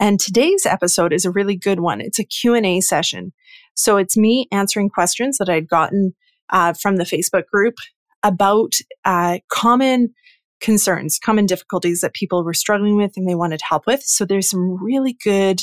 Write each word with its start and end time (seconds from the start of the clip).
And 0.00 0.18
today's 0.18 0.66
episode 0.66 1.12
is 1.12 1.24
a 1.24 1.30
really 1.30 1.56
good 1.56 1.80
one. 1.80 2.00
It's 2.00 2.18
a 2.18 2.24
Q&A 2.24 2.80
session. 2.80 3.32
So 3.74 3.96
it's 3.96 4.16
me 4.16 4.48
answering 4.50 4.90
questions 4.90 5.38
that 5.38 5.48
I'd 5.48 5.68
gotten 5.68 6.14
uh, 6.50 6.72
from 6.72 6.96
the 6.96 7.04
Facebook 7.04 7.46
group 7.46 7.74
about 8.22 8.72
uh, 9.04 9.38
common 9.48 10.12
concerns, 10.60 11.18
common 11.18 11.46
difficulties 11.46 12.00
that 12.00 12.14
people 12.14 12.44
were 12.44 12.54
struggling 12.54 12.96
with 12.96 13.12
and 13.16 13.28
they 13.28 13.34
wanted 13.34 13.60
help 13.68 13.86
with. 13.86 14.02
So 14.02 14.24
there's 14.24 14.50
some 14.50 14.82
really 14.82 15.16
good 15.24 15.60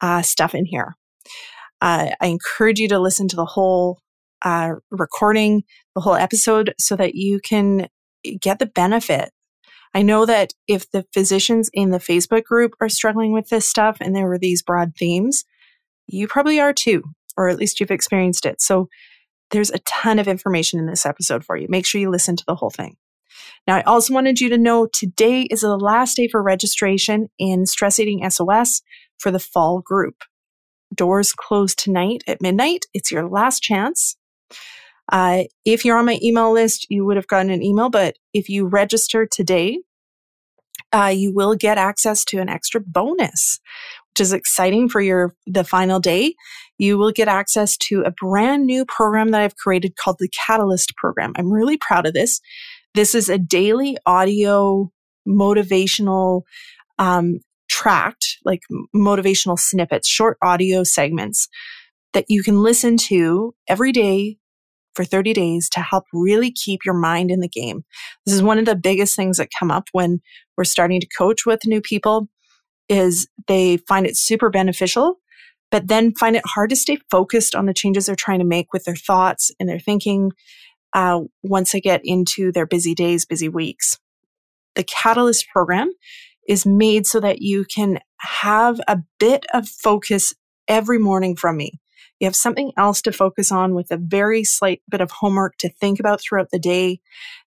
uh, 0.00 0.22
stuff 0.22 0.54
in 0.54 0.64
here. 0.64 0.96
Uh, 1.80 2.10
I 2.20 2.26
encourage 2.26 2.78
you 2.78 2.88
to 2.88 2.98
listen 2.98 3.28
to 3.28 3.36
the 3.36 3.44
whole 3.44 4.00
uh, 4.42 4.74
recording, 4.90 5.64
the 5.94 6.00
whole 6.00 6.14
episode, 6.14 6.74
so 6.78 6.96
that 6.96 7.14
you 7.14 7.40
can 7.40 7.88
get 8.40 8.58
the 8.58 8.66
benefit 8.66 9.30
I 9.94 10.02
know 10.02 10.26
that 10.26 10.52
if 10.66 10.90
the 10.90 11.06
physicians 11.12 11.70
in 11.72 11.90
the 11.90 11.98
Facebook 11.98 12.44
group 12.44 12.74
are 12.80 12.88
struggling 12.88 13.32
with 13.32 13.48
this 13.48 13.66
stuff 13.66 13.98
and 14.00 14.14
there 14.14 14.28
were 14.28 14.38
these 14.38 14.62
broad 14.62 14.94
themes, 14.96 15.44
you 16.06 16.28
probably 16.28 16.60
are 16.60 16.72
too, 16.72 17.02
or 17.36 17.48
at 17.48 17.58
least 17.58 17.80
you've 17.80 17.90
experienced 17.90 18.46
it. 18.46 18.60
So 18.60 18.88
there's 19.50 19.70
a 19.70 19.78
ton 19.80 20.18
of 20.18 20.28
information 20.28 20.78
in 20.78 20.86
this 20.86 21.06
episode 21.06 21.44
for 21.44 21.56
you. 21.56 21.66
Make 21.68 21.86
sure 21.86 22.00
you 22.00 22.10
listen 22.10 22.36
to 22.36 22.44
the 22.46 22.54
whole 22.54 22.70
thing. 22.70 22.96
Now, 23.66 23.76
I 23.76 23.82
also 23.82 24.14
wanted 24.14 24.40
you 24.40 24.48
to 24.50 24.58
know 24.58 24.86
today 24.86 25.42
is 25.42 25.60
the 25.60 25.76
last 25.76 26.16
day 26.16 26.28
for 26.28 26.42
registration 26.42 27.28
in 27.38 27.66
Stress 27.66 27.98
Eating 27.98 28.28
SOS 28.28 28.82
for 29.18 29.30
the 29.30 29.38
fall 29.38 29.80
group. 29.80 30.24
Doors 30.94 31.32
close 31.32 31.74
tonight 31.74 32.24
at 32.26 32.40
midnight. 32.40 32.86
It's 32.94 33.10
your 33.10 33.28
last 33.28 33.62
chance. 33.62 34.16
Uh, 35.10 35.44
if 35.64 35.84
you're 35.84 35.98
on 35.98 36.06
my 36.06 36.18
email 36.22 36.52
list, 36.52 36.86
you 36.90 37.04
would 37.04 37.16
have 37.16 37.26
gotten 37.26 37.50
an 37.50 37.62
email, 37.62 37.88
but 37.88 38.16
if 38.34 38.48
you 38.48 38.66
register 38.66 39.26
today, 39.26 39.78
uh, 40.92 41.12
you 41.14 41.32
will 41.34 41.54
get 41.54 41.78
access 41.78 42.24
to 42.26 42.38
an 42.38 42.48
extra 42.48 42.80
bonus, 42.80 43.60
which 44.10 44.20
is 44.20 44.32
exciting 44.32 44.88
for 44.88 45.00
your 45.00 45.34
the 45.46 45.64
final 45.64 46.00
day. 46.00 46.34
You 46.78 46.96
will 46.96 47.12
get 47.12 47.28
access 47.28 47.76
to 47.88 48.02
a 48.02 48.10
brand 48.10 48.66
new 48.66 48.84
program 48.84 49.30
that 49.30 49.42
I've 49.42 49.56
created 49.56 49.96
called 49.96 50.16
the 50.18 50.30
Catalyst 50.46 50.94
program. 50.96 51.32
I'm 51.36 51.52
really 51.52 51.76
proud 51.76 52.06
of 52.06 52.14
this. 52.14 52.40
This 52.94 53.14
is 53.14 53.28
a 53.28 53.38
daily 53.38 53.96
audio 54.06 54.90
motivational 55.26 56.42
um, 56.98 57.40
tract, 57.68 58.38
like 58.44 58.60
motivational 58.94 59.58
snippets, 59.58 60.08
short 60.08 60.38
audio 60.42 60.84
segments 60.84 61.48
that 62.14 62.24
you 62.28 62.42
can 62.42 62.62
listen 62.62 62.96
to 62.96 63.54
every 63.68 63.92
day 63.92 64.38
for 64.98 65.04
30 65.04 65.32
days 65.32 65.68
to 65.70 65.80
help 65.80 66.06
really 66.12 66.50
keep 66.50 66.80
your 66.84 66.94
mind 66.94 67.30
in 67.30 67.38
the 67.38 67.48
game. 67.48 67.84
This 68.26 68.34
is 68.34 68.42
one 68.42 68.58
of 68.58 68.64
the 68.64 68.74
biggest 68.74 69.14
things 69.14 69.36
that 69.36 69.50
come 69.56 69.70
up 69.70 69.84
when 69.92 70.20
we're 70.56 70.64
starting 70.64 71.00
to 71.00 71.06
coach 71.16 71.46
with 71.46 71.64
new 71.66 71.80
people 71.80 72.28
is 72.88 73.28
they 73.46 73.76
find 73.76 74.06
it 74.06 74.16
super 74.16 74.50
beneficial 74.50 75.20
but 75.70 75.86
then 75.86 76.14
find 76.14 76.34
it 76.34 76.42
hard 76.46 76.70
to 76.70 76.76
stay 76.76 76.98
focused 77.10 77.54
on 77.54 77.66
the 77.66 77.74
changes 77.74 78.06
they're 78.06 78.16
trying 78.16 78.38
to 78.38 78.44
make 78.44 78.72
with 78.72 78.84
their 78.84 78.96
thoughts 78.96 79.52
and 79.60 79.68
their 79.68 79.78
thinking 79.78 80.32
uh, 80.94 81.20
once 81.42 81.72
they 81.72 81.80
get 81.80 82.00
into 82.04 82.50
their 82.50 82.66
busy 82.66 82.94
days, 82.94 83.26
busy 83.26 83.48
weeks. 83.48 83.98
The 84.74 84.84
Catalyst 84.84 85.46
program 85.52 85.92
is 86.48 86.64
made 86.64 87.06
so 87.06 87.20
that 87.20 87.42
you 87.42 87.64
can 87.64 88.00
have 88.18 88.80
a 88.88 88.98
bit 89.20 89.44
of 89.52 89.68
focus 89.68 90.34
every 90.66 90.98
morning 90.98 91.36
from 91.36 91.56
me. 91.56 91.78
You 92.20 92.26
have 92.26 92.36
something 92.36 92.72
else 92.76 93.00
to 93.02 93.12
focus 93.12 93.52
on 93.52 93.74
with 93.74 93.90
a 93.90 93.96
very 93.96 94.44
slight 94.44 94.82
bit 94.88 95.00
of 95.00 95.10
homework 95.10 95.56
to 95.58 95.68
think 95.68 96.00
about 96.00 96.20
throughout 96.20 96.50
the 96.50 96.58
day 96.58 97.00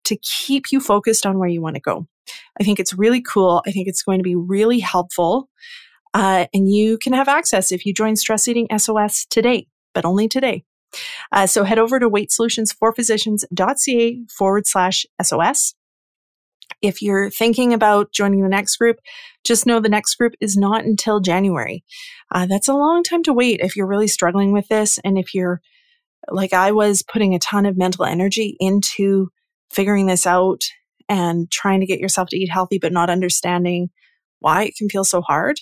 to 0.05 0.17
keep 0.17 0.71
you 0.71 0.81
focused 0.81 1.27
on 1.27 1.39
where 1.39 1.49
you 1.49 1.61
want 1.61 1.77
to 1.77 1.81
go. 1.81 2.07
I 2.61 2.65
think 2.65 2.79
it's 2.79 2.95
really 2.95 3.21
cool. 3.21 3.63
I 3.67 3.73
think 3.73 3.89
it's 3.89 4.03
going 4.03 4.19
to 4.19 4.25
be 4.25 4.37
really 4.37 4.79
helpful. 4.79 5.49
Uh, 6.15 6.47
and 6.53 6.73
you 6.73 6.99
can 6.99 7.13
have 7.13 7.29
access 7.29 7.73
if 7.73 7.85
you 7.87 7.95
join 7.95 8.17
Stress 8.17 8.49
Eating 8.49 8.67
SOS 8.77 9.27
today, 9.27 9.69
but 9.95 10.05
only 10.05 10.27
today. 10.29 10.65
Uh, 11.33 11.47
so 11.47 11.63
head 11.65 11.79
over 11.79 12.01
to 12.01 12.11
weightsolutionsforphysicians.ca 12.11 14.25
forward 14.29 14.67
slash 14.67 15.07
SOS. 15.23 15.75
If 16.83 17.01
you're 17.03 17.31
thinking 17.31 17.73
about 17.73 18.13
joining 18.13 18.43
the 18.43 18.49
next 18.49 18.77
group, 18.77 18.99
just 19.45 19.67
know 19.67 19.81
the 19.81 19.89
next 19.89 20.15
group 20.17 20.35
is 20.41 20.57
not 20.57 20.85
until 20.85 21.21
January. 21.21 21.85
Uh, 22.33 22.47
that's 22.47 22.69
a 22.69 22.75
long 22.75 23.03
time 23.03 23.23
to 23.25 23.33
wait 23.33 23.61
if 23.61 23.77
you're 23.77 23.87
really 23.87 24.09
struggling 24.09 24.53
with 24.53 24.69
this. 24.69 24.99
And 25.05 25.19
if 25.19 25.35
you're 25.35 25.61
like 26.31 26.53
I 26.53 26.73
was 26.73 27.03
putting 27.03 27.35
a 27.35 27.39
ton 27.39 27.67
of 27.67 27.77
mental 27.77 28.05
energy 28.05 28.57
into 28.61 29.31
figuring 29.71 30.07
this 30.07 30.27
out 30.27 30.63
and 31.09 31.51
trying 31.51 31.81
to 31.81 31.87
get 31.87 32.01
yourself 32.01 32.29
to 32.31 32.37
eat 32.37 32.51
healthy, 32.51 32.79
but 32.79 32.93
not 32.93 33.11
understanding 33.11 33.91
why 34.41 34.65
it 34.65 34.77
can 34.77 34.89
feel 34.89 35.05
so 35.05 35.21
hard. 35.21 35.61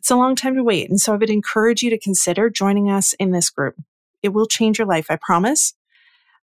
It's 0.00 0.10
a 0.10 0.16
long 0.16 0.34
time 0.34 0.54
to 0.54 0.64
wait. 0.64 0.88
And 0.88 0.98
so 0.98 1.12
I 1.12 1.16
would 1.16 1.30
encourage 1.30 1.82
you 1.82 1.90
to 1.90 1.98
consider 1.98 2.48
joining 2.48 2.90
us 2.90 3.12
in 3.14 3.32
this 3.32 3.50
group. 3.50 3.74
It 4.22 4.30
will 4.30 4.46
change 4.46 4.78
your 4.78 4.88
life, 4.88 5.06
I 5.10 5.18
promise. 5.20 5.74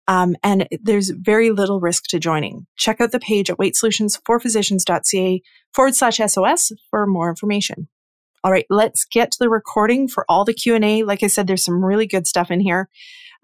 Um, 0.09 0.35
and 0.41 0.67
there's 0.81 1.11
very 1.11 1.51
little 1.51 1.79
risk 1.79 2.05
to 2.09 2.19
joining. 2.19 2.65
Check 2.77 2.99
out 2.99 3.11
the 3.11 3.19
page 3.19 3.51
at 3.51 3.57
weightsolutionsforphysicians.ca 3.57 5.41
forward 5.71 5.95
slash 5.95 6.17
SOS 6.17 6.71
for 6.89 7.05
more 7.05 7.29
information. 7.29 7.87
All 8.43 8.51
right, 8.51 8.65
let's 8.71 9.05
get 9.05 9.31
to 9.31 9.37
the 9.39 9.49
recording 9.49 10.07
for 10.07 10.25
all 10.27 10.45
the 10.45 10.53
Q&A. 10.53 11.03
Like 11.03 11.21
I 11.21 11.27
said, 11.27 11.45
there's 11.45 11.63
some 11.63 11.85
really 11.85 12.07
good 12.07 12.25
stuff 12.25 12.49
in 12.49 12.59
here, 12.59 12.89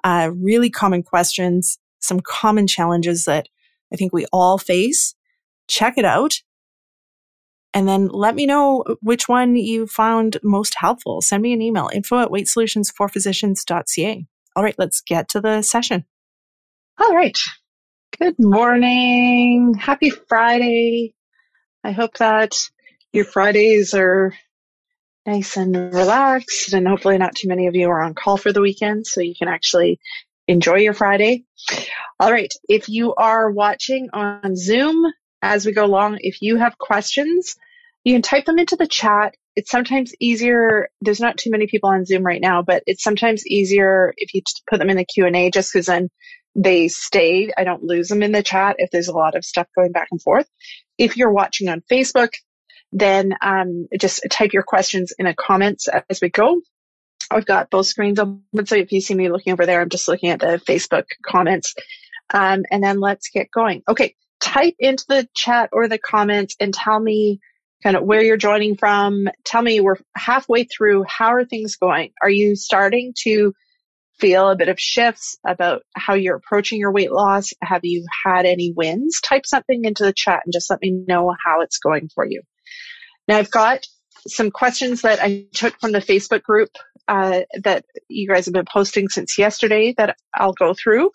uh, 0.03 0.31
really 0.33 0.71
common 0.71 1.03
questions, 1.03 1.77
some 1.99 2.19
common 2.19 2.65
challenges 2.65 3.25
that 3.25 3.47
I 3.93 3.95
think 3.95 4.11
we 4.11 4.25
all 4.33 4.57
face. 4.57 5.13
Check 5.67 5.99
it 5.99 6.05
out. 6.05 6.33
And 7.75 7.87
then 7.87 8.07
let 8.07 8.33
me 8.33 8.47
know 8.47 8.83
which 9.01 9.29
one 9.29 9.55
you 9.55 9.85
found 9.85 10.39
most 10.41 10.75
helpful. 10.79 11.21
Send 11.21 11.43
me 11.43 11.53
an 11.53 11.61
email, 11.61 11.91
info 11.93 12.21
at 12.21 12.29
weightsolutionsforphysicians.ca. 12.29 14.25
All 14.55 14.63
right, 14.63 14.75
let's 14.79 15.01
get 15.01 15.29
to 15.29 15.41
the 15.41 15.61
session. 15.61 16.05
All 16.97 17.13
right. 17.13 17.37
Good 18.17 18.35
morning. 18.39 19.73
Happy 19.73 20.09
Friday. 20.09 21.13
I 21.83 21.91
hope 21.91 22.17
that 22.19 22.53
your 23.11 23.25
Fridays 23.25 23.93
are 23.93 24.33
nice 25.25 25.57
and 25.57 25.75
relaxed, 25.75 26.71
and 26.71 26.87
hopefully, 26.87 27.17
not 27.17 27.35
too 27.35 27.49
many 27.49 27.67
of 27.67 27.75
you 27.75 27.89
are 27.89 28.01
on 28.01 28.13
call 28.13 28.37
for 28.37 28.53
the 28.53 28.61
weekend, 28.61 29.05
so 29.07 29.19
you 29.19 29.35
can 29.37 29.49
actually 29.49 29.99
enjoy 30.47 30.75
your 30.75 30.93
Friday. 30.93 31.43
All 32.17 32.31
right. 32.31 32.53
If 32.69 32.87
you 32.87 33.13
are 33.15 33.51
watching 33.51 34.07
on 34.13 34.55
Zoom 34.55 35.05
as 35.41 35.65
we 35.65 35.73
go 35.73 35.83
along, 35.83 36.19
if 36.21 36.41
you 36.41 36.55
have 36.55 36.77
questions, 36.77 37.55
you 38.05 38.13
can 38.13 38.21
type 38.21 38.45
them 38.45 38.57
into 38.57 38.77
the 38.77 38.87
chat. 38.87 39.35
It's 39.57 39.69
sometimes 39.69 40.13
easier. 40.21 40.87
There's 41.01 41.19
not 41.19 41.37
too 41.37 41.51
many 41.51 41.67
people 41.67 41.89
on 41.89 42.05
Zoom 42.05 42.23
right 42.23 42.41
now, 42.41 42.61
but 42.61 42.83
it's 42.85 43.03
sometimes 43.03 43.45
easier 43.45 44.13
if 44.15 44.33
you 44.33 44.43
put 44.69 44.79
them 44.79 44.89
in 44.89 44.95
the 44.95 45.03
Q 45.03 45.25
and 45.25 45.35
A 45.35 45.51
just 45.51 45.73
because 45.73 45.87
then 45.87 46.09
they 46.55 46.87
stay. 46.87 47.51
I 47.55 47.63
don't 47.63 47.83
lose 47.83 48.07
them 48.07 48.23
in 48.23 48.31
the 48.31 48.43
chat 48.43 48.77
if 48.79 48.89
there's 48.91 49.09
a 49.09 49.13
lot 49.13 49.35
of 49.35 49.43
stuff 49.45 49.67
going 49.75 49.91
back 49.91 50.07
and 50.11 50.21
forth. 50.21 50.47
If 50.97 51.17
you're 51.17 51.31
watching 51.31 51.67
on 51.67 51.83
Facebook, 51.91 52.31
then 52.91 53.35
um, 53.41 53.87
just 53.99 54.25
type 54.29 54.53
your 54.53 54.63
questions 54.63 55.13
in 55.19 55.25
the 55.25 55.33
comments 55.33 55.87
as 56.09 56.21
we 56.21 56.29
go. 56.29 56.61
I've 57.29 57.45
got 57.45 57.69
both 57.69 57.87
screens 57.87 58.19
open. 58.19 58.65
So 58.65 58.75
if 58.75 58.91
you 58.91 59.01
see 59.01 59.15
me 59.15 59.29
looking 59.29 59.53
over 59.53 59.65
there, 59.65 59.81
I'm 59.81 59.89
just 59.89 60.07
looking 60.07 60.29
at 60.29 60.39
the 60.39 60.61
Facebook 60.65 61.05
comments. 61.25 61.73
Um, 62.33 62.63
and 62.71 62.83
then 62.83 62.99
let's 62.99 63.29
get 63.29 63.51
going. 63.51 63.83
Okay. 63.89 64.15
Type 64.39 64.75
into 64.79 65.05
the 65.07 65.27
chat 65.35 65.69
or 65.73 65.87
the 65.87 65.97
comments 65.97 66.55
and 66.59 66.73
tell 66.73 66.99
me 66.99 67.39
kind 67.83 67.95
of 67.95 68.03
where 68.03 68.21
you're 68.21 68.37
joining 68.37 68.77
from. 68.77 69.27
Tell 69.43 69.61
me 69.61 69.81
we're 69.81 69.97
halfway 70.15 70.65
through. 70.65 71.03
How 71.07 71.33
are 71.33 71.45
things 71.45 71.75
going? 71.75 72.11
Are 72.21 72.29
you 72.29 72.55
starting 72.55 73.13
to 73.23 73.53
feel 74.19 74.49
a 74.49 74.55
bit 74.55 74.69
of 74.69 74.79
shifts 74.79 75.37
about 75.45 75.83
how 75.95 76.13
you're 76.13 76.37
approaching 76.37 76.79
your 76.79 76.91
weight 76.91 77.11
loss? 77.11 77.51
Have 77.61 77.81
you 77.83 78.05
had 78.25 78.45
any 78.45 78.73
wins? 78.75 79.19
Type 79.21 79.45
something 79.45 79.85
into 79.85 80.03
the 80.03 80.13
chat 80.13 80.41
and 80.45 80.53
just 80.53 80.69
let 80.69 80.81
me 80.81 80.91
know 81.07 81.33
how 81.43 81.61
it's 81.61 81.79
going 81.79 82.09
for 82.13 82.25
you. 82.25 82.41
Now 83.27 83.37
I've 83.37 83.51
got 83.51 83.85
some 84.27 84.51
questions 84.51 85.01
that 85.01 85.19
I 85.21 85.45
took 85.53 85.79
from 85.79 85.91
the 85.91 85.99
Facebook 85.99 86.43
group 86.43 86.69
uh, 87.07 87.41
that 87.63 87.85
you 88.07 88.27
guys 88.27 88.45
have 88.45 88.53
been 88.53 88.65
posting 88.71 89.09
since 89.09 89.37
yesterday 89.37 89.93
that 89.97 90.17
I'll 90.33 90.53
go 90.53 90.73
through. 90.73 91.11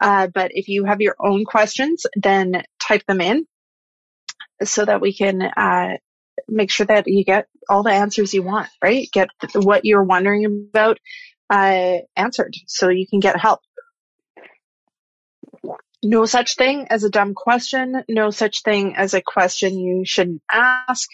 Uh, 0.00 0.28
but 0.28 0.50
if 0.54 0.68
you 0.68 0.84
have 0.84 1.00
your 1.00 1.16
own 1.20 1.44
questions, 1.44 2.04
then 2.16 2.62
type 2.80 3.04
them 3.06 3.20
in 3.20 3.46
so 4.62 4.84
that 4.84 5.00
we 5.00 5.14
can 5.14 5.42
uh, 5.42 5.96
make 6.48 6.70
sure 6.70 6.86
that 6.86 7.06
you 7.06 7.24
get 7.24 7.46
all 7.68 7.82
the 7.82 7.92
answers 7.92 8.34
you 8.34 8.42
want, 8.42 8.68
right? 8.82 9.08
Get 9.12 9.28
what 9.54 9.84
you're 9.84 10.04
wondering 10.04 10.44
about 10.44 10.98
uh, 11.50 11.98
answered 12.16 12.54
so 12.66 12.88
you 12.88 13.06
can 13.08 13.20
get 13.20 13.38
help. 13.38 13.60
No 16.02 16.26
such 16.26 16.56
thing 16.56 16.86
as 16.90 17.02
a 17.04 17.10
dumb 17.10 17.32
question. 17.34 18.04
No 18.08 18.30
such 18.30 18.62
thing 18.62 18.94
as 18.96 19.14
a 19.14 19.22
question 19.22 19.78
you 19.78 20.04
shouldn't 20.04 20.42
ask. 20.52 21.08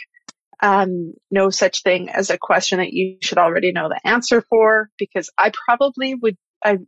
Um, 0.63 1.15
no 1.31 1.51
such 1.51 1.83
thing 1.83 2.11
as 2.11 2.29
a 2.29 2.37
question 2.37 2.79
that 2.79 2.93
you 2.93 3.19
should 3.23 3.39
already 3.39 3.73
know 3.73 3.89
the 3.89 4.01
answer 4.07 4.43
for, 4.43 4.91
because 4.99 5.31
I 5.39 5.53
probably 5.67 6.17
would, 6.17 6.37
I 6.63 6.79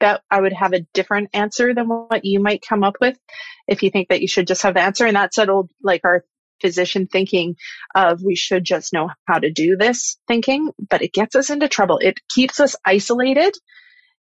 bet 0.00 0.22
I 0.30 0.40
would 0.40 0.52
have 0.52 0.72
a 0.72 0.86
different 0.94 1.30
answer 1.34 1.74
than 1.74 1.88
what 1.88 2.24
you 2.24 2.40
might 2.40 2.64
come 2.66 2.84
up 2.84 2.98
with 3.00 3.18
if 3.66 3.82
you 3.82 3.90
think 3.90 4.08
that 4.08 4.22
you 4.22 4.28
should 4.28 4.46
just 4.46 4.62
have 4.62 4.74
the 4.74 4.80
answer. 4.80 5.04
And 5.04 5.16
that's 5.16 5.34
settled 5.34 5.70
like 5.82 6.02
our 6.04 6.24
physician 6.60 7.06
thinking 7.06 7.56
of 7.94 8.22
we 8.22 8.36
should 8.36 8.64
just 8.64 8.92
know 8.92 9.10
how 9.26 9.38
to 9.38 9.50
do 9.50 9.76
this 9.76 10.18
thinking, 10.28 10.70
but 10.90 11.02
it 11.02 11.12
gets 11.12 11.36
us 11.36 11.50
into 11.50 11.68
trouble. 11.68 11.98
It 11.98 12.20
keeps 12.28 12.60
us 12.60 12.76
isolated 12.84 13.54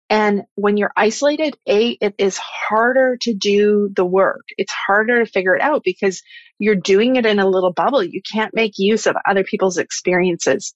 and 0.08 0.44
when 0.54 0.76
you're 0.76 0.92
isolated, 0.96 1.56
A, 1.68 1.90
it 2.00 2.14
is 2.18 2.38
harder 2.38 3.16
to 3.22 3.34
do 3.34 3.90
the 3.94 4.04
work. 4.04 4.42
It's 4.56 4.72
harder 4.72 5.24
to 5.24 5.30
figure 5.30 5.56
it 5.56 5.62
out 5.62 5.82
because 5.84 6.22
you're 6.58 6.76
doing 6.76 7.16
it 7.16 7.26
in 7.26 7.40
a 7.40 7.48
little 7.48 7.72
bubble. 7.72 8.02
You 8.04 8.22
can't 8.32 8.54
make 8.54 8.74
use 8.78 9.06
of 9.06 9.16
other 9.28 9.42
people's 9.42 9.78
experiences. 9.78 10.74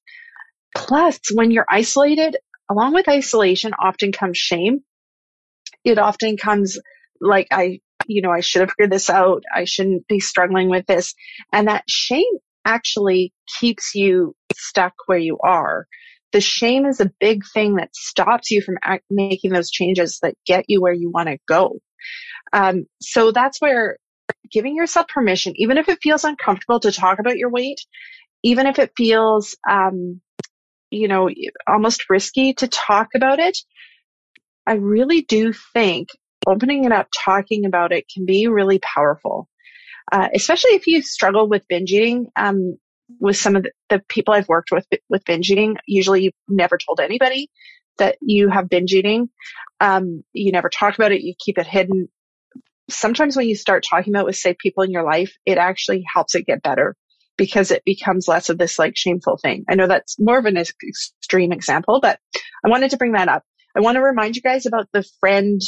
Plus, 0.77 1.21
when 1.33 1.53
you're 1.53 1.67
isolated, 1.69 2.37
along 2.69 2.95
with 2.95 3.09
isolation 3.09 3.73
often 3.81 4.11
comes 4.11 4.37
shame. 4.37 4.81
It 5.85 5.99
often 5.99 6.37
comes 6.37 6.79
like, 7.21 7.47
I, 7.53 7.81
you 8.07 8.23
know, 8.23 8.31
I 8.31 8.41
should 8.41 8.61
have 8.61 8.71
figured 8.71 8.91
this 8.93 9.11
out. 9.11 9.43
I 9.55 9.65
shouldn't 9.65 10.07
be 10.09 10.21
struggling 10.21 10.69
with 10.69 10.87
this. 10.87 11.15
And 11.53 11.69
that 11.69 11.85
shame 11.89 12.33
actually 12.65 13.33
keeps 13.59 13.95
you 13.95 14.35
stuck 14.55 14.95
where 15.07 15.19
you 15.19 15.39
are 15.43 15.87
the 16.33 16.41
shame 16.41 16.87
is 16.87 17.01
a 17.01 17.11
big 17.21 17.43
thing 17.53 17.77
that 17.77 17.95
stops 17.95 18.51
you 18.51 18.63
from 18.63 18.79
act- 18.83 19.05
making 19.11 19.53
those 19.53 19.71
changes 19.71 20.19
that 20.23 20.35
get 20.47 20.65
you 20.69 20.81
where 20.81 20.93
you 20.93 21.11
want 21.11 21.29
to 21.29 21.39
go. 21.49 21.79
Um, 22.53 22.87
so 23.01 23.33
that's 23.33 23.61
where 23.61 23.99
giving 24.51 24.77
yourself 24.77 25.09
permission, 25.09 25.55
even 25.57 25.79
if 25.79 25.89
it 25.89 25.99
feels 26.03 26.25
uncomfortable 26.25 26.81
to 26.81 26.93
talk 26.93 27.19
about 27.19 27.37
your 27.37 27.51
weight, 27.51 27.81
even 28.43 28.67
if 28.67 28.79
it 28.79 28.93
feels, 28.97 29.57
um, 29.69 30.21
you 30.91 31.09
know, 31.09 31.29
almost 31.67 32.09
risky 32.09 32.55
to 32.55 32.69
talk 32.69 33.09
about 33.15 33.39
it, 33.39 33.59
I 34.67 34.75
really 34.75 35.23
do 35.23 35.53
think 35.73 36.09
opening 36.47 36.85
it 36.85 36.93
up, 36.93 37.09
talking 37.25 37.65
about 37.65 37.93
it 37.93 38.07
can 38.13 38.27
be 38.27 38.47
really 38.47 38.79
powerful. 38.79 39.49
Uh, 40.11 40.29
especially 40.35 40.73
if 40.73 40.87
you 40.87 41.03
struggle 41.03 41.49
with 41.49 41.69
binge 41.69 41.93
eating. 41.93 42.27
Um, 42.37 42.77
with 43.19 43.37
some 43.37 43.57
of 43.57 43.67
the, 43.89 44.03
people 44.09 44.35
I've 44.35 44.49
worked 44.49 44.71
with 44.71 44.87
with 45.09 45.25
binge 45.25 45.51
eating, 45.51 45.77
usually 45.87 46.25
you've 46.25 46.35
never 46.49 46.79
told 46.79 47.01
anybody 47.01 47.51
that 47.99 48.17
you 48.21 48.49
have 48.49 48.69
binge 48.69 48.93
eating. 48.93 49.29
Um, 49.81 50.23
you 50.33 50.53
never 50.53 50.69
talk 50.69 50.95
about 50.95 51.13
it. 51.13 51.23
You 51.23 51.35
keep 51.39 51.59
it 51.59 51.67
hidden. 51.67 52.09
Sometimes 52.89 53.37
when 53.37 53.49
you 53.49 53.57
start 53.57 53.85
talking 53.89 54.13
about 54.13 54.23
it 54.23 54.27
with 54.27 54.37
say 54.37 54.55
people 54.59 54.83
in 54.83 54.91
your 54.91 55.05
life, 55.05 55.33
it 55.47 55.59
actually 55.59 56.05
helps 56.13 56.35
it 56.35 56.47
get 56.47 56.63
better 56.63 56.97
because 57.37 57.71
it 57.71 57.83
becomes 57.85 58.29
less 58.29 58.51
of 58.51 58.59
this 58.59 58.79
like 58.79 58.97
shameful 58.97 59.39
thing. 59.39 59.65
I 59.69 59.75
know 59.75 59.87
that's 59.87 60.19
more 60.19 60.39
of 60.39 60.45
an 60.45 60.57
extreme 60.59 61.53
example, 61.53 62.01
but 62.01 62.19
I 62.65 62.69
wanted 62.69 62.91
to 62.91 62.97
bring 62.97 63.13
that 63.13 63.29
up. 63.29 63.45
I 63.77 63.81
want 63.81 63.97
to 63.97 64.03
remind 64.03 64.37
you 64.37 64.43
guys 64.43 64.67
about 64.67 64.89
the 64.93 65.05
friend, 65.21 65.61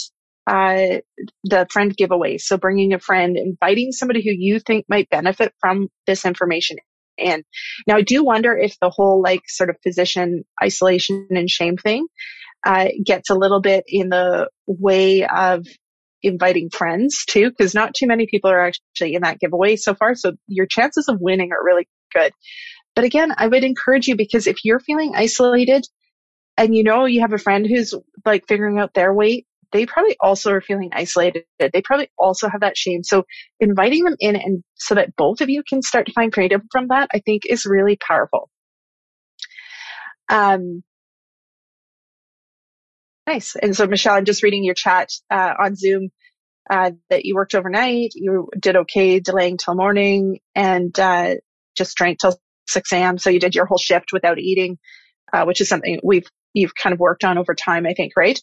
uh, 0.47 1.01
the 1.45 1.67
friend 1.71 1.97
giveaway. 1.97 2.39
So 2.39 2.57
bringing 2.57 2.95
a 2.95 2.99
friend, 2.99 3.37
inviting 3.37 3.93
somebody 3.93 4.23
who 4.23 4.33
you 4.33 4.59
think 4.61 4.87
might 4.89 5.09
benefit 5.11 5.55
from 5.61 5.89
this 6.07 6.25
information 6.25 6.79
And 7.19 7.45
Now, 7.87 7.97
I 7.97 8.03
do 8.03 8.25
wonder 8.25 8.57
if 8.57 8.79
the 8.81 8.91
whole 8.91 9.23
like 9.23 9.43
sort 9.49 9.71
of 9.71 9.77
physician 9.83 10.45
isolation 10.63 11.29
and 11.31 11.49
shame 11.49 11.77
thing 11.77 12.07
uh, 12.65 12.89
gets 13.05 13.31
a 13.31 13.35
little 13.35 13.61
bit 13.61 13.85
in 13.89 14.09
the 14.09 14.49
way 14.67 15.25
of 15.27 15.67
inviting 16.23 16.71
friends 16.71 17.25
too, 17.27 17.51
because 17.51 17.75
not 17.75 17.95
too 17.95 18.07
many 18.07 18.27
people 18.27 18.51
are 18.51 18.67
actually 18.67 19.15
in 19.15 19.23
that 19.23 19.41
giveaway 19.41 19.77
so 19.77 19.95
far. 19.95 20.15
So 20.15 20.33
your 20.47 20.67
chances 20.67 21.09
of 21.09 21.21
winning 21.21 21.53
are 21.53 21.65
really 21.65 21.89
good. 22.13 22.33
But 22.95 23.05
again, 23.05 23.33
I 23.37 23.47
would 23.49 23.65
encourage 23.65 24.09
you 24.09 24.17
because 24.17 24.47
if 24.47 24.65
you're 24.65 24.81
feeling 24.81 25.15
isolated 25.17 25.85
and 26.57 26.75
you 26.75 26.85
know 26.85 27.07
you 27.07 27.21
have 27.21 27.33
a 27.33 27.39
friend 27.39 27.67
who's 27.67 27.95
like 28.25 28.47
figuring 28.47 28.79
out 28.79 28.95
their 28.95 29.13
weight, 29.13 29.47
they 29.73 29.87
probably 29.87 30.17
also 30.21 30.53
are 30.53 30.63
feeling 30.63 30.91
isolated. 30.93 31.45
They 31.61 31.83
probably 31.83 32.11
also 32.19 32.49
have 32.49 32.63
that 32.63 32.79
shame. 32.79 33.05
So 33.05 33.25
inviting 33.61 34.05
them 34.05 34.17
in 34.21 34.37
and 34.37 34.65
so 34.77 34.97
that 34.97 35.17
both 35.17 35.41
of 35.43 35.51
you 35.51 35.63
can 35.69 35.83
start 35.83 36.07
to 36.07 36.13
find 36.15 36.35
freedom 36.35 36.63
from 36.73 36.89
that, 36.89 37.11
I 37.15 37.21
think 37.21 37.45
is 37.47 37.67
really 37.67 37.97
powerful. 37.97 38.51
Um, 40.31 40.83
nice. 43.27 43.57
And 43.57 43.77
so 43.77 43.87
Michelle, 43.87 44.17
I'm 44.17 44.27
just 44.27 44.43
reading 44.43 44.65
your 44.65 44.75
chat 44.75 45.11
uh, 45.31 45.55
on 45.61 45.77
Zoom 45.77 46.11
uh, 46.71 46.93
that 47.11 47.25
you 47.25 47.35
worked 47.35 47.55
overnight. 47.55 48.13
You 48.15 48.49
did 48.61 48.77
okay 48.77 49.21
delaying 49.21 49.59
till 49.59 49.75
morning 49.75 50.41
and 50.55 50.99
uh, 50.99 51.37
just 51.77 51.97
drank 51.97 52.21
till 52.21 52.39
6 52.69 52.93
a.m. 52.93 53.19
So 53.19 53.31
you 53.31 53.41
did 53.41 53.55
your 53.55 53.67
whole 53.67 53.79
shift 53.79 54.13
without 54.13 54.39
eating, 54.39 54.79
uh, 55.33 55.45
which 55.45 55.61
is 55.61 55.69
something 55.69 56.01
we've 56.05 56.29
you've 56.55 56.75
kind 56.75 56.95
of 56.95 57.01
worked 57.01 57.25
on 57.25 57.39
over 57.39 57.55
time, 57.55 57.87
I 57.87 57.95
think, 57.95 58.13
right? 58.17 58.41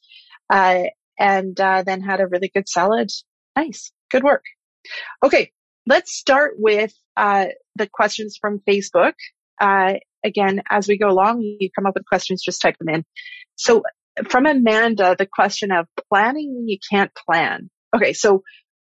Uh, 0.50 0.86
and 1.20 1.60
uh, 1.60 1.84
then 1.84 2.02
had 2.02 2.22
a 2.22 2.28
really 2.28 2.50
good 2.54 2.68
salad. 2.68 3.12
Nice. 3.56 3.92
Good 4.10 4.24
work. 4.24 4.44
Okay. 5.24 5.52
Let's 5.86 6.14
start 6.14 6.54
with 6.58 6.94
uh, 7.18 7.48
the 7.76 7.88
questions 7.88 8.38
from 8.40 8.62
Facebook. 8.68 9.14
Uh, 9.60 9.96
again, 10.24 10.62
as 10.70 10.88
we 10.88 10.98
go 10.98 11.10
along, 11.10 11.42
you 11.42 11.70
come 11.76 11.86
up 11.86 11.96
with 11.96 12.06
questions, 12.06 12.42
just 12.44 12.62
type 12.62 12.78
them 12.80 12.94
in. 12.94 13.04
So 13.56 13.84
from 14.30 14.46
Amanda, 14.46 15.16
the 15.18 15.28
question 15.32 15.72
of 15.72 15.88
planning 16.12 16.56
when 16.56 16.68
you 16.68 16.78
can't 16.90 17.12
plan. 17.16 17.70
Okay. 17.96 18.14
So 18.14 18.44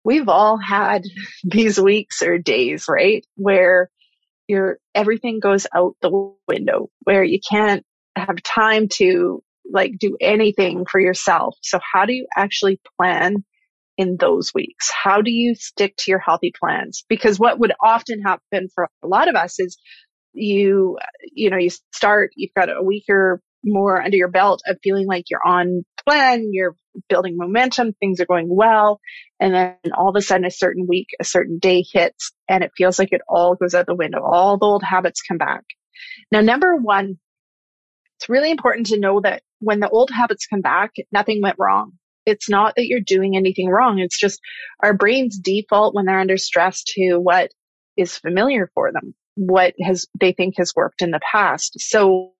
we've 0.04 0.28
all 0.28 0.58
had 0.58 1.04
these 1.44 1.80
weeks 1.80 2.22
or 2.22 2.38
days, 2.38 2.86
right? 2.88 3.24
Where 3.36 3.90
your 4.48 4.78
everything 4.94 5.38
goes 5.38 5.66
out 5.72 5.96
the 6.02 6.34
window, 6.48 6.90
where 7.04 7.22
you 7.22 7.38
can't 7.38 7.84
have 8.16 8.42
time 8.42 8.88
to 8.88 9.42
like 9.72 9.92
do 9.98 10.16
anything 10.20 10.84
for 10.90 11.00
yourself. 11.00 11.56
So 11.62 11.78
how 11.92 12.04
do 12.04 12.12
you 12.12 12.26
actually 12.36 12.80
plan 12.98 13.44
in 13.96 14.16
those 14.18 14.52
weeks? 14.54 14.90
How 14.90 15.20
do 15.20 15.30
you 15.30 15.54
stick 15.54 15.94
to 15.98 16.10
your 16.10 16.20
healthy 16.20 16.52
plans? 16.58 17.04
Because 17.08 17.38
what 17.38 17.58
would 17.58 17.72
often 17.82 18.22
happen 18.22 18.68
for 18.74 18.88
a 19.02 19.06
lot 19.06 19.28
of 19.28 19.34
us 19.34 19.60
is 19.60 19.76
you, 20.32 20.98
you 21.32 21.50
know, 21.50 21.58
you 21.58 21.70
start, 21.94 22.30
you've 22.36 22.54
got 22.56 22.68
a 22.68 22.82
week 22.82 23.04
or 23.08 23.40
more 23.64 24.00
under 24.00 24.16
your 24.16 24.30
belt 24.30 24.62
of 24.66 24.78
feeling 24.82 25.06
like 25.06 25.24
you're 25.28 25.46
on 25.46 25.84
plan, 26.06 26.48
you're 26.52 26.76
building 27.08 27.36
momentum, 27.36 27.92
things 27.92 28.20
are 28.20 28.26
going 28.26 28.48
well. 28.48 29.00
And 29.38 29.54
then 29.54 29.76
all 29.96 30.08
of 30.08 30.16
a 30.16 30.22
sudden 30.22 30.46
a 30.46 30.50
certain 30.50 30.86
week, 30.88 31.08
a 31.20 31.24
certain 31.24 31.58
day 31.58 31.84
hits 31.92 32.32
and 32.48 32.64
it 32.64 32.72
feels 32.76 32.98
like 32.98 33.12
it 33.12 33.20
all 33.28 33.54
goes 33.54 33.74
out 33.74 33.86
the 33.86 33.94
window. 33.94 34.22
All 34.24 34.56
the 34.56 34.66
old 34.66 34.82
habits 34.82 35.22
come 35.22 35.38
back. 35.38 35.62
Now, 36.32 36.40
number 36.40 36.76
one, 36.76 37.18
it's 38.18 38.28
really 38.28 38.50
important 38.50 38.86
to 38.86 38.98
know 38.98 39.20
that 39.20 39.42
when 39.60 39.80
the 39.80 39.88
old 39.88 40.10
habits 40.10 40.46
come 40.46 40.60
back, 40.60 40.92
nothing 41.12 41.40
went 41.42 41.56
wrong. 41.58 41.92
It's 42.26 42.50
not 42.50 42.74
that 42.76 42.86
you're 42.86 43.00
doing 43.00 43.36
anything 43.36 43.68
wrong. 43.68 43.98
It's 43.98 44.18
just 44.18 44.40
our 44.82 44.92
brains 44.94 45.38
default 45.38 45.94
when 45.94 46.04
they're 46.06 46.20
under 46.20 46.36
stress 46.36 46.84
to 46.94 47.18
what 47.18 47.50
is 47.96 48.16
familiar 48.16 48.70
for 48.74 48.92
them. 48.92 49.14
what 49.40 49.74
has 49.82 50.06
they 50.20 50.32
think 50.32 50.56
has 50.58 50.74
worked 50.76 51.02
in 51.02 51.10
the 51.10 51.20
past. 51.32 51.80
So 51.80 52.32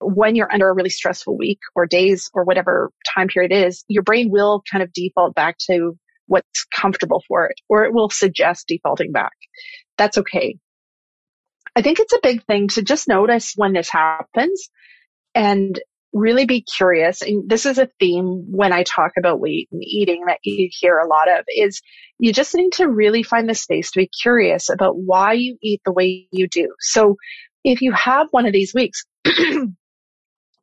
when 0.00 0.34
you're 0.34 0.50
under 0.50 0.68
a 0.68 0.72
really 0.72 0.90
stressful 0.90 1.36
week 1.36 1.58
or 1.74 1.86
days 1.86 2.30
or 2.32 2.44
whatever 2.44 2.90
time 3.14 3.28
period 3.28 3.52
is, 3.52 3.84
your 3.86 4.02
brain 4.02 4.30
will 4.30 4.62
kind 4.70 4.82
of 4.82 4.92
default 4.92 5.34
back 5.34 5.58
to 5.70 5.98
what's 6.26 6.64
comfortable 6.74 7.22
for 7.28 7.46
it, 7.46 7.56
or 7.68 7.84
it 7.84 7.92
will 7.92 8.08
suggest 8.08 8.66
defaulting 8.68 9.12
back. 9.12 9.32
That's 9.98 10.16
okay. 10.16 10.56
I 11.76 11.82
think 11.82 12.00
it's 12.00 12.14
a 12.14 12.20
big 12.22 12.44
thing 12.44 12.68
to 12.68 12.82
just 12.82 13.08
notice 13.08 13.52
when 13.56 13.74
this 13.74 13.90
happens 13.90 14.70
and 15.34 15.78
really 16.12 16.44
be 16.44 16.62
curious. 16.62 17.22
And 17.22 17.48
this 17.48 17.66
is 17.66 17.78
a 17.78 17.88
theme 18.00 18.46
when 18.50 18.72
I 18.72 18.82
talk 18.82 19.12
about 19.16 19.40
weight 19.40 19.68
and 19.70 19.82
eating 19.84 20.24
that 20.26 20.38
you 20.42 20.68
hear 20.72 20.98
a 20.98 21.06
lot 21.06 21.30
of 21.30 21.44
is 21.48 21.80
you 22.18 22.32
just 22.32 22.54
need 22.54 22.72
to 22.74 22.88
really 22.88 23.22
find 23.22 23.48
the 23.48 23.54
space 23.54 23.92
to 23.92 24.00
be 24.00 24.08
curious 24.08 24.68
about 24.70 24.94
why 24.96 25.34
you 25.34 25.56
eat 25.62 25.80
the 25.84 25.92
way 25.92 26.26
you 26.32 26.48
do. 26.48 26.74
So 26.80 27.16
if 27.64 27.80
you 27.80 27.92
have 27.92 28.28
one 28.32 28.46
of 28.46 28.52
these 28.52 28.74
weeks 28.74 29.04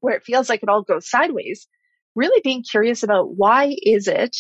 where 0.02 0.16
it 0.16 0.24
feels 0.24 0.50
like 0.50 0.64
it 0.64 0.70
all 0.70 0.84
goes 0.84 1.10
sideways, 1.10 1.68
really 2.16 2.42
being 2.44 2.64
curious 2.70 3.04
about 3.04 3.28
why 3.36 3.74
is 3.82 4.08
it 4.08 4.36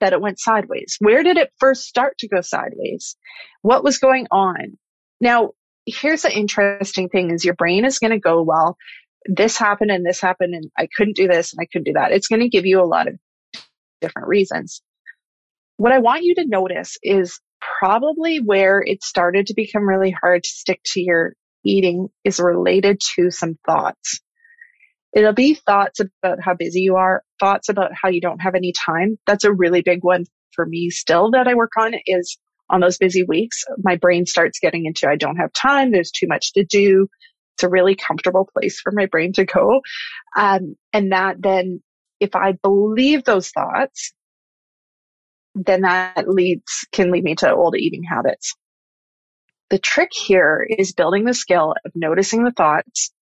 that 0.00 0.12
it 0.12 0.20
went 0.20 0.40
sideways? 0.40 0.96
Where 0.98 1.22
did 1.22 1.38
it 1.38 1.52
first 1.58 1.84
start 1.84 2.18
to 2.18 2.28
go 2.28 2.40
sideways? 2.40 3.16
What 3.62 3.84
was 3.84 3.98
going 3.98 4.26
on? 4.30 4.76
Now, 5.20 5.52
here's 5.86 6.22
the 6.22 6.36
interesting 6.36 7.08
thing 7.08 7.30
is 7.30 7.44
your 7.44 7.54
brain 7.54 7.84
is 7.84 7.98
going 7.98 8.12
to 8.12 8.18
go, 8.18 8.42
well, 8.42 8.76
this 9.26 9.56
happened 9.56 9.90
and 9.90 10.04
this 10.04 10.20
happened 10.20 10.54
and 10.54 10.70
I 10.76 10.88
couldn't 10.96 11.16
do 11.16 11.28
this 11.28 11.52
and 11.52 11.60
I 11.60 11.66
couldn't 11.66 11.84
do 11.84 11.94
that. 11.94 12.12
It's 12.12 12.28
going 12.28 12.40
to 12.40 12.48
give 12.48 12.66
you 12.66 12.80
a 12.80 12.86
lot 12.86 13.08
of 13.08 13.14
different 14.00 14.28
reasons. 14.28 14.82
What 15.76 15.92
I 15.92 15.98
want 15.98 16.24
you 16.24 16.34
to 16.36 16.46
notice 16.46 16.98
is 17.02 17.40
probably 17.80 18.38
where 18.38 18.82
it 18.84 19.02
started 19.02 19.46
to 19.46 19.54
become 19.54 19.88
really 19.88 20.10
hard 20.10 20.42
to 20.44 20.48
stick 20.48 20.80
to 20.84 21.00
your 21.00 21.34
eating 21.64 22.08
is 22.24 22.40
related 22.40 23.00
to 23.16 23.30
some 23.30 23.58
thoughts. 23.66 24.20
It'll 25.14 25.34
be 25.34 25.54
thoughts 25.54 26.00
about 26.00 26.40
how 26.40 26.54
busy 26.54 26.80
you 26.80 26.96
are, 26.96 27.22
thoughts 27.38 27.68
about 27.68 27.92
how 27.94 28.08
you 28.08 28.20
don't 28.20 28.40
have 28.40 28.54
any 28.54 28.72
time. 28.72 29.18
That's 29.26 29.44
a 29.44 29.52
really 29.52 29.82
big 29.82 30.02
one 30.02 30.24
for 30.54 30.66
me 30.66 30.90
still 30.90 31.30
that 31.32 31.48
I 31.48 31.54
work 31.54 31.72
on 31.78 31.94
is 32.06 32.38
on 32.70 32.80
those 32.80 32.96
busy 32.96 33.22
weeks, 33.22 33.64
my 33.78 33.96
brain 33.96 34.24
starts 34.24 34.58
getting 34.58 34.86
into 34.86 35.08
I 35.08 35.16
don't 35.16 35.36
have 35.36 35.52
time, 35.52 35.92
there's 35.92 36.10
too 36.10 36.26
much 36.26 36.54
to 36.54 36.64
do. 36.64 37.08
It's 37.62 37.68
a 37.68 37.70
really 37.70 37.94
comfortable 37.94 38.48
place 38.52 38.80
for 38.80 38.90
my 38.90 39.06
brain 39.06 39.32
to 39.34 39.44
go. 39.44 39.82
Um, 40.36 40.74
and 40.92 41.12
that 41.12 41.36
then, 41.40 41.80
if 42.18 42.34
I 42.34 42.52
believe 42.60 43.22
those 43.22 43.50
thoughts, 43.50 44.12
then 45.54 45.82
that 45.82 46.28
leads, 46.28 46.86
can 46.90 47.12
lead 47.12 47.22
me 47.22 47.36
to 47.36 47.54
old 47.54 47.76
eating 47.76 48.02
habits. 48.02 48.56
The 49.70 49.78
trick 49.78 50.10
here 50.12 50.66
is 50.68 50.92
building 50.92 51.24
the 51.24 51.34
skill 51.34 51.74
of 51.84 51.92
noticing 51.94 52.42
the 52.42 52.50
thoughts, 52.50 53.12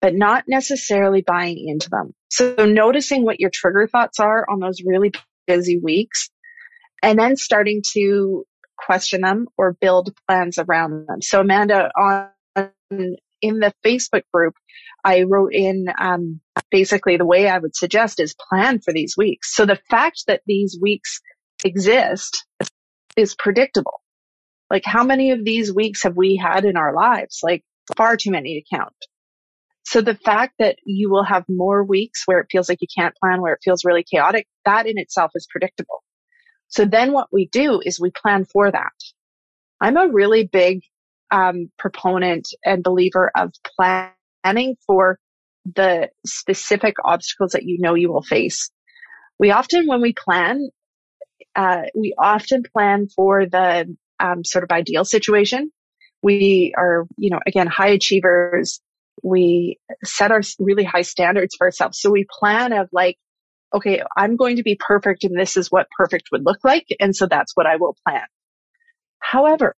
but 0.00 0.14
not 0.14 0.44
necessarily 0.48 1.22
buying 1.22 1.68
into 1.68 1.90
them. 1.90 2.14
So 2.30 2.54
noticing 2.64 3.22
what 3.22 3.38
your 3.38 3.50
trigger 3.52 3.86
thoughts 3.86 4.18
are 4.18 4.46
on 4.48 4.60
those 4.60 4.80
really 4.82 5.12
busy 5.46 5.78
weeks 5.78 6.30
and 7.02 7.18
then 7.18 7.36
starting 7.36 7.82
to 7.92 8.46
question 8.78 9.20
them 9.20 9.46
or 9.58 9.76
build 9.78 10.14
plans 10.26 10.56
around 10.56 11.06
them. 11.06 11.20
So 11.20 11.42
Amanda, 11.42 11.90
on 11.98 12.30
in 13.42 13.60
the 13.60 13.72
Facebook 13.84 14.22
group, 14.32 14.54
I 15.04 15.22
wrote 15.22 15.52
in 15.52 15.86
um, 16.00 16.40
basically 16.70 17.16
the 17.16 17.26
way 17.26 17.48
I 17.48 17.58
would 17.58 17.76
suggest 17.76 18.20
is 18.20 18.34
plan 18.48 18.80
for 18.80 18.92
these 18.92 19.14
weeks. 19.16 19.54
So 19.54 19.66
the 19.66 19.80
fact 19.90 20.24
that 20.26 20.42
these 20.46 20.78
weeks 20.80 21.20
exist 21.64 22.44
is 23.16 23.34
predictable. 23.34 24.00
Like 24.70 24.84
how 24.84 25.04
many 25.04 25.30
of 25.30 25.44
these 25.44 25.72
weeks 25.72 26.02
have 26.02 26.16
we 26.16 26.36
had 26.36 26.64
in 26.64 26.76
our 26.76 26.94
lives? 26.94 27.40
Like 27.42 27.62
far 27.96 28.16
too 28.16 28.30
many 28.30 28.60
to 28.60 28.76
count. 28.76 28.94
So 29.84 30.00
the 30.00 30.16
fact 30.16 30.54
that 30.58 30.76
you 30.84 31.10
will 31.10 31.22
have 31.22 31.44
more 31.48 31.84
weeks 31.84 32.22
where 32.26 32.40
it 32.40 32.48
feels 32.50 32.68
like 32.68 32.78
you 32.80 32.88
can't 32.92 33.14
plan, 33.22 33.40
where 33.40 33.52
it 33.52 33.60
feels 33.62 33.84
really 33.84 34.02
chaotic, 34.02 34.48
that 34.64 34.88
in 34.88 34.98
itself 34.98 35.30
is 35.36 35.46
predictable. 35.48 36.02
So 36.66 36.84
then 36.84 37.12
what 37.12 37.28
we 37.32 37.48
do 37.52 37.80
is 37.84 38.00
we 38.00 38.10
plan 38.10 38.44
for 38.44 38.68
that. 38.70 38.92
I'm 39.80 39.96
a 39.96 40.08
really 40.08 40.44
big 40.44 40.80
um, 41.30 41.70
proponent 41.78 42.48
and 42.64 42.82
believer 42.82 43.30
of 43.36 43.52
planning 44.44 44.76
for 44.86 45.18
the 45.74 46.08
specific 46.24 46.94
obstacles 47.04 47.52
that 47.52 47.64
you 47.64 47.78
know 47.80 47.94
you 47.94 48.12
will 48.12 48.22
face. 48.22 48.70
We 49.38 49.50
often, 49.50 49.86
when 49.86 50.00
we 50.00 50.12
plan, 50.12 50.68
uh, 51.54 51.82
we 51.94 52.14
often 52.18 52.62
plan 52.72 53.08
for 53.08 53.46
the 53.46 53.96
um, 54.20 54.44
sort 54.44 54.64
of 54.64 54.70
ideal 54.70 55.04
situation. 55.04 55.70
We 56.22 56.74
are, 56.76 57.06
you 57.18 57.30
know, 57.30 57.40
again, 57.46 57.66
high 57.66 57.88
achievers. 57.88 58.80
We 59.22 59.78
set 60.04 60.30
our 60.30 60.42
really 60.58 60.84
high 60.84 61.02
standards 61.02 61.54
for 61.56 61.66
ourselves. 61.66 62.00
So 62.00 62.10
we 62.10 62.26
plan 62.38 62.72
of 62.72 62.88
like, 62.92 63.16
okay, 63.74 64.02
I'm 64.16 64.36
going 64.36 64.56
to 64.56 64.62
be 64.62 64.78
perfect 64.78 65.24
and 65.24 65.38
this 65.38 65.56
is 65.56 65.70
what 65.70 65.88
perfect 65.96 66.28
would 66.32 66.44
look 66.44 66.58
like. 66.64 66.86
And 67.00 67.14
so 67.14 67.26
that's 67.26 67.52
what 67.54 67.66
I 67.66 67.76
will 67.76 67.96
plan. 68.06 68.22
However, 69.18 69.74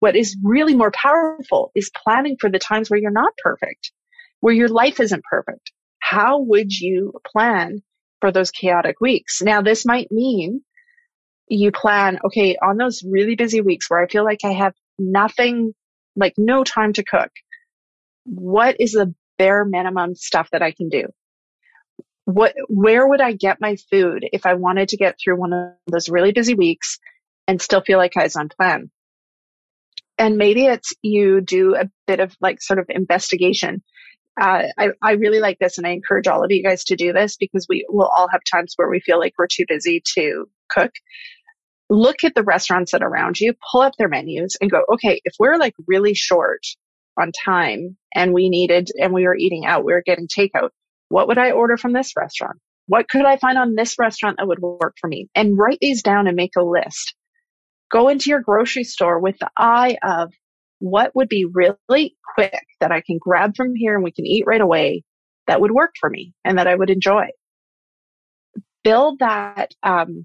what 0.00 0.16
is 0.16 0.36
really 0.42 0.74
more 0.74 0.90
powerful 0.90 1.70
is 1.74 1.90
planning 2.04 2.36
for 2.40 2.50
the 2.50 2.58
times 2.58 2.90
where 2.90 3.00
you're 3.00 3.10
not 3.10 3.32
perfect, 3.42 3.92
where 4.40 4.54
your 4.54 4.68
life 4.68 5.00
isn't 5.00 5.24
perfect. 5.24 5.72
How 6.00 6.40
would 6.40 6.72
you 6.72 7.12
plan 7.26 7.82
for 8.20 8.32
those 8.32 8.50
chaotic 8.50 9.00
weeks? 9.00 9.42
Now, 9.42 9.62
this 9.62 9.84
might 9.84 10.10
mean 10.10 10.62
you 11.48 11.72
plan, 11.72 12.18
okay, 12.24 12.56
on 12.56 12.76
those 12.76 13.02
really 13.02 13.34
busy 13.34 13.60
weeks 13.60 13.90
where 13.90 14.00
I 14.00 14.06
feel 14.06 14.24
like 14.24 14.44
I 14.44 14.52
have 14.52 14.74
nothing, 14.98 15.74
like 16.14 16.34
no 16.36 16.64
time 16.64 16.92
to 16.94 17.02
cook. 17.02 17.30
What 18.24 18.76
is 18.80 18.92
the 18.92 19.14
bare 19.38 19.64
minimum 19.64 20.14
stuff 20.14 20.48
that 20.52 20.62
I 20.62 20.72
can 20.72 20.88
do? 20.88 21.04
what, 22.28 22.54
where 22.68 23.08
would 23.08 23.22
I 23.22 23.32
get 23.32 23.58
my 23.58 23.76
food 23.90 24.28
if 24.34 24.44
I 24.44 24.52
wanted 24.52 24.90
to 24.90 24.98
get 24.98 25.16
through 25.18 25.36
one 25.36 25.54
of 25.54 25.72
those 25.86 26.10
really 26.10 26.32
busy 26.32 26.54
weeks 26.54 26.98
and 27.46 27.60
still 27.60 27.80
feel 27.80 27.96
like 27.96 28.18
I 28.18 28.24
was 28.24 28.36
on 28.36 28.50
plan? 28.50 28.90
And 30.18 30.36
maybe 30.36 30.66
it's 30.66 30.92
you 31.02 31.40
do 31.40 31.74
a 31.76 31.88
bit 32.06 32.20
of 32.20 32.34
like 32.40 32.60
sort 32.60 32.78
of 32.78 32.86
investigation. 32.88 33.82
Uh, 34.40 34.64
I, 34.78 34.88
I 35.02 35.12
really 35.12 35.40
like 35.40 35.58
this 35.58 35.78
and 35.78 35.86
I 35.86 35.90
encourage 35.90 36.28
all 36.28 36.44
of 36.44 36.50
you 36.50 36.62
guys 36.62 36.84
to 36.84 36.96
do 36.96 37.12
this 37.12 37.36
because 37.36 37.66
we 37.68 37.84
will 37.88 38.06
all 38.06 38.28
have 38.30 38.40
times 38.50 38.74
where 38.76 38.88
we 38.88 39.00
feel 39.00 39.18
like 39.18 39.34
we're 39.38 39.48
too 39.48 39.64
busy 39.66 40.02
to 40.14 40.48
cook. 40.70 40.92
Look 41.90 42.22
at 42.22 42.34
the 42.34 42.44
restaurants 42.44 42.92
that 42.92 43.02
are 43.02 43.08
around 43.08 43.40
you, 43.40 43.54
pull 43.72 43.80
up 43.80 43.94
their 43.98 44.08
menus 44.08 44.56
and 44.60 44.70
go, 44.70 44.84
okay, 44.92 45.20
if 45.24 45.34
we're 45.38 45.56
like 45.56 45.74
really 45.86 46.14
short 46.14 46.62
on 47.20 47.32
time 47.44 47.96
and 48.14 48.32
we 48.32 48.48
needed 48.48 48.90
and 49.00 49.12
we 49.12 49.24
were 49.24 49.36
eating 49.36 49.64
out, 49.66 49.84
we 49.84 49.92
were 49.92 50.02
getting 50.04 50.28
takeout 50.28 50.70
what 51.08 51.28
would 51.28 51.38
I 51.38 51.52
order 51.52 51.76
from 51.76 51.92
this 51.92 52.12
restaurant? 52.16 52.58
What 52.86 53.08
could 53.08 53.24
I 53.24 53.36
find 53.36 53.58
on 53.58 53.74
this 53.74 53.98
restaurant 53.98 54.36
that 54.38 54.48
would 54.48 54.60
work 54.60 54.94
for 55.00 55.08
me? 55.08 55.28
And 55.34 55.58
write 55.58 55.78
these 55.80 56.02
down 56.02 56.26
and 56.26 56.36
make 56.36 56.56
a 56.56 56.62
list. 56.62 57.14
Go 57.90 58.08
into 58.08 58.30
your 58.30 58.40
grocery 58.40 58.84
store 58.84 59.18
with 59.18 59.38
the 59.38 59.50
eye 59.56 59.96
of 60.02 60.32
what 60.78 61.14
would 61.14 61.28
be 61.28 61.46
really 61.46 62.16
quick 62.34 62.64
that 62.80 62.92
I 62.92 63.00
can 63.00 63.18
grab 63.20 63.56
from 63.56 63.74
here 63.74 63.94
and 63.94 64.04
we 64.04 64.12
can 64.12 64.26
eat 64.26 64.44
right 64.46 64.60
away 64.60 65.02
that 65.46 65.60
would 65.60 65.70
work 65.70 65.94
for 65.98 66.08
me 66.08 66.34
and 66.44 66.58
that 66.58 66.68
I 66.68 66.74
would 66.74 66.90
enjoy. 66.90 67.26
Build 68.84 69.18
that, 69.20 69.72
um, 69.82 70.24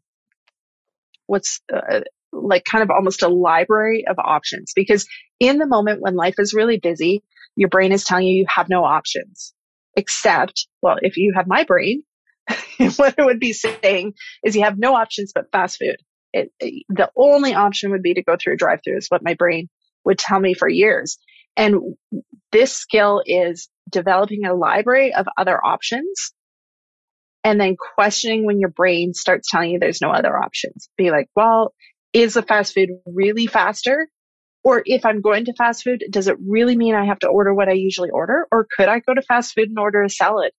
what's 1.25 1.61
uh, 1.73 2.01
like 2.31 2.63
kind 2.65 2.83
of 2.83 2.91
almost 2.91 3.23
a 3.23 3.27
library 3.29 4.05
of 4.07 4.17
options 4.19 4.73
because 4.75 5.07
in 5.39 5.57
the 5.57 5.67
moment 5.67 6.01
when 6.01 6.15
life 6.15 6.35
is 6.37 6.53
really 6.53 6.79
busy, 6.79 7.23
your 7.55 7.69
brain 7.69 7.91
is 7.91 8.03
telling 8.03 8.27
you 8.27 8.35
you 8.35 8.45
have 8.47 8.69
no 8.69 8.83
options 8.83 9.53
except, 9.95 10.67
well, 10.81 10.97
if 11.01 11.17
you 11.17 11.33
have 11.35 11.47
my 11.47 11.63
brain, 11.63 12.03
what 12.95 13.15
it 13.17 13.23
would 13.23 13.39
be 13.39 13.53
saying 13.53 14.13
is 14.43 14.55
you 14.55 14.63
have 14.63 14.77
no 14.77 14.95
options 14.95 15.31
but 15.33 15.51
fast 15.51 15.77
food. 15.77 15.97
It, 16.33 16.51
it, 16.59 16.85
the 16.89 17.09
only 17.15 17.53
option 17.53 17.91
would 17.91 18.03
be 18.03 18.15
to 18.15 18.23
go 18.23 18.35
through 18.35 18.53
a 18.53 18.57
drive 18.57 18.79
through 18.83 18.97
is 18.97 19.07
what 19.09 19.23
my 19.23 19.35
brain 19.35 19.69
would 20.03 20.17
tell 20.17 20.39
me 20.39 20.53
for 20.53 20.67
years. 20.67 21.17
And 21.55 21.95
this 22.51 22.73
skill 22.73 23.21
is 23.25 23.69
developing 23.89 24.45
a 24.45 24.55
library 24.55 25.13
of 25.13 25.27
other 25.37 25.63
options 25.63 26.33
and 27.43 27.59
then 27.59 27.75
questioning 27.95 28.45
when 28.45 28.59
your 28.59 28.69
brain 28.69 29.13
starts 29.13 29.49
telling 29.49 29.71
you 29.71 29.79
there's 29.79 30.01
no 30.01 30.11
other 30.11 30.35
options. 30.37 30.89
Be 30.97 31.11
like, 31.11 31.27
well, 31.35 31.73
is 32.13 32.35
the 32.35 32.41
fast 32.41 32.73
food 32.73 32.89
really 33.05 33.47
faster? 33.47 34.07
Or 34.63 34.81
if 34.85 35.05
I'm 35.05 35.21
going 35.21 35.45
to 35.45 35.53
fast 35.53 35.83
food, 35.83 36.05
does 36.09 36.29
it 36.29 36.37
really 36.47 36.77
mean 36.77 36.95
I 36.95 37.05
have 37.05 37.19
to 37.19 37.27
order 37.27 37.53
what 37.53 37.67
I 37.67 37.73
usually 37.73 38.11
order? 38.11 38.47
Or 38.49 38.65
could 38.77 38.87
I 38.87 38.99
go 38.99 39.13
to 39.13 39.21
fast 39.21 39.53
food 39.53 39.67
and 39.67 39.77
order 39.77 40.03
a 40.03 40.09
salad? 40.09 40.51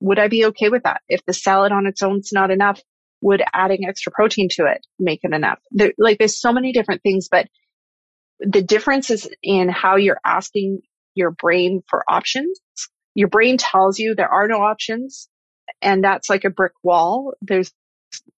Would 0.00 0.20
I 0.20 0.28
be 0.28 0.46
okay 0.46 0.68
with 0.68 0.84
that? 0.84 1.00
If 1.08 1.20
the 1.26 1.32
salad 1.32 1.72
on 1.72 1.86
its 1.86 2.02
own 2.02 2.20
is 2.20 2.30
not 2.32 2.52
enough, 2.52 2.80
would 3.20 3.42
adding 3.52 3.86
extra 3.88 4.12
protein 4.12 4.48
to 4.52 4.66
it 4.66 4.86
make 4.98 5.20
it 5.22 5.34
enough? 5.34 5.58
There, 5.70 5.92
like 5.98 6.18
there's 6.18 6.40
so 6.40 6.52
many 6.52 6.72
different 6.72 7.02
things, 7.02 7.28
but 7.30 7.46
the 8.40 8.62
difference 8.62 9.10
is 9.10 9.28
in 9.42 9.68
how 9.68 9.96
you're 9.96 10.20
asking 10.24 10.80
your 11.14 11.30
brain 11.30 11.82
for 11.88 12.04
options. 12.08 12.60
Your 13.14 13.28
brain 13.28 13.58
tells 13.58 13.98
you 13.98 14.14
there 14.14 14.32
are 14.32 14.48
no 14.48 14.58
options 14.62 15.28
and 15.82 16.02
that's 16.02 16.30
like 16.30 16.44
a 16.44 16.50
brick 16.50 16.72
wall. 16.82 17.34
There's, 17.42 17.72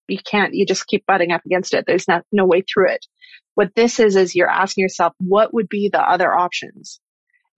you 0.09 0.19
can't, 0.19 0.55
you 0.55 0.67
just 0.67 0.87
keep 0.87 1.07
butting 1.07 1.33
up 1.33 1.45
against 1.47 1.75
it. 1.75 1.85
There's 1.87 2.09
not, 2.09 2.25
no 2.33 2.47
way 2.47 2.63
through 2.63 2.91
it. 2.91 3.07
What 3.55 3.75
this 3.77 4.01
is, 4.01 4.17
is 4.17 4.35
you're 4.35 4.49
asking 4.49 4.83
yourself, 4.83 5.13
what 5.19 5.53
would 5.55 5.69
be 5.69 5.91
the 5.93 6.01
other 6.01 6.35
options? 6.35 7.01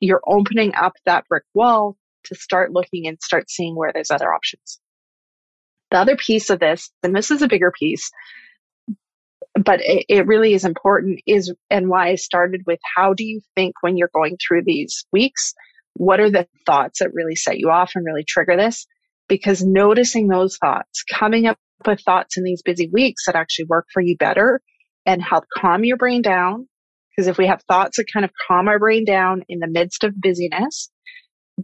You're 0.00 0.22
opening 0.26 0.74
up 0.74 0.92
that 1.06 1.26
brick 1.28 1.44
wall 1.54 1.96
to 2.24 2.34
start 2.34 2.72
looking 2.72 3.06
and 3.06 3.18
start 3.22 3.48
seeing 3.48 3.76
where 3.76 3.92
there's 3.92 4.10
other 4.10 4.32
options. 4.32 4.80
The 5.94 6.00
other 6.00 6.16
piece 6.16 6.50
of 6.50 6.58
this, 6.58 6.90
and 7.04 7.14
this 7.14 7.30
is 7.30 7.40
a 7.42 7.46
bigger 7.46 7.70
piece, 7.70 8.10
but 9.54 9.80
it, 9.80 10.06
it, 10.08 10.26
really 10.26 10.52
is 10.52 10.64
important 10.64 11.20
is 11.24 11.54
and 11.70 11.88
why 11.88 12.08
I 12.08 12.14
started 12.16 12.62
with 12.66 12.80
how 12.96 13.14
do 13.14 13.22
you 13.22 13.42
think 13.54 13.76
when 13.80 13.96
you're 13.96 14.10
going 14.12 14.36
through 14.36 14.62
these 14.64 15.06
weeks? 15.12 15.54
What 15.92 16.18
are 16.18 16.30
the 16.30 16.48
thoughts 16.66 16.98
that 16.98 17.14
really 17.14 17.36
set 17.36 17.60
you 17.60 17.70
off 17.70 17.92
and 17.94 18.04
really 18.04 18.24
trigger 18.26 18.56
this? 18.56 18.88
Because 19.28 19.62
noticing 19.62 20.26
those 20.26 20.56
thoughts, 20.56 21.04
coming 21.04 21.46
up 21.46 21.58
with 21.86 22.00
thoughts 22.00 22.36
in 22.36 22.42
these 22.42 22.62
busy 22.62 22.90
weeks 22.92 23.26
that 23.26 23.36
actually 23.36 23.66
work 23.66 23.86
for 23.92 24.02
you 24.02 24.16
better 24.16 24.60
and 25.06 25.22
help 25.22 25.44
calm 25.56 25.84
your 25.84 25.96
brain 25.96 26.22
down. 26.22 26.66
Because 27.10 27.28
if 27.28 27.38
we 27.38 27.46
have 27.46 27.62
thoughts 27.68 27.98
that 27.98 28.12
kind 28.12 28.24
of 28.24 28.32
calm 28.48 28.66
our 28.66 28.80
brain 28.80 29.04
down 29.04 29.44
in 29.48 29.60
the 29.60 29.68
midst 29.68 30.02
of 30.02 30.20
busyness, 30.20 30.90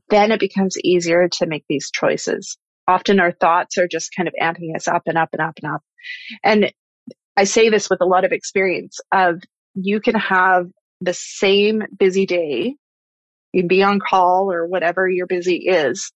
then 0.09 0.31
it 0.31 0.39
becomes 0.39 0.77
easier 0.85 1.29
to 1.41 1.47
make 1.47 1.65
these 1.69 1.91
choices. 1.91 2.57
Often 2.91 3.21
our 3.21 3.31
thoughts 3.31 3.79
are 3.79 3.87
just 3.87 4.11
kind 4.17 4.29
of 4.29 4.35
amping 4.43 4.75
us 4.75 4.89
up 4.89 5.03
and 5.07 5.17
up 5.17 5.29
and 5.33 5.41
up 5.41 5.55
and 5.63 5.73
up. 5.73 5.83
And 6.43 6.73
I 7.37 7.45
say 7.45 7.69
this 7.69 7.89
with 7.89 8.01
a 8.01 8.07
lot 8.07 8.25
of 8.25 8.33
experience 8.33 8.99
of 9.13 9.41
you 9.75 10.01
can 10.01 10.17
have 10.17 10.67
the 11.01 11.15
same 11.15 11.83
busy 11.97 12.27
day. 12.27 12.75
You 13.53 13.63
can 13.63 13.69
be 13.69 13.85
on 13.85 14.01
call 14.01 14.51
or 14.53 14.67
whatever 14.67 15.09
your 15.09 15.29
busy 15.29 15.69
is. 15.69 16.11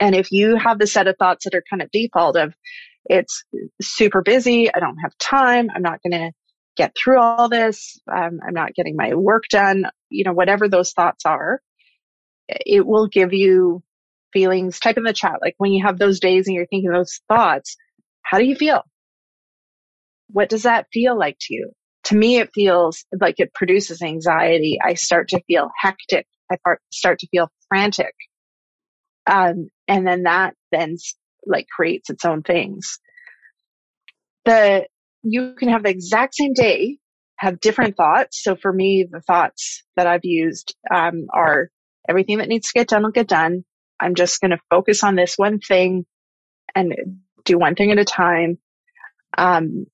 And 0.00 0.14
if 0.14 0.32
you 0.32 0.56
have 0.56 0.78
the 0.78 0.86
set 0.86 1.08
of 1.08 1.16
thoughts 1.18 1.44
that 1.44 1.54
are 1.54 1.62
kind 1.68 1.82
of 1.82 1.90
default 1.90 2.36
of 2.36 2.54
it's 3.04 3.44
super 3.82 4.22
busy, 4.22 4.72
I 4.72 4.80
don't 4.80 4.98
have 4.98 5.16
time, 5.18 5.68
I'm 5.74 5.82
not 5.82 6.00
going 6.02 6.18
to 6.18 6.32
get 6.76 6.96
through 6.96 7.20
all 7.20 7.48
this, 7.50 8.00
um, 8.10 8.40
I'm 8.46 8.54
not 8.54 8.74
getting 8.74 8.96
my 8.96 9.14
work 9.14 9.44
done, 9.50 9.84
you 10.08 10.24
know, 10.24 10.32
whatever 10.32 10.68
those 10.68 10.92
thoughts 10.92 11.26
are, 11.26 11.60
it 12.48 12.84
will 12.84 13.06
give 13.06 13.32
you 13.32 13.83
feelings. 14.34 14.78
Type 14.78 14.98
in 14.98 15.04
the 15.04 15.14
chat, 15.14 15.36
like 15.40 15.54
when 15.56 15.72
you 15.72 15.86
have 15.86 15.98
those 15.98 16.20
days 16.20 16.46
and 16.46 16.54
you're 16.54 16.66
thinking 16.66 16.90
those 16.90 17.20
thoughts, 17.28 17.76
how 18.22 18.38
do 18.38 18.44
you 18.44 18.56
feel? 18.56 18.82
What 20.28 20.50
does 20.50 20.64
that 20.64 20.88
feel 20.92 21.18
like 21.18 21.38
to 21.42 21.54
you? 21.54 21.70
To 22.04 22.16
me, 22.16 22.36
it 22.36 22.50
feels 22.54 23.06
like 23.18 23.36
it 23.38 23.54
produces 23.54 24.02
anxiety. 24.02 24.78
I 24.84 24.94
start 24.94 25.28
to 25.28 25.40
feel 25.46 25.70
hectic. 25.80 26.26
I 26.52 26.56
start 26.90 27.20
to 27.20 27.28
feel 27.28 27.48
frantic. 27.68 28.12
Um, 29.26 29.70
and 29.88 30.06
then 30.06 30.24
that 30.24 30.54
then 30.70 30.96
like 31.46 31.66
creates 31.74 32.10
its 32.10 32.24
own 32.26 32.42
things. 32.42 32.98
The, 34.44 34.86
you 35.22 35.54
can 35.58 35.70
have 35.70 35.82
the 35.84 35.90
exact 35.90 36.34
same 36.34 36.52
day, 36.52 36.98
have 37.38 37.60
different 37.60 37.96
thoughts. 37.96 38.42
So 38.42 38.56
for 38.56 38.72
me, 38.72 39.06
the 39.10 39.22
thoughts 39.22 39.82
that 39.96 40.06
I've 40.06 40.24
used, 40.24 40.74
um, 40.92 41.26
are 41.32 41.70
everything 42.08 42.38
that 42.38 42.48
needs 42.48 42.68
to 42.68 42.78
get 42.78 42.88
done 42.88 43.02
will 43.02 43.10
get 43.10 43.28
done. 43.28 43.64
I'm 44.00 44.14
just 44.14 44.40
going 44.40 44.50
to 44.50 44.60
focus 44.70 45.02
on 45.04 45.14
this 45.14 45.34
one 45.36 45.60
thing 45.60 46.04
and 46.74 46.94
do 47.44 47.58
one 47.58 47.74
thing 47.74 47.90
at 47.90 47.98
a 47.98 48.04
time. 48.04 48.58
Um, 49.36 49.86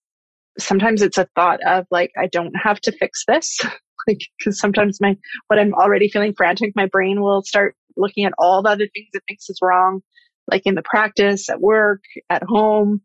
sometimes 0.59 1.03
it's 1.03 1.19
a 1.19 1.29
thought 1.35 1.61
of 1.67 1.87
like, 1.91 2.13
I 2.19 2.27
don't 2.27 2.55
have 2.55 2.81
to 2.83 2.93
fix 2.93 3.25
this. 3.27 3.59
like, 4.09 4.21
cause 4.43 4.59
sometimes 4.59 5.01
my, 5.01 5.17
what 5.49 5.59
I'm 5.59 5.75
already 5.75 6.09
feeling 6.09 6.35
frantic, 6.37 6.73
my 6.75 6.87
brain 6.87 7.21
will 7.21 7.43
start 7.43 7.75
looking 7.97 8.25
at 8.25 8.33
all 8.39 8.63
the 8.63 8.71
other 8.71 8.89
things 8.93 9.09
it 9.13 9.23
thinks 9.29 9.49
is 9.51 9.59
wrong, 9.63 10.01
like 10.51 10.63
in 10.65 10.75
the 10.75 10.83
practice, 10.83 11.49
at 11.49 11.61
work, 11.61 12.03
at 12.29 12.43
home, 12.43 13.03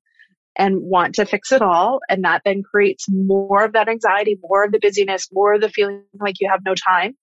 and 0.57 0.77
want 0.81 1.15
to 1.15 1.25
fix 1.25 1.51
it 1.51 1.61
all. 1.61 1.99
And 2.09 2.23
that 2.23 2.41
then 2.45 2.63
creates 2.63 3.07
more 3.09 3.65
of 3.65 3.73
that 3.73 3.89
anxiety, 3.89 4.39
more 4.41 4.63
of 4.63 4.71
the 4.71 4.79
busyness, 4.79 5.27
more 5.31 5.55
of 5.55 5.61
the 5.61 5.69
feeling 5.69 6.03
like 6.19 6.35
you 6.39 6.49
have 6.49 6.61
no 6.65 6.73
time. 6.75 7.15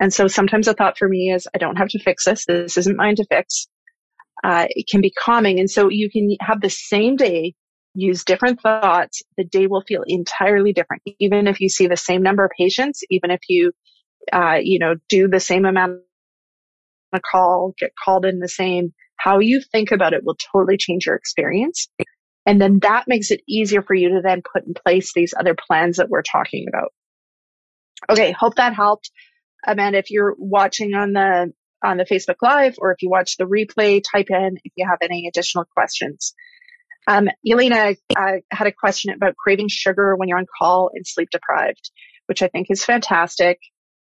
And 0.00 0.12
so 0.12 0.28
sometimes 0.28 0.68
a 0.68 0.74
thought 0.74 0.98
for 0.98 1.08
me 1.08 1.32
is, 1.32 1.48
I 1.54 1.58
don't 1.58 1.76
have 1.76 1.88
to 1.88 1.98
fix 1.98 2.24
this. 2.24 2.44
This 2.46 2.76
isn't 2.76 2.96
mine 2.96 3.16
to 3.16 3.26
fix. 3.28 3.66
Uh, 4.44 4.66
it 4.70 4.86
can 4.88 5.00
be 5.00 5.10
calming. 5.10 5.58
And 5.58 5.70
so 5.70 5.88
you 5.90 6.08
can 6.10 6.36
have 6.40 6.60
the 6.60 6.70
same 6.70 7.16
day 7.16 7.54
use 7.94 8.24
different 8.24 8.60
thoughts, 8.60 9.22
the 9.36 9.44
day 9.44 9.66
will 9.66 9.82
feel 9.86 10.04
entirely 10.06 10.72
different. 10.72 11.02
Even 11.18 11.48
if 11.48 11.60
you 11.60 11.68
see 11.68 11.88
the 11.88 11.96
same 11.96 12.22
number 12.22 12.44
of 12.44 12.50
patients, 12.56 13.02
even 13.10 13.30
if 13.30 13.40
you, 13.48 13.72
uh, 14.32 14.58
you 14.60 14.78
know, 14.78 14.94
do 15.08 15.26
the 15.28 15.40
same 15.40 15.64
amount 15.64 15.98
of 17.12 17.20
call, 17.22 17.74
get 17.78 17.90
called 18.02 18.24
in 18.24 18.38
the 18.38 18.48
same, 18.48 18.92
how 19.16 19.40
you 19.40 19.60
think 19.72 19.90
about 19.90 20.12
it 20.12 20.22
will 20.24 20.36
totally 20.52 20.76
change 20.76 21.06
your 21.06 21.16
experience. 21.16 21.88
And 22.46 22.60
then 22.60 22.78
that 22.80 23.04
makes 23.08 23.30
it 23.30 23.40
easier 23.48 23.82
for 23.82 23.94
you 23.94 24.10
to 24.10 24.20
then 24.22 24.42
put 24.42 24.64
in 24.64 24.74
place 24.74 25.12
these 25.12 25.34
other 25.38 25.54
plans 25.54 25.96
that 25.96 26.08
we're 26.08 26.22
talking 26.22 26.66
about. 26.68 26.92
Okay. 28.08 28.32
Hope 28.32 28.54
that 28.56 28.74
helped. 28.74 29.10
Amanda, 29.66 29.98
if 29.98 30.10
you're 30.10 30.34
watching 30.38 30.94
on 30.94 31.12
the, 31.12 31.52
on 31.84 31.96
the 31.96 32.04
Facebook 32.04 32.36
Live 32.42 32.76
or 32.78 32.92
if 32.92 33.02
you 33.02 33.10
watch 33.10 33.36
the 33.36 33.44
replay, 33.44 34.02
type 34.02 34.28
in 34.30 34.58
if 34.64 34.72
you 34.76 34.86
have 34.88 34.98
any 35.02 35.28
additional 35.28 35.64
questions. 35.64 36.34
Um, 37.06 37.28
Elena 37.48 37.94
uh, 38.16 38.32
had 38.50 38.66
a 38.66 38.72
question 38.72 39.14
about 39.14 39.36
craving 39.36 39.68
sugar 39.68 40.14
when 40.16 40.28
you're 40.28 40.38
on 40.38 40.46
call 40.58 40.90
and 40.94 41.06
sleep 41.06 41.30
deprived, 41.30 41.90
which 42.26 42.42
I 42.42 42.48
think 42.48 42.66
is 42.70 42.84
fantastic. 42.84 43.58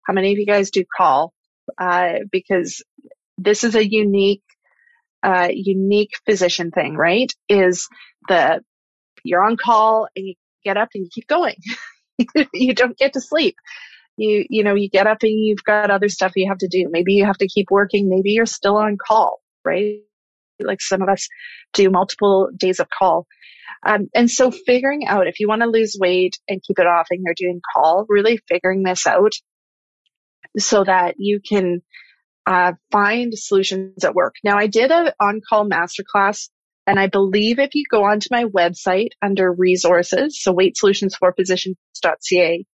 How 0.07 0.13
many 0.13 0.31
of 0.31 0.39
you 0.39 0.45
guys 0.45 0.71
do 0.71 0.83
call? 0.97 1.33
Uh, 1.77 2.19
because 2.31 2.83
this 3.37 3.63
is 3.63 3.75
a 3.75 3.87
unique, 3.87 4.43
uh, 5.21 5.49
unique 5.51 6.13
physician 6.25 6.71
thing, 6.71 6.95
right? 6.95 7.31
Is 7.47 7.87
the 8.27 8.61
you're 9.23 9.43
on 9.43 9.57
call 9.57 10.07
and 10.15 10.25
you 10.27 10.35
get 10.63 10.77
up 10.77 10.89
and 10.93 11.03
you 11.03 11.09
keep 11.13 11.27
going. 11.27 11.55
you 12.53 12.73
don't 12.73 12.97
get 12.97 13.13
to 13.13 13.21
sleep. 13.21 13.55
You, 14.17 14.45
you 14.49 14.63
know, 14.63 14.75
you 14.75 14.89
get 14.89 15.07
up 15.07 15.23
and 15.23 15.31
you've 15.31 15.63
got 15.63 15.91
other 15.91 16.09
stuff 16.09 16.33
you 16.35 16.47
have 16.49 16.59
to 16.59 16.67
do. 16.69 16.87
Maybe 16.89 17.13
you 17.13 17.25
have 17.25 17.37
to 17.39 17.47
keep 17.47 17.69
working. 17.69 18.09
Maybe 18.09 18.31
you're 18.31 18.45
still 18.45 18.77
on 18.77 18.97
call, 18.97 19.41
right? 19.63 19.99
like 20.59 20.81
some 20.81 21.01
of 21.01 21.09
us 21.09 21.27
do 21.73 21.89
multiple 21.89 22.49
days 22.55 22.79
of 22.79 22.87
call. 22.89 23.27
Um, 23.85 24.07
and 24.15 24.29
so 24.29 24.51
figuring 24.51 25.05
out 25.05 25.27
if 25.27 25.39
you 25.39 25.47
want 25.47 25.61
to 25.61 25.67
lose 25.67 25.97
weight 25.99 26.39
and 26.47 26.63
keep 26.65 26.79
it 26.79 26.87
off 26.87 27.07
and 27.11 27.21
you're 27.23 27.35
doing 27.37 27.61
call, 27.75 28.05
really 28.07 28.39
figuring 28.47 28.83
this 28.83 29.05
out 29.05 29.33
so 30.57 30.83
that 30.83 31.15
you 31.17 31.39
can 31.47 31.81
uh, 32.47 32.73
find 32.91 33.33
solutions 33.37 34.03
at 34.03 34.15
work. 34.15 34.35
Now 34.43 34.57
I 34.57 34.67
did 34.67 34.91
an 34.91 35.11
on-call 35.19 35.69
masterclass 35.69 36.49
and 36.87 36.99
I 36.99 37.07
believe 37.07 37.59
if 37.59 37.73
you 37.73 37.83
go 37.89 38.03
onto 38.03 38.27
my 38.31 38.45
website 38.45 39.09
under 39.21 39.51
resources, 39.51 40.41
so 40.41 40.51
weight 40.51 40.77
solutions 40.77 41.15
for 41.15 41.33
physicians.ca, 41.33 42.65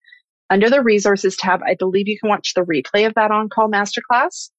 under 0.51 0.69
the 0.69 0.83
resources 0.83 1.37
tab, 1.37 1.61
I 1.65 1.75
believe 1.75 2.09
you 2.09 2.19
can 2.19 2.29
watch 2.29 2.53
the 2.53 2.61
replay 2.61 3.07
of 3.07 3.13
that 3.15 3.31
on-call 3.31 3.69
masterclass. 3.69 4.49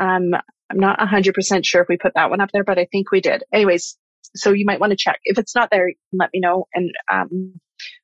Um, 0.00 0.32
I'm 0.70 0.78
not 0.78 0.98
100% 0.98 1.64
sure 1.64 1.82
if 1.82 1.88
we 1.88 1.98
put 1.98 2.14
that 2.14 2.30
one 2.30 2.40
up 2.40 2.50
there, 2.52 2.64
but 2.64 2.78
I 2.78 2.86
think 2.90 3.12
we 3.12 3.20
did. 3.20 3.44
Anyways, 3.52 3.98
so 4.34 4.52
you 4.52 4.64
might 4.64 4.80
want 4.80 4.92
to 4.92 4.96
check. 4.96 5.20
If 5.24 5.38
it's 5.38 5.54
not 5.54 5.68
there, 5.70 5.92
let 6.12 6.30
me 6.32 6.40
know 6.40 6.66
and 6.74 6.90
um, 7.12 7.60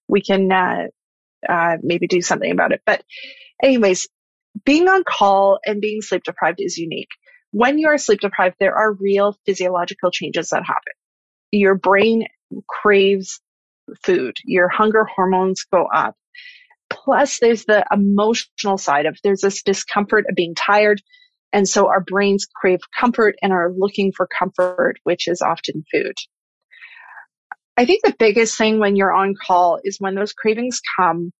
we 0.08 0.20
can 0.20 0.52
uh, 0.52 0.88
uh, 1.48 1.76
maybe 1.82 2.06
do 2.06 2.20
something 2.20 2.52
about 2.52 2.72
it. 2.72 2.82
But 2.84 3.02
anyways, 3.62 4.08
being 4.64 4.86
on 4.88 5.02
call 5.02 5.58
and 5.64 5.80
being 5.80 6.02
sleep 6.02 6.24
deprived 6.24 6.60
is 6.60 6.76
unique. 6.76 7.08
When 7.50 7.78
you 7.78 7.88
are 7.88 7.98
sleep 7.98 8.20
deprived, 8.20 8.56
there 8.60 8.74
are 8.74 8.92
real 8.92 9.36
physiological 9.46 10.10
changes 10.10 10.50
that 10.50 10.64
happen. 10.64 10.92
Your 11.50 11.74
brain 11.74 12.26
craves 12.68 13.40
food. 14.04 14.36
Your 14.44 14.68
hunger 14.68 15.04
hormones 15.04 15.64
go 15.64 15.86
up. 15.86 16.14
Plus 17.04 17.38
there's 17.40 17.64
the 17.64 17.84
emotional 17.90 18.78
side 18.78 19.06
of 19.06 19.18
there's 19.22 19.40
this 19.40 19.62
discomfort 19.62 20.24
of 20.28 20.36
being 20.36 20.54
tired. 20.54 21.02
And 21.52 21.68
so 21.68 21.88
our 21.88 22.00
brains 22.00 22.46
crave 22.46 22.80
comfort 22.98 23.36
and 23.42 23.52
are 23.52 23.72
looking 23.76 24.12
for 24.16 24.26
comfort, 24.26 24.94
which 25.04 25.28
is 25.28 25.42
often 25.42 25.84
food. 25.92 26.14
I 27.76 27.84
think 27.84 28.02
the 28.02 28.14
biggest 28.18 28.56
thing 28.56 28.78
when 28.78 28.96
you're 28.96 29.12
on 29.12 29.34
call 29.34 29.80
is 29.82 29.96
when 29.98 30.14
those 30.14 30.32
cravings 30.32 30.80
come, 30.98 31.32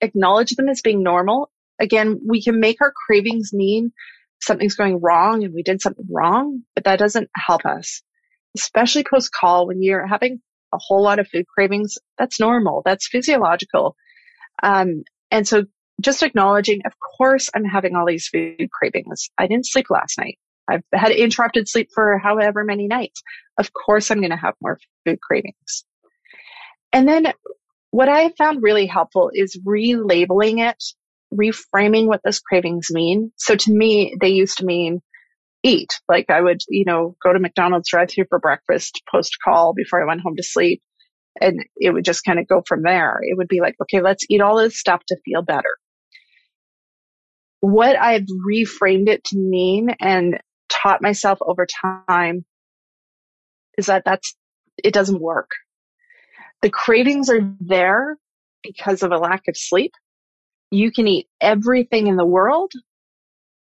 acknowledge 0.00 0.54
them 0.54 0.68
as 0.68 0.82
being 0.82 1.02
normal. 1.02 1.50
Again, 1.80 2.20
we 2.26 2.42
can 2.42 2.60
make 2.60 2.80
our 2.80 2.92
cravings 3.06 3.50
mean 3.52 3.92
something's 4.40 4.76
going 4.76 5.00
wrong 5.00 5.44
and 5.44 5.54
we 5.54 5.62
did 5.62 5.80
something 5.80 6.06
wrong, 6.10 6.62
but 6.74 6.84
that 6.84 6.98
doesn't 6.98 7.30
help 7.34 7.64
us, 7.64 8.02
especially 8.56 9.04
post 9.04 9.30
call 9.32 9.66
when 9.66 9.82
you're 9.82 10.06
having 10.06 10.40
a 10.72 10.78
whole 10.78 11.02
lot 11.02 11.18
of 11.18 11.28
food 11.28 11.46
cravings. 11.46 11.98
That's 12.18 12.38
normal. 12.38 12.82
That's 12.84 13.08
physiological. 13.08 13.96
Um, 14.62 15.04
and 15.30 15.46
so 15.46 15.64
just 16.00 16.22
acknowledging, 16.22 16.82
of 16.86 16.92
course, 17.16 17.50
I'm 17.54 17.64
having 17.64 17.94
all 17.94 18.06
these 18.06 18.28
food 18.28 18.68
cravings. 18.72 19.30
I 19.38 19.46
didn't 19.46 19.66
sleep 19.66 19.86
last 19.90 20.18
night. 20.18 20.38
I've 20.68 20.82
had 20.92 21.12
interrupted 21.12 21.68
sleep 21.68 21.88
for 21.94 22.18
however 22.18 22.64
many 22.64 22.86
nights. 22.86 23.22
Of 23.58 23.70
course, 23.72 24.10
I'm 24.10 24.20
going 24.20 24.30
to 24.30 24.36
have 24.36 24.54
more 24.60 24.78
food 25.04 25.20
cravings. 25.20 25.84
And 26.92 27.06
then 27.08 27.32
what 27.90 28.08
I 28.08 28.30
found 28.30 28.62
really 28.62 28.86
helpful 28.86 29.30
is 29.32 29.60
relabeling 29.66 30.66
it, 30.68 30.82
reframing 31.32 32.06
what 32.06 32.22
those 32.24 32.40
cravings 32.40 32.88
mean. 32.90 33.32
So 33.36 33.56
to 33.56 33.72
me, 33.72 34.16
they 34.20 34.28
used 34.28 34.58
to 34.58 34.64
mean 34.64 35.00
eat. 35.62 35.90
Like 36.08 36.30
I 36.30 36.40
would, 36.40 36.62
you 36.68 36.84
know, 36.84 37.16
go 37.22 37.32
to 37.32 37.38
McDonald's 37.38 37.88
drive 37.88 38.10
through 38.10 38.26
for 38.28 38.38
breakfast 38.38 39.02
post 39.10 39.36
call 39.42 39.74
before 39.74 40.02
I 40.02 40.06
went 40.06 40.20
home 40.20 40.36
to 40.36 40.42
sleep. 40.42 40.82
And 41.40 41.64
it 41.76 41.90
would 41.90 42.04
just 42.04 42.24
kind 42.24 42.38
of 42.38 42.46
go 42.46 42.62
from 42.66 42.82
there. 42.82 43.18
It 43.22 43.36
would 43.36 43.48
be 43.48 43.60
like, 43.60 43.74
okay, 43.82 44.00
let's 44.00 44.24
eat 44.28 44.40
all 44.40 44.56
this 44.56 44.78
stuff 44.78 45.02
to 45.08 45.16
feel 45.24 45.42
better. 45.42 45.76
What 47.60 47.98
I've 47.98 48.26
reframed 48.48 49.08
it 49.08 49.24
to 49.24 49.38
mean 49.38 49.90
and 50.00 50.40
taught 50.68 51.02
myself 51.02 51.38
over 51.40 51.66
time 52.06 52.44
is 53.78 53.86
that 53.86 54.04
that's, 54.04 54.36
it 54.82 54.94
doesn't 54.94 55.20
work. 55.20 55.50
The 56.62 56.70
cravings 56.70 57.30
are 57.30 57.54
there 57.60 58.16
because 58.62 59.02
of 59.02 59.12
a 59.12 59.18
lack 59.18 59.42
of 59.48 59.56
sleep. 59.56 59.92
You 60.70 60.92
can 60.92 61.08
eat 61.08 61.26
everything 61.40 62.06
in 62.06 62.16
the 62.16 62.26
world 62.26 62.72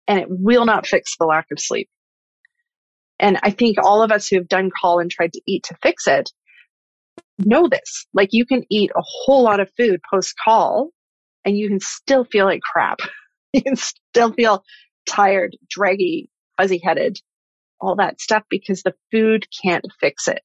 and 0.07 0.19
it 0.19 0.27
will 0.29 0.65
not 0.65 0.87
fix 0.87 1.15
the 1.17 1.25
lack 1.25 1.47
of 1.51 1.59
sleep. 1.59 1.89
And 3.19 3.39
I 3.43 3.51
think 3.51 3.77
all 3.77 4.01
of 4.01 4.11
us 4.11 4.27
who 4.27 4.37
have 4.37 4.47
done 4.47 4.71
call 4.71 4.99
and 4.99 5.11
tried 5.11 5.33
to 5.33 5.41
eat 5.45 5.63
to 5.65 5.77
fix 5.81 6.07
it 6.07 6.31
know 7.45 7.67
this. 7.69 8.05
Like 8.13 8.29
you 8.31 8.45
can 8.45 8.63
eat 8.69 8.91
a 8.95 9.01
whole 9.03 9.43
lot 9.43 9.59
of 9.59 9.69
food 9.77 10.01
post 10.11 10.35
call 10.43 10.89
and 11.45 11.57
you 11.57 11.69
can 11.69 11.79
still 11.79 12.25
feel 12.25 12.45
like 12.45 12.61
crap. 12.61 12.99
you 13.53 13.63
can 13.63 13.75
still 13.75 14.33
feel 14.33 14.63
tired, 15.07 15.57
draggy, 15.69 16.29
fuzzy 16.57 16.81
headed, 16.83 17.19
all 17.79 17.95
that 17.97 18.21
stuff 18.21 18.43
because 18.49 18.83
the 18.83 18.93
food 19.11 19.45
can't 19.63 19.85
fix 19.99 20.27
it. 20.27 20.41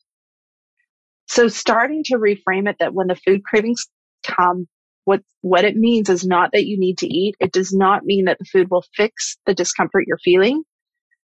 So 1.29 1.49
starting 1.49 2.05
to 2.05 2.17
reframe 2.17 2.69
it 2.69 2.77
that 2.81 2.95
when 2.95 3.09
the 3.09 3.17
food 3.17 3.45
cravings 3.45 3.87
come, 4.25 4.67
what, 5.05 5.23
what 5.41 5.65
it 5.65 5.77
means 5.77 6.09
is 6.09 6.27
not 6.27 6.51
that 6.53 6.67
you 6.67 6.79
need 6.79 6.99
to 6.99 7.07
eat. 7.07 7.37
It 7.41 7.53
does 7.53 7.73
not 7.73 8.05
mean 8.05 8.27
that 8.27 8.39
the 8.39 8.45
food 8.45 8.69
will 8.71 8.85
fix 8.97 9.37
the 9.47 9.55
discomfort 9.55 10.05
you're 10.07 10.19
feeling. 10.19 10.63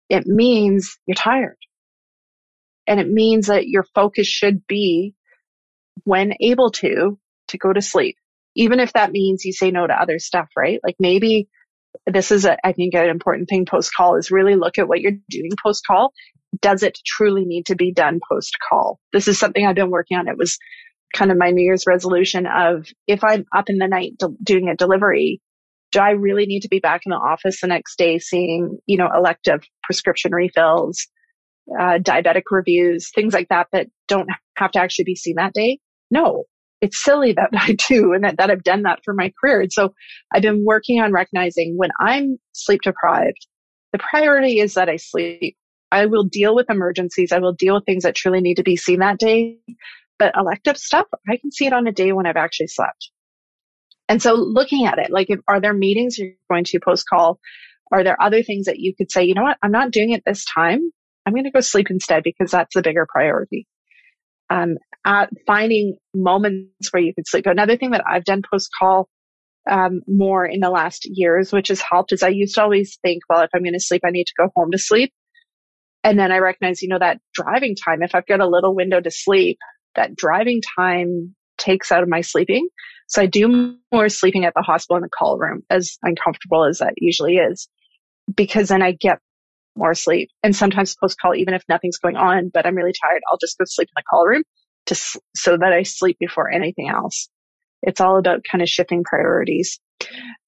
It 0.08 0.26
means 0.26 0.96
you're 1.06 1.14
tired. 1.14 1.56
And 2.86 2.98
it 2.98 3.08
means 3.08 3.46
that 3.46 3.68
your 3.68 3.84
focus 3.94 4.26
should 4.26 4.66
be 4.66 5.14
when 6.04 6.34
able 6.40 6.70
to, 6.70 7.18
to 7.48 7.58
go 7.58 7.72
to 7.72 7.82
sleep. 7.82 8.16
Even 8.56 8.80
if 8.80 8.92
that 8.94 9.12
means 9.12 9.44
you 9.44 9.52
say 9.52 9.70
no 9.70 9.86
to 9.86 9.92
other 9.92 10.18
stuff, 10.18 10.48
right? 10.56 10.80
Like 10.82 10.96
maybe 10.98 11.48
this 12.06 12.30
is 12.30 12.44
a, 12.44 12.56
I 12.66 12.72
think 12.72 12.94
an 12.94 13.08
important 13.08 13.48
thing 13.48 13.66
post 13.66 13.92
call 13.96 14.16
is 14.16 14.30
really 14.30 14.56
look 14.56 14.78
at 14.78 14.88
what 14.88 15.00
you're 15.00 15.18
doing 15.28 15.52
post 15.62 15.84
call. 15.86 16.12
Does 16.60 16.82
it 16.82 16.98
truly 17.06 17.44
need 17.44 17.66
to 17.66 17.76
be 17.76 17.92
done 17.92 18.20
post 18.30 18.56
call? 18.68 18.98
This 19.12 19.28
is 19.28 19.38
something 19.38 19.64
I've 19.64 19.76
been 19.76 19.90
working 19.90 20.18
on. 20.18 20.28
It 20.28 20.36
was 20.36 20.58
kind 21.14 21.30
of 21.30 21.38
my 21.38 21.50
New 21.50 21.62
Year's 21.62 21.84
resolution 21.86 22.46
of 22.46 22.86
if 23.06 23.22
I'm 23.24 23.44
up 23.54 23.68
in 23.68 23.78
the 23.78 23.88
night 23.88 24.12
de- 24.18 24.34
doing 24.42 24.68
a 24.68 24.76
delivery, 24.76 25.40
do 25.92 26.00
I 26.00 26.10
really 26.10 26.46
need 26.46 26.60
to 26.60 26.68
be 26.68 26.78
back 26.78 27.02
in 27.04 27.10
the 27.10 27.16
office 27.16 27.60
the 27.60 27.66
next 27.66 27.98
day 27.98 28.18
seeing, 28.18 28.78
you 28.86 28.96
know, 28.96 29.08
elective 29.14 29.62
prescription 29.82 30.32
refills, 30.32 31.06
uh, 31.78 31.98
diabetic 31.98 32.42
reviews, 32.50 33.10
things 33.14 33.34
like 33.34 33.48
that 33.48 33.68
that 33.72 33.88
don't 34.06 34.28
have 34.56 34.70
to 34.72 34.80
actually 34.80 35.04
be 35.04 35.16
seen 35.16 35.36
that 35.36 35.52
day? 35.52 35.78
No, 36.10 36.44
it's 36.80 37.02
silly 37.02 37.32
that 37.36 37.50
I 37.52 37.76
do 37.88 38.12
and 38.12 38.24
that, 38.24 38.38
that 38.38 38.50
I've 38.50 38.64
done 38.64 38.82
that 38.82 39.00
for 39.04 39.14
my 39.14 39.32
career. 39.40 39.62
And 39.62 39.72
so 39.72 39.94
I've 40.32 40.42
been 40.42 40.64
working 40.64 41.00
on 41.00 41.12
recognizing 41.12 41.76
when 41.76 41.90
I'm 42.00 42.38
sleep 42.52 42.80
deprived, 42.82 43.46
the 43.92 43.98
priority 43.98 44.60
is 44.60 44.74
that 44.74 44.88
I 44.88 44.96
sleep. 44.96 45.56
I 45.92 46.06
will 46.06 46.24
deal 46.24 46.54
with 46.54 46.70
emergencies. 46.70 47.32
I 47.32 47.40
will 47.40 47.52
deal 47.52 47.74
with 47.74 47.84
things 47.84 48.04
that 48.04 48.14
truly 48.14 48.40
need 48.40 48.56
to 48.56 48.62
be 48.62 48.76
seen 48.76 49.00
that 49.00 49.18
day. 49.18 49.58
But 50.18 50.34
elective 50.36 50.76
stuff, 50.76 51.06
I 51.28 51.38
can 51.38 51.50
see 51.50 51.66
it 51.66 51.72
on 51.72 51.86
a 51.86 51.92
day 51.92 52.12
when 52.12 52.26
I've 52.26 52.36
actually 52.36 52.68
slept. 52.68 53.10
And 54.08 54.20
so 54.20 54.34
looking 54.34 54.86
at 54.86 54.98
it, 54.98 55.10
like, 55.10 55.30
if, 55.30 55.40
are 55.48 55.60
there 55.60 55.72
meetings 55.72 56.18
you're 56.18 56.32
going 56.50 56.64
to 56.64 56.80
post 56.80 57.06
call? 57.08 57.40
Are 57.92 58.04
there 58.04 58.20
other 58.22 58.42
things 58.42 58.66
that 58.66 58.78
you 58.78 58.94
could 58.94 59.10
say, 59.10 59.24
you 59.24 59.34
know 59.34 59.42
what? 59.42 59.56
I'm 59.62 59.72
not 59.72 59.90
doing 59.90 60.10
it 60.10 60.22
this 60.24 60.44
time. 60.44 60.90
I'm 61.26 61.32
going 61.32 61.44
to 61.44 61.50
go 61.50 61.60
sleep 61.60 61.90
instead 61.90 62.22
because 62.22 62.50
that's 62.50 62.74
the 62.74 62.82
bigger 62.82 63.06
priority. 63.10 63.66
Um, 64.50 64.76
finding 65.46 65.96
moments 66.12 66.92
where 66.92 67.02
you 67.02 67.14
can 67.14 67.24
sleep. 67.24 67.46
Another 67.46 67.76
thing 67.76 67.92
that 67.92 68.04
I've 68.06 68.24
done 68.24 68.42
post 68.50 68.68
call 68.78 69.08
um, 69.70 70.00
more 70.08 70.44
in 70.44 70.60
the 70.60 70.70
last 70.70 71.06
years, 71.08 71.52
which 71.52 71.68
has 71.68 71.80
helped, 71.80 72.12
is 72.12 72.22
I 72.22 72.28
used 72.28 72.56
to 72.56 72.62
always 72.62 72.98
think, 73.02 73.22
well, 73.28 73.42
if 73.42 73.50
I'm 73.54 73.62
going 73.62 73.74
to 73.74 73.80
sleep, 73.80 74.02
I 74.04 74.10
need 74.10 74.26
to 74.26 74.34
go 74.36 74.50
home 74.54 74.72
to 74.72 74.78
sleep. 74.78 75.12
And 76.02 76.18
then 76.18 76.32
I 76.32 76.38
recognize, 76.38 76.82
you 76.82 76.88
know, 76.88 76.98
that 76.98 77.20
driving 77.34 77.76
time, 77.76 78.02
if 78.02 78.14
I've 78.14 78.26
got 78.26 78.40
a 78.40 78.48
little 78.48 78.74
window 78.74 79.00
to 79.00 79.10
sleep, 79.10 79.58
that 79.94 80.16
driving 80.16 80.60
time 80.76 81.34
takes 81.58 81.92
out 81.92 82.02
of 82.02 82.08
my 82.08 82.22
sleeping. 82.22 82.68
So 83.06 83.22
I 83.22 83.26
do 83.26 83.76
more 83.92 84.08
sleeping 84.08 84.44
at 84.44 84.54
the 84.54 84.62
hospital 84.62 84.96
in 84.96 85.02
the 85.02 85.10
call 85.10 85.38
room, 85.38 85.62
as 85.68 85.98
uncomfortable 86.02 86.64
as 86.64 86.78
that 86.78 86.94
usually 86.96 87.36
is, 87.36 87.68
because 88.34 88.68
then 88.68 88.82
I 88.82 88.92
get 88.92 89.18
more 89.76 89.94
sleep. 89.94 90.30
And 90.42 90.54
sometimes 90.54 90.96
post 90.96 91.18
call, 91.20 91.34
even 91.34 91.54
if 91.54 91.62
nothing's 91.68 91.98
going 91.98 92.16
on, 92.16 92.50
but 92.52 92.66
I'm 92.66 92.74
really 92.74 92.94
tired, 93.00 93.22
I'll 93.30 93.38
just 93.38 93.58
go 93.58 93.64
sleep 93.66 93.88
in 93.88 94.00
the 94.00 94.04
call 94.10 94.26
room 94.26 94.42
to 94.86 94.94
so 95.34 95.56
that 95.56 95.72
I 95.72 95.82
sleep 95.82 96.16
before 96.18 96.50
anything 96.50 96.88
else. 96.88 97.28
It's 97.82 98.00
all 98.00 98.18
about 98.18 98.44
kind 98.50 98.62
of 98.62 98.68
shifting 98.68 99.04
priorities. 99.04 99.80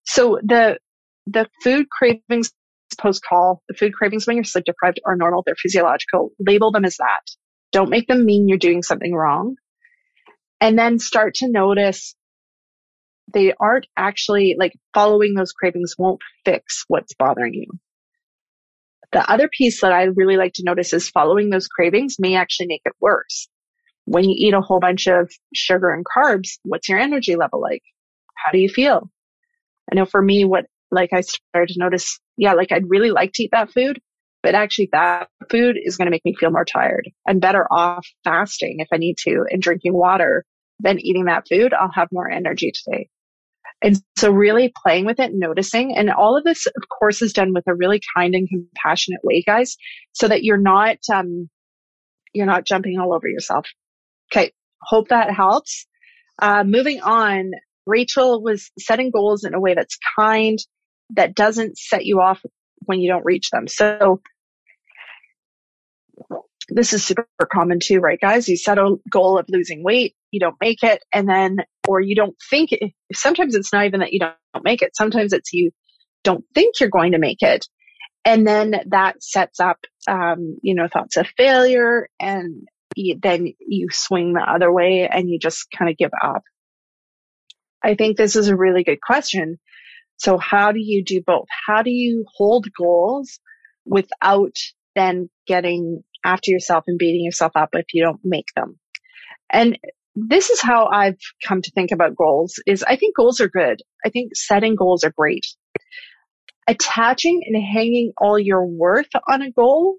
So 0.05 0.39
the 0.43 0.79
the 1.27 1.49
food 1.63 1.87
cravings 1.89 2.53
post 2.99 3.23
call, 3.27 3.63
the 3.69 3.75
food 3.75 3.95
cravings 3.95 4.27
when 4.27 4.37
you're 4.37 4.45
sleep 4.45 4.65
deprived 4.65 5.01
are 5.07 5.17
normal. 5.17 5.43
They're 5.45 5.55
physiological. 5.57 6.31
Label 6.39 6.73
them 6.73 6.85
as 6.85 6.97
that. 6.97 7.23
Don't 7.71 7.91
make 7.91 8.07
them 8.07 8.25
mean 8.25 8.49
you're 8.49 8.59
doing 8.59 8.83
something 8.83 9.15
wrong. 9.15 9.57
And 10.61 10.79
then 10.79 10.99
start 10.99 11.35
to 11.37 11.49
notice 11.49 12.15
they 13.33 13.55
aren't 13.59 13.87
actually 13.97 14.57
like 14.59 14.73
following 14.95 15.35
those 15.35 15.53
cravings 15.53 15.95
won't 15.99 16.21
fix 16.45 16.85
what's 16.89 17.15
bothering 17.15 17.55
you. 17.55 17.67
The 19.13 19.31
other 19.31 19.49
piece 19.49 19.83
that 19.83 19.93
I 19.93 20.05
really 20.05 20.37
like 20.37 20.55
to 20.55 20.65
notice 20.65 20.93
is 20.93 21.11
following 21.11 21.51
those 21.51 21.69
cravings 21.69 22.17
may 22.19 22.35
actually 22.37 22.67
make 22.67 22.83
it 22.85 22.95
worse. 23.01 23.49
When 24.07 24.25
you 24.25 24.35
eat 24.37 24.55
a 24.55 24.61
whole 24.61 24.81
bunch 24.81 25.07
of 25.07 25.31
sugar 25.55 25.93
and 25.93 26.05
carbs, 26.05 26.59
what's 26.65 26.89
your 26.89 26.99
energy 26.99 27.37
level 27.37 27.61
like? 27.61 27.83
How 28.35 28.53
do 28.53 28.59
you 28.59 28.69
feel? 28.69 29.11
I 29.91 29.97
know 29.97 30.07
for 30.07 30.21
me, 30.21 30.45
what 30.45 30.65
like 30.91 31.11
I 31.13 31.21
started 31.21 31.75
to 31.75 31.81
notice, 31.81 32.19
yeah, 32.37 32.55
like 32.55 32.73
I'd 32.73 32.89
really 32.89 33.11
like 33.11 33.33
to 33.35 33.45
eat 33.45 33.51
that 33.53 33.71
food, 33.71 34.01
but 34.43 34.55
actually 34.55 34.89
that 34.93 35.29
food 35.51 35.77
is 35.83 35.97
going 35.97 36.07
to 36.07 36.11
make 36.11 36.25
me 36.25 36.35
feel 36.35 36.51
more 36.51 36.65
tired. 36.65 37.11
I'm 37.29 37.39
better 37.39 37.67
off 37.71 38.07
fasting 38.25 38.77
if 38.81 38.89
I 38.93 38.97
need 38.97 39.17
to 39.21 39.45
and 39.51 39.61
drinking 39.63 39.95
water 39.95 40.45
than 40.81 40.99
eating 40.99 41.27
that 41.27 41.47
food. 41.49 41.73
I'll 41.75 41.93
have 41.93 42.09
more 42.13 42.31
energy 42.31 42.73
today. 42.73 43.09
And 43.83 43.97
so 44.17 44.31
really 44.31 44.73
playing 44.85 45.07
with 45.07 45.19
it, 45.19 45.33
noticing, 45.35 45.97
and 45.97 46.11
all 46.11 46.37
of 46.37 46.45
this, 46.45 46.67
of 46.67 46.83
course, 46.99 47.21
is 47.21 47.33
done 47.33 47.53
with 47.53 47.65
a 47.67 47.75
really 47.75 48.01
kind 48.17 48.35
and 48.35 48.49
compassionate 48.49 49.21
way, 49.25 49.43
guys, 49.45 49.77
so 50.13 50.29
that 50.29 50.45
you're 50.45 50.57
not, 50.57 50.99
um, 51.13 51.51
you're 52.33 52.47
not 52.47 52.65
jumping 52.65 52.99
all 52.99 53.13
over 53.13 53.27
yourself. 53.27 53.67
Okay. 54.33 54.53
Hope 54.81 55.09
that 55.09 55.35
helps. 55.35 55.87
Uh, 56.41 56.65
moving 56.65 57.01
on, 57.01 57.51
Rachel 57.87 58.43
was 58.43 58.71
setting 58.79 59.11
goals 59.11 59.45
in 59.45 59.55
a 59.55 59.61
way 59.61 59.75
that's 59.75 59.99
kind, 60.17 60.59
that 61.17 61.35
doesn't 61.35 61.77
set 61.77 62.07
you 62.07 62.21
off 62.21 62.41
when 62.87 63.01
you 63.01 63.11
don't 63.11 63.25
reach 63.25 63.51
them. 63.51 63.67
So 63.67 64.21
this 66.69 66.93
is 66.93 67.05
super 67.05 67.27
common 67.53 67.79
too, 67.83 68.01
right, 68.01 68.21
guys? 68.21 68.49
You 68.49 68.57
set 68.57 68.79
a 68.79 68.97
goal 69.11 69.39
of 69.39 69.47
losing 69.49 69.83
weight, 69.83 70.15
you 70.31 70.41
don't 70.41 70.57
make 70.61 70.83
it, 70.83 71.03
and 71.13 71.29
then, 71.29 71.59
or 71.89 72.01
you 72.01 72.15
don't 72.15 72.37
think 72.51 72.73
it, 72.73 72.93
sometimes 73.13 73.55
it's 73.55 73.73
not 73.73 73.87
even 73.87 74.01
that 74.01 74.13
you 74.13 74.21
don't 74.21 74.65
make 74.65 74.83
it. 74.83 74.97
Sometimes 74.97 75.33
it's 75.33 75.53
you 75.53 75.71
don't 76.25 76.45
think 76.55 76.81
you're 76.81 76.89
going 76.89 77.13
to 77.13 77.19
make 77.19 77.43
it. 77.43 77.67
And 78.25 78.47
then 78.47 78.75
that 78.89 79.23
sets 79.23 79.59
up, 79.59 79.79
um, 80.07 80.57
you 80.63 80.75
know, 80.75 80.87
thoughts 80.87 81.17
of 81.17 81.27
failure 81.37 82.09
and 82.21 82.69
you, 82.95 83.19
then 83.21 83.53
you 83.59 83.89
swing 83.91 84.33
the 84.33 84.41
other 84.41 84.73
way 84.73 85.09
and 85.11 85.29
you 85.29 85.39
just 85.39 85.67
kind 85.77 85.91
of 85.91 85.97
give 85.97 86.13
up. 86.23 86.43
I 87.83 87.97
think 87.97 88.17
this 88.17 88.37
is 88.37 88.49
a 88.49 88.57
really 88.57 88.85
good 88.85 89.01
question. 89.01 89.59
So 90.19 90.39
how 90.39 90.71
do 90.71 90.79
you 90.79 91.03
do 91.05 91.21
both? 91.21 91.49
How 91.67 91.83
do 91.83 91.91
you 91.91 92.25
hold 92.37 92.69
goals 92.79 93.41
without 93.85 94.55
then 94.95 95.29
getting 95.49 96.05
after 96.25 96.51
yourself 96.51 96.85
and 96.87 96.99
beating 96.99 97.25
yourself 97.25 97.53
up 97.55 97.71
if 97.73 97.87
you 97.93 98.05
don't 98.05 98.21
make 98.25 98.49
them. 98.55 98.79
And 99.51 99.79
this 100.15 100.51
is 100.51 100.61
how 100.61 100.87
I've 100.87 101.19
come 101.47 101.63
to 101.63 101.71
think 101.71 101.91
about 101.91 102.17
goals 102.17 102.61
is 102.67 102.83
I 102.83 102.97
think 102.97 103.17
goals 103.17 103.41
are 103.41 103.49
good. 103.49 103.81
I 104.05 104.11
think 104.11 104.37
setting 104.37 104.77
goals 104.77 105.05
are 105.05 105.13
great. 105.17 105.47
Attaching 106.69 107.43
and 107.47 107.63
hanging 107.63 108.13
all 108.19 108.39
your 108.39 108.65
worth 108.67 109.09
on 109.29 109.43
a 109.43 109.51
goal, 109.51 109.97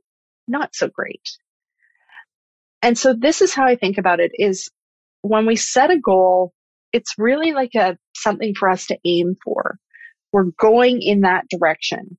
not 0.48 0.76
so 0.76 0.88
great. 0.88 1.38
And 2.82 2.98
so 2.98 3.14
this 3.18 3.42
is 3.42 3.54
how 3.54 3.66
I 3.66 3.76
think 3.76 3.98
about 3.98 4.20
it 4.20 4.32
is 4.36 4.70
when 5.22 5.46
we 5.46 5.56
set 5.56 5.90
a 5.90 6.00
goal, 6.00 6.54
it's 6.92 7.16
really 7.18 7.54
like 7.54 7.76
a 7.76 7.98
something 8.16 8.54
for 8.56 8.70
us 8.70 8.88
to 8.88 8.98
aim 9.06 9.36
for. 9.44 9.78
We're 10.32 10.52
going 10.60 11.02
in 11.02 11.22
that 11.22 11.46
direction 11.50 12.18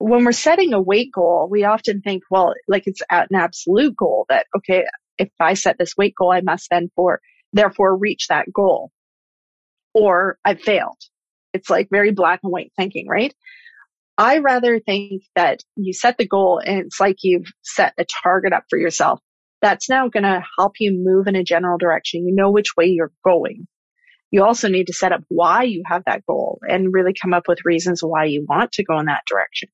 when 0.00 0.24
we're 0.24 0.32
setting 0.32 0.72
a 0.72 0.80
weight 0.80 1.12
goal, 1.12 1.46
we 1.50 1.64
often 1.64 2.00
think, 2.00 2.24
well, 2.30 2.54
like 2.66 2.84
it's 2.86 3.02
at 3.10 3.30
an 3.30 3.36
absolute 3.36 3.94
goal 3.94 4.24
that, 4.30 4.46
okay, 4.56 4.84
if 5.18 5.28
I 5.38 5.54
set 5.54 5.76
this 5.78 5.94
weight 5.96 6.14
goal, 6.18 6.32
I 6.32 6.40
must 6.40 6.68
then 6.70 6.90
for, 6.96 7.20
therefore 7.52 7.96
reach 7.98 8.28
that 8.28 8.46
goal 8.52 8.90
or 9.94 10.38
I've 10.44 10.62
failed. 10.62 10.96
It's 11.52 11.68
like 11.68 11.88
very 11.90 12.12
black 12.12 12.40
and 12.42 12.50
white 12.50 12.72
thinking, 12.76 13.08
right? 13.08 13.34
I 14.16 14.38
rather 14.38 14.80
think 14.80 15.22
that 15.36 15.60
you 15.76 15.92
set 15.92 16.16
the 16.18 16.26
goal 16.26 16.62
and 16.64 16.80
it's 16.80 17.00
like 17.00 17.16
you've 17.22 17.52
set 17.62 17.94
a 17.98 18.06
target 18.22 18.54
up 18.54 18.64
for 18.70 18.78
yourself 18.78 19.20
That's 19.62 19.90
now 19.90 20.08
going 20.08 20.24
to 20.24 20.42
help 20.58 20.74
you 20.80 20.92
move 21.04 21.26
in 21.26 21.36
a 21.36 21.44
general 21.44 21.76
direction. 21.78 22.26
You 22.26 22.34
know 22.34 22.50
which 22.50 22.76
way 22.76 22.86
you're 22.86 23.12
going. 23.24 23.66
You 24.30 24.44
also 24.44 24.68
need 24.68 24.86
to 24.86 24.94
set 24.94 25.12
up 25.12 25.22
why 25.28 25.64
you 25.64 25.82
have 25.86 26.04
that 26.06 26.24
goal 26.26 26.60
and 26.62 26.94
really 26.94 27.12
come 27.20 27.34
up 27.34 27.48
with 27.48 27.64
reasons 27.66 28.02
why 28.02 28.26
you 28.26 28.46
want 28.48 28.72
to 28.72 28.84
go 28.84 28.98
in 28.98 29.06
that 29.06 29.24
direction. 29.28 29.68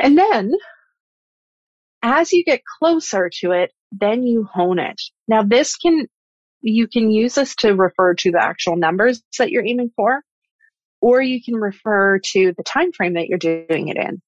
And 0.00 0.16
then 0.16 0.52
as 2.02 2.32
you 2.32 2.44
get 2.44 2.62
closer 2.78 3.30
to 3.40 3.52
it, 3.52 3.72
then 3.92 4.22
you 4.22 4.48
hone 4.50 4.78
it. 4.78 5.00
Now 5.28 5.42
this 5.42 5.76
can, 5.76 6.06
you 6.62 6.88
can 6.88 7.10
use 7.10 7.34
this 7.34 7.54
to 7.56 7.74
refer 7.74 8.14
to 8.14 8.30
the 8.30 8.42
actual 8.42 8.76
numbers 8.76 9.22
that 9.38 9.50
you're 9.50 9.66
aiming 9.66 9.90
for, 9.94 10.22
or 11.00 11.20
you 11.20 11.42
can 11.42 11.54
refer 11.56 12.18
to 12.32 12.54
the 12.56 12.62
time 12.62 12.92
frame 12.92 13.14
that 13.14 13.28
you're 13.28 13.38
doing 13.38 13.88
it 13.88 13.96
in. 13.96 14.22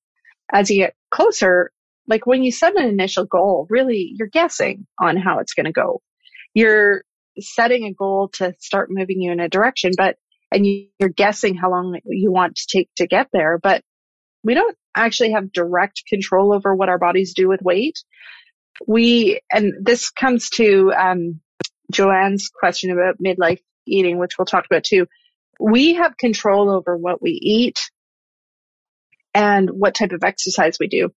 As 0.52 0.70
you 0.70 0.78
get 0.78 0.94
closer, 1.10 1.70
like 2.06 2.26
when 2.26 2.42
you 2.42 2.52
set 2.52 2.76
an 2.76 2.88
initial 2.88 3.24
goal, 3.24 3.66
really 3.70 4.12
you're 4.16 4.28
guessing 4.28 4.86
on 5.00 5.16
how 5.16 5.38
it's 5.38 5.54
going 5.54 5.66
to 5.66 5.72
go. 5.72 6.02
You're 6.52 7.04
setting 7.38 7.84
a 7.84 7.94
goal 7.94 8.28
to 8.34 8.54
start 8.58 8.90
moving 8.90 9.22
you 9.22 9.32
in 9.32 9.40
a 9.40 9.48
direction, 9.48 9.92
but 9.96 10.16
and 10.52 10.66
you're 10.66 11.08
guessing 11.08 11.54
how 11.54 11.70
long 11.70 11.98
you 12.04 12.30
want 12.30 12.56
to 12.56 12.66
take 12.70 12.90
to 12.96 13.06
get 13.06 13.28
there, 13.32 13.58
but 13.62 13.82
we 14.44 14.54
don't 14.54 14.76
actually 14.94 15.32
have 15.32 15.52
direct 15.52 16.02
control 16.08 16.52
over 16.52 16.74
what 16.74 16.88
our 16.88 16.98
bodies 16.98 17.34
do 17.34 17.48
with 17.48 17.62
weight. 17.62 17.98
We, 18.86 19.40
and 19.50 19.74
this 19.84 20.10
comes 20.10 20.50
to, 20.50 20.92
um, 20.92 21.40
Joanne's 21.90 22.48
question 22.48 22.90
about 22.90 23.22
midlife 23.24 23.60
eating, 23.86 24.18
which 24.18 24.38
we'll 24.38 24.46
talk 24.46 24.64
about 24.66 24.84
too. 24.84 25.06
We 25.60 25.94
have 25.94 26.16
control 26.16 26.70
over 26.70 26.96
what 26.96 27.22
we 27.22 27.32
eat 27.32 27.78
and 29.34 29.70
what 29.70 29.94
type 29.94 30.12
of 30.12 30.24
exercise 30.24 30.78
we 30.80 30.88
do. 30.88 31.10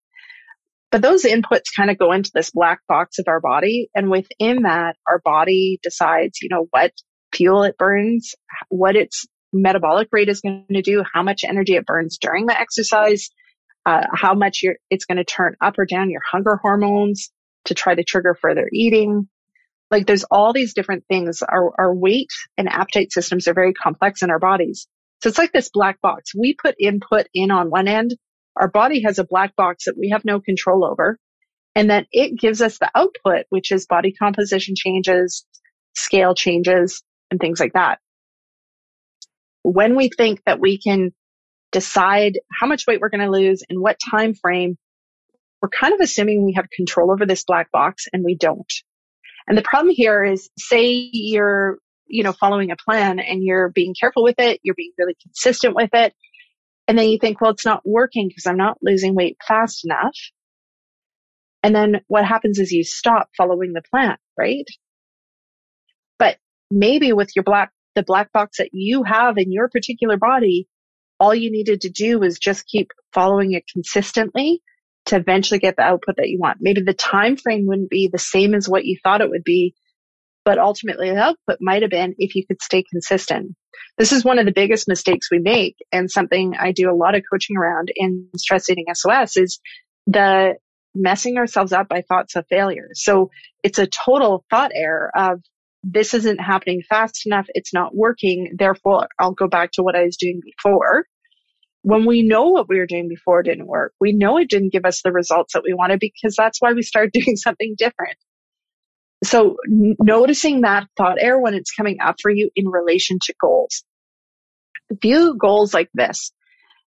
But 0.92 1.02
those 1.02 1.24
inputs 1.24 1.76
kind 1.76 1.90
of 1.90 1.98
go 1.98 2.12
into 2.12 2.32
this 2.34 2.52
black 2.52 2.80
box 2.88 3.20
of 3.20 3.28
our 3.28 3.42
body. 3.42 3.90
And 3.96 4.10
within 4.10 4.64
that, 4.64 4.96
our 5.08 5.20
body 5.20 5.80
decides, 5.82 6.42
you 6.42 6.50
know, 6.50 6.68
what 6.70 6.92
fuel 7.34 7.64
it 7.64 7.78
burns, 7.78 8.36
what 8.70 8.96
its 8.96 9.26
metabolic 9.56 10.10
rate 10.12 10.30
is 10.30 10.41
going 10.41 10.65
to 10.72 10.82
do, 10.82 11.04
how 11.12 11.24
much 11.24 11.44
energy 11.44 11.76
it 11.76 11.86
burns 11.86 12.18
during 12.20 12.46
the 12.46 12.60
exercise, 12.60 13.30
uh, 13.86 14.04
how 14.13 14.34
much 14.34 14.63
it's 14.89 15.06
going 15.06 15.18
to 15.18 15.24
turn 15.24 15.56
up 15.62 15.78
or 15.78 15.86
down 15.86 16.10
your 16.10 16.22
hunger 16.22 16.60
hormones 16.62 17.32
to 17.65 17.74
try 17.74 17.96
to 17.96 18.04
trigger 18.04 18.38
further 18.39 18.70
eating. 18.72 19.28
Like 19.91 20.06
there's 20.08 20.26
all 20.26 20.54
these 20.54 20.74
different 20.74 21.06
things. 21.08 21.41
Our, 21.41 21.72
our 21.78 21.94
weight 21.94 22.32
and 22.58 22.68
appetite 22.68 23.12
systems 23.12 23.48
are 23.48 23.54
very 23.54 23.74
complex 23.74 24.24
in 24.24 24.30
our 24.30 24.39
bodies. 24.39 24.88
So 25.22 25.30
it's 25.30 25.38
like 25.38 25.54
this 25.54 25.70
black 25.72 26.02
box. 26.02 26.32
We 26.36 26.56
put 26.56 26.76
input 26.80 27.28
in 27.34 27.52
on 27.52 27.70
one 27.70 27.88
end. 27.88 28.15
Our 28.56 28.70
body 28.70 29.04
has 29.04 29.20
a 29.20 29.24
black 29.24 29.56
box 29.56 29.86
that 29.86 29.98
we 29.98 30.10
have 30.10 30.26
no 30.26 30.39
control 30.39 30.86
over. 30.86 31.18
And 31.76 31.89
then 31.89 32.06
it 32.12 32.39
gives 32.39 32.62
us 32.62 32.78
the 32.78 32.89
output, 32.96 33.46
which 33.50 33.72
is 33.72 33.86
body 33.86 34.13
composition 34.13 34.76
changes, 34.78 35.46
scale 35.96 36.34
changes, 36.34 37.04
and 37.30 37.39
things 37.39 37.60
like 37.60 37.74
that 37.74 38.00
when 39.65 39.95
we 39.95 40.10
think 40.10 40.41
that 40.45 40.60
we 40.60 40.78
can 40.78 41.12
decide 41.71 42.39
how 42.51 42.67
much 42.67 42.86
weight 42.88 43.01
we're 43.01 43.10
going 43.10 43.25
to 43.25 43.32
lose 43.32 43.63
and 43.67 43.80
what 43.80 43.97
time 44.12 44.36
frame, 44.36 44.78
we're 45.62 45.69
kind 45.69 45.93
of 45.93 45.99
assuming 45.99 46.45
we 46.45 46.54
have 46.54 46.69
control 46.69 47.12
over 47.12 47.25
this 47.25 47.43
black 47.43 47.71
box 47.71 48.06
and 48.13 48.23
we 48.23 48.36
don't. 48.36 48.71
And 49.47 49.58
the 49.58 49.63
problem 49.63 49.93
here 49.93 50.23
is 50.23 50.49
say 50.58 51.10
you're, 51.12 51.80
you 52.06 52.23
know, 52.23 52.32
following 52.32 52.71
a 52.71 52.75
plan 52.75 53.19
and 53.19 53.43
you're 53.43 53.69
being 53.69 53.95
careful 53.99 54.23
with 54.23 54.36
it, 54.38 54.60
you're 54.63 54.75
being 54.75 54.93
really 54.97 55.15
consistent 55.21 55.75
with 55.75 55.89
it. 55.93 56.13
And 56.88 56.97
then 56.97 57.10
you 57.10 57.17
think, 57.17 57.41
well, 57.41 57.51
it's 57.51 57.65
not 57.65 57.82
working 57.84 58.28
because 58.28 58.45
I'm 58.45 58.58
not 58.58 58.78
losing 58.84 59.15
weight 59.15 59.38
fast 59.47 59.84
enough. 59.86 60.15
And 61.63 61.75
then 61.75 62.01
what 62.08 62.25
happens 62.25 62.60
is 62.60 62.71
you 62.71 62.84
stop 62.84 63.30
following 63.36 63.73
the 63.73 63.82
plan, 63.82 64.17
right? 64.38 64.65
But 66.19 66.38
maybe 66.69 67.12
with 67.12 67.32
your 67.36 67.41
black 67.41 67.71
the 67.96 68.04
black 68.04 68.32
box 68.32 68.58
that 68.58 68.70
you 68.74 69.04
have 69.04 69.38
in 69.38 69.52
your 69.52 69.70
particular 69.70 70.18
body, 70.18 70.68
all 71.20 71.34
you 71.34 71.52
needed 71.52 71.82
to 71.82 71.90
do 71.90 72.20
was 72.20 72.38
just 72.38 72.68
keep 72.68 72.92
following 73.14 73.54
it 73.54 73.64
consistently 73.72 74.62
to 75.06 75.16
eventually 75.16 75.60
get 75.60 75.76
the 75.76 75.84
output 75.84 76.16
that 76.18 76.30
you 76.30 76.40
want. 76.40 76.58
Maybe 76.62 76.82
the 76.82 76.94
time 76.94 77.38
frame 77.38 77.66
wouldn't 77.68 77.90
be 77.90 78.10
the 78.12 78.18
same 78.18 78.54
as 78.54 78.68
what 78.68 78.86
you 78.86 78.98
thought 79.04 79.22
it 79.22 79.30
would 79.30 79.44
be, 79.44 79.76
but 80.44 80.58
ultimately 80.58 81.10
the 81.10 81.18
output 81.18 81.58
might 81.62 81.84
have 81.84 81.92
been 81.92 82.16
if 82.18 82.36
you 82.36 82.46
could 82.46 82.62
stay 82.62 82.84
consistent. 82.84 83.56
This 83.98 84.12
is 84.12 84.26
one 84.26 84.40
of 84.40 84.46
the 84.46 84.52
biggest 84.52 84.88
mistakes 84.88 85.30
we 85.32 85.40
make 85.40 85.78
and 85.92 86.12
something 86.12 86.56
I 86.60 86.72
do 86.72 86.92
a 86.92 86.96
lot 86.96 87.16
of 87.16 87.24
coaching 87.32 87.56
around 87.58 87.92
in 87.96 88.28
stress 88.36 88.70
eating 88.70 88.86
SOS 88.94 89.38
is 89.38 89.60
the 90.08 90.56
messing 90.94 91.38
ourselves 91.38 91.74
up 91.74 91.88
by 91.88 92.02
thoughts 92.02 92.36
of 92.36 92.46
failure. 92.50 92.90
So 92.94 93.30
it's 93.64 93.80
a 93.80 93.88
total 93.88 94.44
thought 94.50 94.72
error 94.74 95.12
of 95.16 95.42
this 95.88 96.15
isn't 96.15 96.39
happening 96.39 96.82
fast 96.82 97.28
enough. 97.28 97.45
It's 97.50 97.74
not 97.74 97.95
working. 97.95 98.56
Therefore, 98.58 99.08
I'll 99.19 99.34
go 99.34 99.48
back 99.48 99.71
to 99.74 99.84
what 99.84 99.95
I 99.95 100.04
was 100.04 100.17
doing 100.17 100.41
before. 100.43 101.06
When 101.84 102.08
we 102.08 102.24
know 102.24 102.50
what 102.50 102.67
we 102.67 102.80
were 102.80 102.88
doing 102.88 103.08
before 103.08 103.43
didn't 103.43 103.67
work, 103.67 103.93
we 104.02 104.12
know 104.12 104.39
it 104.39 104.50
didn't 104.50 104.71
give 104.71 104.86
us 104.86 105.04
the 105.04 105.12
results 105.12 105.54
that 105.54 105.62
we 105.63 105.76
wanted 105.76 106.00
because 106.00 106.36
that's 106.36 106.60
why 106.60 106.74
we 106.74 106.82
started 106.82 107.12
doing 107.13 107.36
something 107.36 107.76
different. 107.78 108.17
So 109.24 109.58
noticing 109.69 110.62
that 110.62 110.88
thought 110.98 111.17
error 111.19 111.39
when 111.39 111.54
it's 111.54 111.71
coming 111.71 111.98
up 112.02 112.15
for 112.19 112.32
you 112.32 112.50
in 112.56 112.67
relation 112.67 113.19
to 113.21 113.36
goals. 113.39 113.84
View 115.02 115.36
goals 115.39 115.74
like 115.74 115.89
this. 115.93 116.32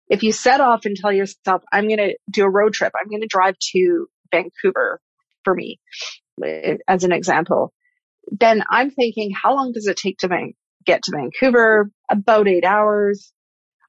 If 0.09 0.23
you 0.23 0.33
set 0.33 0.61
off 0.61 0.85
and 0.85 0.97
tell 0.97 1.13
yourself, 1.13 1.63
I'm 1.73 1.89
going 1.89 1.99
to 1.99 2.17
do 2.31 2.45
a 2.45 2.51
road 2.51 2.75
trip, 2.75 2.93
I'm 3.01 3.09
going 3.09 3.23
to 3.23 3.27
drive 3.27 3.57
to 3.73 4.07
Vancouver 4.31 5.01
for 5.45 5.55
me, 5.55 5.81
eh, 6.45 6.77
as 6.87 7.05
an 7.05 7.13
example 7.13 7.73
then 8.31 8.63
I'm 8.71 8.91
thinking, 8.91 9.31
how 9.31 9.55
long 9.55 9.73
does 9.73 9.87
it 9.87 9.97
take 9.97 10.19
to 10.19 10.29
van- 10.29 10.55
get 10.85 11.03
to 11.05 11.13
Vancouver? 11.13 11.91
About 12.11 12.49
eight 12.49 12.65
hours. 12.65 13.33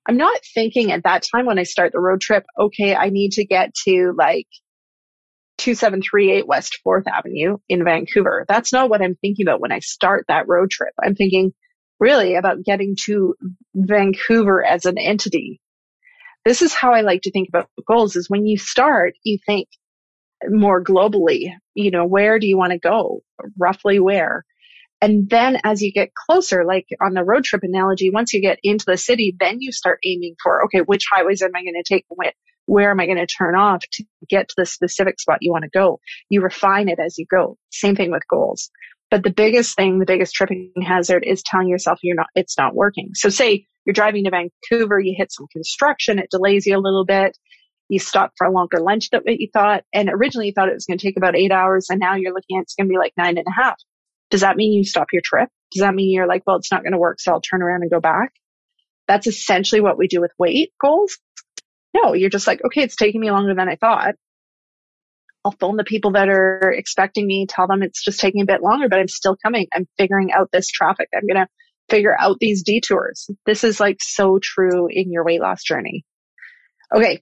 I'm 0.08 0.18
not 0.18 0.40
thinking 0.54 0.92
at 0.92 1.04
that 1.04 1.26
time 1.32 1.46
when 1.46 1.60
I 1.60 1.64
start 1.64 1.94
the 1.94 2.00
road 2.00 2.20
trip, 2.20 2.46
okay, 2.60 2.96
I 2.96 3.10
need 3.10 3.34
to 3.34 3.46
get 3.46 3.74
to 3.86 4.14
like 4.18 4.48
2738 5.60 6.48
West 6.48 6.80
4th 6.86 7.08
Avenue 7.08 7.58
in 7.70 7.86
Vancouver. 7.86 8.46
That's 8.48 8.74
not 8.74 8.90
what 8.90 9.02
I'm 9.02 9.16
thinking 9.16 9.48
about 9.48 9.62
when 9.62 9.72
I 9.72 9.80
start 9.80 10.26
that 10.28 10.48
road 10.48 10.72
trip. 10.72 10.94
I'm 11.02 11.16
thinking 11.16 11.54
really 12.00 12.36
about 12.36 12.64
getting 12.66 12.98
to 13.06 13.36
Vancouver 13.74 14.64
as 14.64 14.86
an 14.86 14.98
entity. 14.98 15.62
This 16.44 16.62
is 16.62 16.74
how 16.74 16.92
I 16.92 17.02
like 17.02 17.22
to 17.22 17.32
think 17.32 17.48
about 17.48 17.70
goals 17.88 18.18
is 18.18 18.30
when 18.30 18.46
you 18.46 18.58
start, 18.58 19.14
you 19.24 19.38
think, 19.46 19.70
more 20.50 20.84
globally, 20.84 21.54
you 21.74 21.92
know, 21.92 22.06
where 22.06 22.40
do 22.40 22.48
you 22.48 22.58
want 22.58 22.72
to 22.72 22.80
go? 22.80 23.22
Roughly 23.58 24.00
where? 24.00 24.46
And 25.02 25.30
then 25.30 25.60
as 25.66 25.82
you 25.82 25.92
get 25.92 26.14
closer, 26.14 26.64
like 26.64 26.88
on 27.02 27.14
the 27.14 27.26
road 27.26 27.44
trip 27.44 27.64
analogy, 27.64 28.10
once 28.10 28.34
you 28.34 28.42
get 28.42 28.60
into 28.64 28.86
the 28.88 28.98
city, 28.98 29.36
then 29.38 29.58
you 29.60 29.74
start 29.74 30.00
aiming 30.06 30.36
for, 30.42 30.64
okay, 30.66 30.80
which 30.80 31.06
highways 31.12 31.42
am 31.42 31.52
I 31.54 31.62
going 31.64 31.74
to 31.74 31.84
take? 31.84 32.06
Where, 32.08 32.32
where 32.68 32.90
am 32.90 33.02
I 33.02 33.06
going 33.06 33.18
to 33.18 33.28
turn 33.28 33.56
off 33.56 33.82
to 33.92 34.06
get 34.30 34.48
to 34.48 34.56
the 34.56 34.66
specific 34.66 35.20
spot 35.20 35.40
you 35.42 35.52
want 35.52 35.64
to 35.64 35.70
go? 35.70 36.00
You 36.30 36.42
refine 36.42 36.88
it 36.88 37.00
as 37.00 37.18
you 37.18 37.26
go. 37.30 37.58
Same 37.70 37.98
thing 37.98 38.12
with 38.12 38.24
goals. 38.30 38.70
But 39.12 39.24
the 39.24 39.30
biggest 39.30 39.76
thing, 39.76 40.00
the 40.00 40.06
biggest 40.06 40.34
tripping 40.34 40.72
hazard 40.82 41.26
is 41.28 41.44
telling 41.44 41.68
yourself 41.68 42.00
you're 42.02 42.16
not, 42.16 42.30
it's 42.34 42.58
not 42.58 42.74
working. 42.74 43.10
So 43.14 43.28
say 43.28 43.68
you're 43.86 43.94
driving 43.94 44.24
to 44.24 44.32
Vancouver, 44.32 45.00
you 45.00 45.16
hit 45.18 45.34
some 45.34 45.48
construction, 45.52 46.18
it 46.18 46.30
delays 46.32 46.66
you 46.66 46.78
a 46.78 46.80
little 46.80 47.06
bit 47.06 47.38
you 47.90 48.00
stopped 48.00 48.36
for 48.38 48.48
a 48.48 48.52
longer 48.52 48.80
lunch 48.80 49.10
than 49.10 49.22
what 49.24 49.40
you 49.40 49.50
thought. 49.52 49.84
And 49.94 50.10
originally 50.10 50.48
you 50.48 50.54
thought 50.54 50.70
it 50.70 50.74
was 50.74 50.86
going 50.86 50.98
to 50.98 51.06
take 51.06 51.18
about 51.18 51.36
eight 51.36 51.52
hours. 51.52 51.88
And 51.90 52.00
now 52.00 52.16
you're 52.16 52.34
looking 52.34 52.58
at 52.58 52.64
it's 52.64 52.76
going 52.76 52.88
to 52.88 52.92
be 52.92 52.98
like 52.98 53.14
nine 53.18 53.38
and 53.38 53.48
a 53.48 53.62
half. 53.62 53.76
Does 54.30 54.42
that 54.42 54.58
mean 54.58 54.74
you 54.74 54.84
stop 54.84 55.08
your 55.14 55.22
trip? 55.24 55.50
Does 55.72 55.82
that 55.82 55.94
mean 55.94 56.12
you're 56.12 56.28
like, 56.28 56.44
well, 56.46 56.58
it's 56.58 56.72
not 56.72 56.84
going 56.84 56.94
to 56.94 56.98
work. 57.00 57.20
So 57.20 57.34
I'll 57.34 57.42
turn 57.42 57.62
around 57.62 57.82
and 57.82 57.92
go 57.92 58.00
back. 58.00 58.32
That's 59.08 59.28
essentially 59.28 59.82
what 59.82 59.98
we 59.98 60.08
do 60.08 60.22
with 60.22 60.32
weight 60.40 60.72
goals. 60.82 61.18
No, 61.94 62.14
you're 62.14 62.30
just 62.30 62.48
like, 62.48 62.62
okay, 62.66 62.82
it's 62.82 62.96
taking 62.96 63.22
me 63.22 63.32
longer 63.32 63.54
than 63.54 63.70
I 63.70 63.76
thought. 63.76 64.16
I'll 65.46 65.56
phone 65.60 65.76
the 65.76 65.84
people 65.84 66.12
that 66.12 66.30
are 66.30 66.74
expecting 66.76 67.28
me, 67.28 67.46
tell 67.48 67.68
them 67.68 67.84
it's 67.84 68.04
just 68.04 68.20
taking 68.20 68.42
a 68.42 68.46
bit 68.46 68.64
longer, 68.64 68.88
but 68.88 69.00
I'm 69.00 69.10
still 69.10 69.36
coming. 69.44 69.68
I'm 69.74 69.88
figuring 69.98 70.32
out 70.32 70.50
this 70.54 70.68
traffic. 70.68 71.10
I'm 71.14 71.28
going 71.28 71.46
to 71.46 71.48
figure 71.90 72.16
out 72.18 72.38
these 72.40 72.64
detours. 72.64 73.30
This 73.46 73.64
is 73.64 73.80
like 73.80 73.98
so 74.00 74.40
true 74.42 74.88
in 74.90 75.12
your 75.12 75.26
weight 75.26 75.42
loss 75.42 75.62
journey. 75.64 76.06
Okay. 76.96 77.22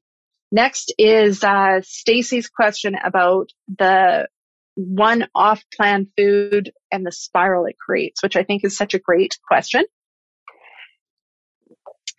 Next 0.52 0.94
is 0.98 1.44
uh, 1.44 1.80
Stacy's 1.82 2.50
question 2.50 2.96
about 2.96 3.50
the 3.80 4.28
one 4.76 5.28
off 5.34 5.64
plan 5.76 6.08
food 6.18 6.72
and 6.92 7.06
the 7.06 7.12
spiral 7.12 7.66
it 7.66 7.78
creates, 7.78 8.22
which 8.22 8.36
I 8.36 8.44
think 8.44 8.66
is 8.66 8.76
such 8.76 8.94
a 8.94 9.00
great 9.00 9.38
question. 9.48 9.84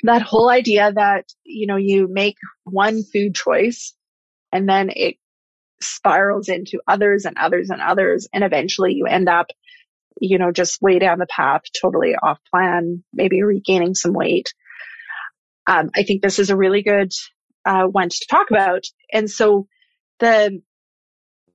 That 0.05 0.23
whole 0.23 0.51
idea 0.51 0.93
that, 0.93 1.27
you 1.45 1.67
know, 1.67 1.77
you 1.77 2.09
make 2.11 2.37
one 2.65 3.03
food 3.03 3.35
choice 3.35 3.95
and 4.51 4.69
then 4.69 4.91
it 4.91 5.17
spirals 5.81 6.49
into 6.49 6.81
others 6.89 7.25
and 7.25 7.37
others 7.39 7.71
and 7.71 7.81
others. 7.81 8.29
And 8.33 8.45
eventually 8.45 8.95
you 8.95 9.07
end 9.07 9.29
up, 9.29 9.47
you 10.21 10.39
know, 10.39 10.53
just 10.53 10.83
way 10.83 10.99
down 10.99 11.19
the 11.19 11.27
path, 11.27 11.63
totally 11.81 12.15
off 12.21 12.39
plan, 12.51 13.05
maybe 13.13 13.43
regaining 13.43 13.95
some 13.95 14.13
weight. 14.13 14.53
Um, 15.67 15.91
I 15.95 16.03
think 16.03 16.23
this 16.23 16.39
is 16.39 16.51
a 16.51 16.57
really 16.57 16.83
good 16.83 17.13
uh, 17.65 17.85
one 17.85 18.09
to 18.09 18.27
talk 18.31 18.51
about. 18.51 18.85
And 19.13 19.31
so 19.31 19.67
the 20.21 20.61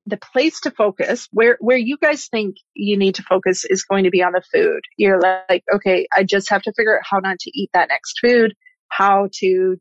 the 0.06 0.18
place 0.18 0.62
to 0.62 0.72
focus 0.72 1.28
where 1.32 1.58
where 1.60 1.78
you 1.78 1.98
guys 2.02 2.28
think 2.28 2.56
you 2.74 2.98
need 2.98 3.16
to 3.16 3.24
focus 3.24 3.66
is 3.66 3.84
going 3.84 4.06
to 4.06 4.10
be 4.10 4.24
on 4.24 4.32
the 4.32 4.42
food. 4.54 4.82
You're 4.98 5.20
like 5.20 5.64
okay 5.74 6.08
i 6.16 6.24
just 6.24 6.50
have 6.50 6.62
to 6.64 6.74
figure 6.74 6.98
out 6.98 7.04
how 7.10 7.20
not 7.20 7.40
to 7.40 7.52
eat 7.54 7.70
that 7.74 7.90
next 7.90 8.20
food 8.22 8.54
how 8.88 9.28
to 9.40 9.78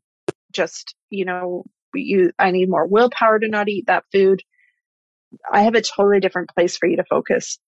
just 0.51 0.95
you 1.09 1.25
know 1.25 1.63
you 1.93 2.31
i 2.37 2.51
need 2.51 2.69
more 2.69 2.85
willpower 2.85 3.39
to 3.39 3.47
not 3.47 3.69
eat 3.69 3.87
that 3.87 4.03
food. 4.11 4.41
I 5.51 5.61
have 5.63 5.75
a 5.75 5.81
totally 5.81 6.19
different 6.19 6.49
place 6.49 6.77
for 6.77 6.87
you 6.87 6.97
to 6.97 7.03
focus. 7.03 7.59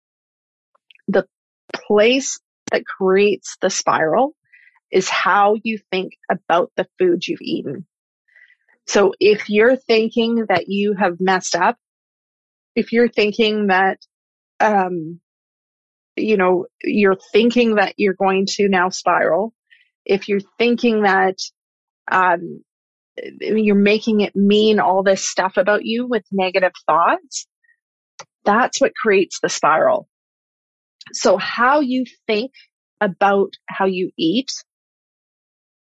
The 1.07 1.27
place 1.73 2.39
that 2.71 2.85
creates 2.85 3.57
the 3.61 3.69
spiral 3.69 4.33
is 4.91 5.09
how 5.09 5.55
you 5.61 5.79
think 5.91 6.13
about 6.31 6.71
the 6.77 6.87
food 6.97 7.27
you've 7.27 7.41
eaten 7.41 7.85
so 8.89 9.13
if 9.19 9.49
you're 9.49 9.75
thinking 9.75 10.45
that 10.49 10.65
you 10.67 10.95
have 10.99 11.17
messed 11.19 11.55
up 11.55 11.77
if 12.75 12.93
you're 12.93 13.09
thinking 13.09 13.67
that, 13.67 13.97
um, 14.59 15.19
you 16.15 16.37
know, 16.37 16.65
you're 16.83 17.17
thinking 17.33 17.75
that 17.75 17.93
you're 17.97 18.15
going 18.15 18.45
to 18.51 18.69
now 18.69 18.89
spiral, 18.89 19.53
if 20.05 20.29
you're 20.29 20.41
thinking 20.57 21.03
that, 21.03 21.37
um, 22.11 22.63
you're 23.41 23.75
making 23.75 24.21
it 24.21 24.35
mean 24.35 24.79
all 24.79 25.03
this 25.03 25.27
stuff 25.27 25.57
about 25.57 25.81
you 25.83 26.07
with 26.07 26.23
negative 26.31 26.71
thoughts, 26.85 27.47
that's 28.45 28.79
what 28.79 28.93
creates 28.95 29.39
the 29.41 29.49
spiral. 29.49 30.07
So 31.11 31.37
how 31.37 31.81
you 31.81 32.05
think 32.27 32.51
about 33.01 33.51
how 33.67 33.87
you 33.87 34.11
eat 34.17 34.51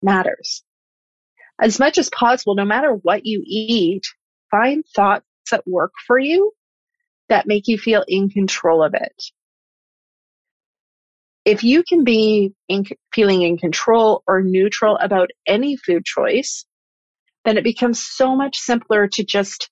matters. 0.03 0.63
As 1.63 1.79
much 1.79 1.97
as 1.97 2.11
possible, 2.11 2.57
no 2.57 2.65
matter 2.65 2.91
what 2.91 3.25
you 3.25 3.41
eat, 3.47 4.03
find 4.51 4.85
thoughts 4.97 5.25
that 5.53 5.63
work 5.65 5.93
for 6.09 6.19
you 6.19 6.51
that 7.29 7.47
make 7.47 7.69
you 7.69 7.79
feel 7.79 8.05
in 8.09 8.29
control 8.31 8.83
of 8.83 8.95
it. 8.95 9.23
If 11.45 11.63
you 11.63 11.85
can 11.89 12.03
be 12.03 12.53
in, 12.69 12.85
feeling 13.15 13.43
in 13.43 13.59
control 13.59 14.25
or 14.27 14.43
neutral 14.43 14.99
about 15.01 15.31
any 15.47 15.77
food 15.77 16.05
choice, 16.05 16.65
then 17.45 17.57
it 17.57 17.65
becomes 17.65 18.05
so 18.05 18.35
much 18.35 18.57
simpler 18.57 19.07
to 19.13 19.25
just 19.25 19.71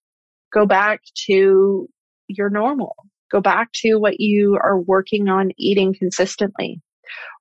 go 0.52 0.66
back 0.66 1.00
to 1.26 1.88
your 2.28 2.50
normal. 2.50 2.94
Go 3.32 3.40
back 3.40 3.70
to 3.82 3.96
what 3.96 4.20
you 4.20 4.56
are 4.62 4.78
working 4.78 5.28
on 5.28 5.50
eating 5.56 5.94
consistently. 5.98 6.80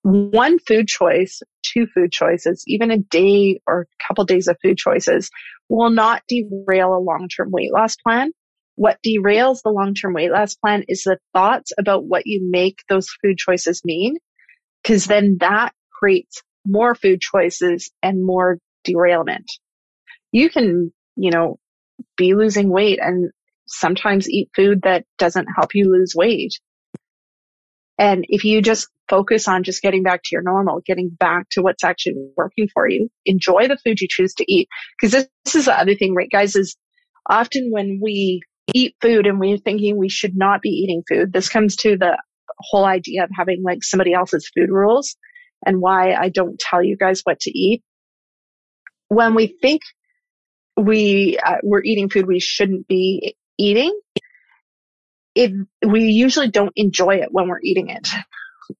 One 0.03 0.59
food 0.59 0.87
choice, 0.87 1.41
two 1.63 1.87
food 1.87 2.11
choices, 2.11 2.63
even 2.67 2.91
a 2.91 2.97
day 2.97 3.59
or 3.67 3.81
a 3.81 4.07
couple 4.07 4.25
days 4.25 4.47
of 4.47 4.57
food 4.61 4.77
choices 4.77 5.29
will 5.67 5.89
not 5.89 6.23
derail 6.27 6.95
a 6.95 6.99
long-term 6.99 7.51
weight 7.51 7.71
loss 7.73 7.95
plan 7.95 8.31
what 8.79 8.97
derails 9.05 9.61
the 9.61 9.71
long-term 9.71 10.13
weight 10.13 10.31
loss 10.31 10.55
plan 10.55 10.85
is 10.87 11.03
the 11.03 11.17
thoughts 11.33 11.73
about 11.77 12.05
what 12.05 12.25
you 12.25 12.39
make 12.49 12.81
those 12.87 13.09
food 13.21 13.37
choices 13.37 13.83
mean. 13.83 14.15
Cause 14.85 15.03
then 15.03 15.35
that 15.41 15.73
creates 15.91 16.41
more 16.65 16.95
food 16.95 17.19
choices 17.19 17.91
and 18.01 18.25
more 18.25 18.57
derailment. 18.85 19.51
You 20.31 20.49
can, 20.49 20.93
you 21.17 21.29
know, 21.29 21.59
be 22.15 22.35
losing 22.35 22.69
weight 22.69 22.99
and 23.01 23.31
sometimes 23.67 24.29
eat 24.29 24.49
food 24.55 24.83
that 24.83 25.03
doesn't 25.17 25.47
help 25.57 25.75
you 25.75 25.91
lose 25.91 26.13
weight. 26.15 26.53
And 27.99 28.25
if 28.29 28.45
you 28.45 28.61
just 28.61 28.87
focus 29.09 29.47
on 29.49 29.63
just 29.63 29.81
getting 29.81 30.03
back 30.03 30.21
to 30.23 30.29
your 30.31 30.41
normal, 30.41 30.81
getting 30.85 31.09
back 31.09 31.47
to 31.51 31.61
what's 31.61 31.83
actually 31.83 32.15
working 32.37 32.69
for 32.73 32.89
you, 32.89 33.09
enjoy 33.25 33.67
the 33.67 33.77
food 33.77 33.99
you 33.99 34.07
choose 34.09 34.33
to 34.35 34.51
eat. 34.51 34.69
Cause 35.01 35.11
this, 35.11 35.27
this 35.43 35.55
is 35.55 35.65
the 35.65 35.77
other 35.77 35.95
thing, 35.95 36.15
right, 36.15 36.29
guys, 36.31 36.55
is 36.55 36.77
often 37.29 37.71
when 37.71 37.99
we 38.01 38.41
eat 38.73 38.95
food 39.01 39.27
and 39.27 39.39
we're 39.39 39.57
thinking 39.57 39.97
we 39.97 40.09
should 40.09 40.37
not 40.37 40.61
be 40.61 40.69
eating 40.69 41.03
food. 41.09 41.33
This 41.33 41.49
comes 41.49 41.75
to 41.77 41.97
the 41.97 42.17
whole 42.59 42.85
idea 42.85 43.23
of 43.23 43.29
having 43.35 43.63
like 43.63 43.83
somebody 43.83 44.13
else's 44.13 44.49
food 44.55 44.69
rules 44.69 45.17
and 45.65 45.81
why 45.81 46.13
I 46.13 46.29
don't 46.29 46.57
tell 46.57 46.81
you 46.81 46.95
guys 46.95 47.21
what 47.25 47.41
to 47.41 47.51
eat. 47.51 47.83
When 49.09 49.35
we 49.35 49.47
think 49.61 49.81
we 50.77 51.37
uh, 51.43 51.57
we're 51.63 51.83
eating 51.83 52.09
food 52.09 52.27
we 52.27 52.39
shouldn't 52.39 52.87
be 52.87 53.35
eating, 53.57 53.97
we 55.85 56.03
usually 56.03 56.49
don't 56.49 56.73
enjoy 56.75 57.15
it 57.17 57.29
when 57.31 57.47
we're 57.47 57.61
eating 57.61 57.89
it. 57.89 58.07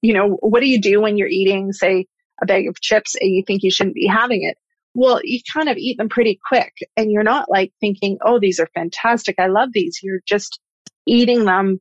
You 0.02 0.14
know, 0.14 0.36
what 0.40 0.60
do 0.60 0.68
you 0.68 0.80
do 0.80 1.00
when 1.00 1.16
you're 1.16 1.28
eating, 1.28 1.72
say, 1.72 2.06
a 2.40 2.46
bag 2.46 2.68
of 2.68 2.80
chips 2.80 3.16
and 3.20 3.30
you 3.30 3.42
think 3.46 3.62
you 3.62 3.70
shouldn't 3.70 3.96
be 3.96 4.06
having 4.06 4.44
it? 4.44 4.56
well, 4.94 5.20
you 5.22 5.40
kind 5.52 5.68
of 5.68 5.76
eat 5.76 5.98
them 5.98 6.08
pretty 6.08 6.38
quick 6.48 6.72
and 6.96 7.10
you're 7.10 7.22
not 7.22 7.50
like 7.50 7.72
thinking, 7.80 8.18
oh, 8.24 8.40
these 8.40 8.58
are 8.58 8.68
fantastic. 8.74 9.36
I 9.38 9.46
love 9.46 9.70
these. 9.72 10.00
You're 10.02 10.20
just 10.26 10.60
eating 11.06 11.44
them 11.44 11.80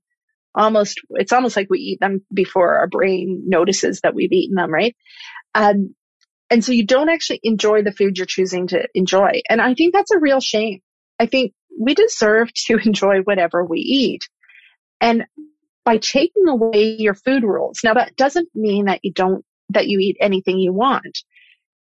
almost, 0.54 1.00
it's 1.12 1.34
almost 1.34 1.56
like 1.56 1.68
we 1.70 1.80
eat 1.80 2.00
them 2.00 2.24
before 2.34 2.78
our 2.78 2.88
brain 2.88 3.44
notices 3.48 4.02
that 4.02 4.14
we've 4.14 4.32
eaten 4.32 4.56
them, 4.56 4.72
right? 4.72 4.96
Um, 5.56 5.96
and 6.52 6.64
so 6.64 6.72
you 6.72 6.86
don't 6.86 7.10
actually 7.10 7.40
enjoy 7.44 7.84
the 7.84 7.92
food 7.92 8.18
you're 8.18 8.26
choosing 8.26 8.68
to 8.68 8.88
enjoy. 8.94 9.42
And 9.50 9.62
I 9.62 9.74
think 9.74 9.94
that's 9.94 10.12
a 10.12 10.20
real 10.20 10.40
shame. 10.40 10.80
I 11.20 11.26
think 11.26 11.54
we 11.80 11.96
deserve 11.96 12.54
to 12.68 12.78
enjoy 12.78 13.22
whatever 13.22 13.66
we 13.66 13.80
eat. 13.80 14.22
And 15.02 15.26
by 15.86 15.98
taking 15.98 16.48
away 16.48 16.96
your 17.00 17.16
food 17.16 17.44
rules, 17.44 17.80
now 17.84 17.94
that 17.94 18.16
doesn't 18.16 18.50
mean 18.54 18.86
that 18.86 19.00
you 19.04 19.14
don't, 19.14 19.44
that 19.70 19.88
you 19.88 20.00
eat 20.00 20.18
anything 20.20 20.58
you 20.60 20.74
want. 20.74 21.20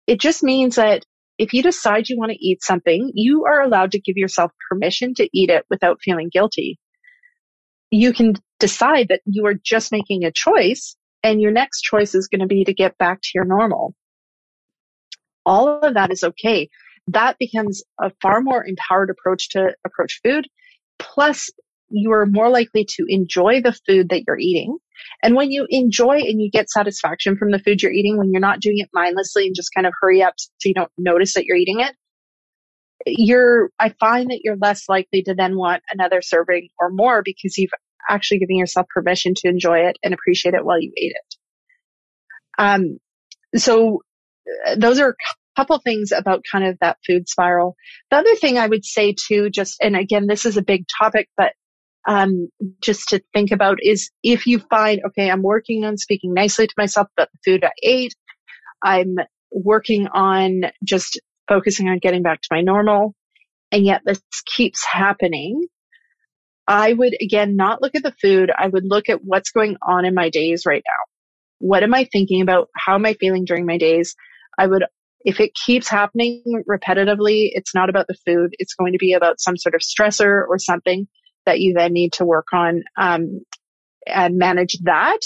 It 0.06 0.20
just 0.20 0.43
means 0.43 0.76
that 0.76 1.04
if 1.38 1.54
you 1.54 1.62
decide 1.62 2.10
you 2.10 2.17
want 2.17 2.32
to 2.32 2.46
eat 2.46 2.63
something, 2.63 3.12
you 3.13 3.46
are 3.46 3.62
allowed 3.62 3.91
to 3.91 4.00
give 4.00 4.17
yourself 4.17 4.52
permission 4.70 5.13
to 5.15 5.30
eat 5.34 5.50
it 5.50 5.65
without 5.70 6.00
feeling 6.02 6.30
guilty. 6.32 6.80
You 7.91 8.13
can 8.13 8.34
decide 8.60 9.10
that 9.10 9.22
you 9.26 9.46
are 9.46 9.54
just 9.54 9.91
making 9.91 10.24
a 10.26 10.32
choice 10.32 10.96
and 11.24 11.41
your 11.41 11.52
next 11.52 11.82
choice 11.82 12.15
is 12.15 12.28
going 12.28 12.41
to 12.41 12.48
be 12.48 12.63
to 12.65 12.74
get 12.74 12.98
back 12.98 13.22
to 13.22 13.30
your 13.36 13.46
normal. 13.46 13.93
All 15.46 15.80
of 15.80 15.93
that 15.93 16.12
is 16.12 16.24
okay. 16.24 16.70
That 17.08 17.38
becomes 17.38 17.84
a 18.00 18.12
far 18.22 18.41
more 18.41 18.65
empowered 18.65 19.10
approach 19.10 19.50
to 19.52 19.74
approach 19.86 20.20
food. 20.24 20.48
Plus, 21.00 21.50
you 21.89 22.12
are 22.12 22.26
more 22.26 22.50
likely 22.50 22.86
to 22.86 23.06
enjoy 23.08 23.62
the 23.62 23.78
food 23.88 24.10
that 24.10 24.23
you're 24.28 24.39
eating. 24.39 24.78
And 25.23 25.36
when 25.36 25.52
you 25.52 25.67
enjoy 25.69 26.17
and 26.17 26.41
you 26.41 26.50
get 26.52 26.69
satisfaction 26.69 27.38
from 27.38 27.52
the 27.52 27.60
food 27.60 27.82
you're 27.82 27.91
eating, 27.91 28.17
when 28.17 28.32
you're 28.32 28.41
not 28.41 28.60
doing 28.60 28.80
it 28.80 28.89
mindlessly 28.93 29.45
and 29.45 29.56
just 29.56 29.73
kind 29.73 29.88
of 29.88 29.93
hurry 30.02 30.21
up 30.21 30.34
so 30.38 30.69
you 30.69 30.73
don't 30.73 30.91
notice 30.97 31.34
that 31.36 31.45
you're 31.45 31.58
eating 31.58 31.80
it, 31.80 31.95
you're, 33.06 33.69
I 33.80 33.93
find 34.00 34.32
that 34.32 34.41
you're 34.43 34.58
less 34.58 34.89
likely 34.89 35.23
to 35.23 35.36
then 35.36 35.56
want 35.56 35.84
another 35.91 36.21
serving 36.21 36.69
or 36.80 36.89
more 36.89 37.21
because 37.23 37.58
you've 37.58 37.71
actually 38.10 38.39
given 38.39 38.58
yourself 38.58 38.88
permission 38.89 39.34
to 39.36 39.50
enjoy 39.50 39.80
it 39.80 39.97
and 40.04 40.13
appreciate 40.13 40.56
it 40.56 40.65
while 40.65 40.80
you 40.80 40.91
ate 40.97 41.13
it. 41.15 41.36
Um, 42.58 42.97
so 43.56 44.02
uh, 44.65 44.76
those 44.78 45.00
are 45.00 45.10
a 45.10 45.15
couple 45.56 45.78
things 45.80 46.12
about 46.12 46.43
kind 46.52 46.65
of 46.65 46.78
that 46.82 46.97
food 47.06 47.30
spiral. 47.30 47.76
The 48.10 48.17
other 48.17 48.36
thing 48.36 48.58
I 48.58 48.67
would 48.67 48.86
say 48.86 49.13
too, 49.13 49.50
just, 49.50 49.78
and 49.82 49.95
again, 49.95 50.28
this 50.28 50.45
is 50.45 50.58
a 50.58 50.62
big 50.62 50.86
topic, 51.00 51.30
but 51.38 51.54
um, 52.08 52.48
just 52.82 53.10
to 53.10 53.22
think 53.34 53.52
about 53.52 53.80
is 53.82 54.10
if 54.24 54.48
you 54.48 54.60
find, 54.60 55.02
okay, 55.08 55.30
I'm 55.30 55.43
working 55.43 55.84
on 55.84 55.98
speaking 55.98 56.34
nicely 56.34 56.65
to 56.65 56.74
myself 56.78 57.08
about 57.15 57.28
the 57.34 57.52
food 57.52 57.65
I 57.65 57.72
ate. 57.84 58.15
I'm 58.82 59.15
working 59.52 60.08
on 60.08 60.62
just 60.84 61.20
focusing 61.50 61.89
on 61.89 62.00
getting 62.00 62.24
back 62.24 62.41
to 62.41 62.48
my 62.50 62.62
normal. 62.62 63.13
And 63.74 63.86
yet 63.86 64.02
this 64.06 64.22
keeps 64.46 64.86
happening. 64.86 65.67
I 66.65 66.93
would 66.93 67.15
again 67.22 67.58
not 67.58 67.82
look 67.82 67.96
at 67.96 68.04
the 68.04 68.15
food. 68.22 68.52
I 68.58 68.67
would 68.67 68.86
look 68.86 69.10
at 69.10 69.24
what's 69.24 69.52
going 69.52 69.76
on 69.86 70.06
in 70.06 70.13
my 70.13 70.30
days 70.30 70.65
right 70.65 70.84
now. 70.86 71.12
What 71.60 71.84
am 71.84 71.93
I 71.93 72.06
thinking 72.06 72.41
about? 72.41 72.70
How 72.76 72.96
am 72.96 73.06
I 73.06 73.13
feeling 73.13 73.43
during 73.43 73.65
my 73.65 73.78
days? 73.78 74.15
I 74.58 74.67
would, 74.67 74.86
if 75.22 75.39
it 75.39 75.52
keeps 75.65 75.89
happening 75.89 76.63
repetitively, 76.70 77.50
it's 77.52 77.74
not 77.76 77.89
about 77.89 78.08
the 78.08 78.17
food. 78.26 78.52
It's 78.60 78.76
going 78.76 78.93
to 78.93 79.00
be 79.00 79.13
about 79.13 79.42
some 79.42 79.58
sort 79.58 79.75
of 79.75 79.82
stressor 79.82 80.46
or 80.48 80.58
something 80.60 81.08
that 81.48 81.60
you 81.60 81.73
then 81.73 81.93
need 81.93 82.13
to 82.13 82.25
work 82.25 82.48
on 82.54 82.83
um, 82.98 83.41
and 84.06 84.37
manage 84.37 84.77
that 84.83 85.19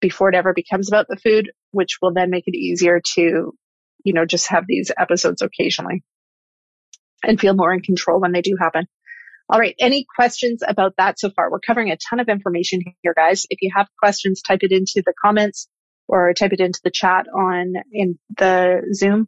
before 0.00 0.28
it 0.28 0.34
ever 0.36 0.54
becomes 0.54 0.88
about 0.88 1.06
the 1.08 1.16
food, 1.16 1.50
which 1.72 1.98
will 2.00 2.14
then 2.14 2.30
make 2.30 2.44
it 2.46 2.56
easier 2.56 3.02
to, 3.14 3.52
you 4.04 4.12
know, 4.12 4.24
just 4.24 4.48
have 4.48 4.64
these 4.66 4.92
episodes 4.96 5.42
occasionally 5.42 6.02
and 7.24 7.40
feel 7.40 7.54
more 7.54 7.72
in 7.72 7.80
control 7.80 8.20
when 8.20 8.32
they 8.32 8.40
do 8.40 8.56
happen. 8.58 8.86
All 9.50 9.58
right. 9.58 9.74
Any 9.80 10.06
questions 10.14 10.62
about 10.66 10.94
that 10.98 11.18
so 11.18 11.30
far? 11.30 11.50
We're 11.50 11.58
covering 11.58 11.90
a 11.90 11.98
ton 12.08 12.20
of 12.20 12.28
information 12.28 12.80
here, 13.02 13.14
guys. 13.16 13.44
If 13.50 13.58
you 13.60 13.72
have 13.74 13.88
questions, 14.00 14.42
type 14.42 14.60
it 14.62 14.70
into 14.72 15.02
the 15.04 15.14
comments 15.20 15.66
or 16.06 16.32
type 16.34 16.52
it 16.52 16.60
into 16.60 16.80
the 16.84 16.92
chat 16.92 17.26
on 17.34 17.74
in 17.92 18.18
the 18.36 18.82
Zoom. 18.94 19.26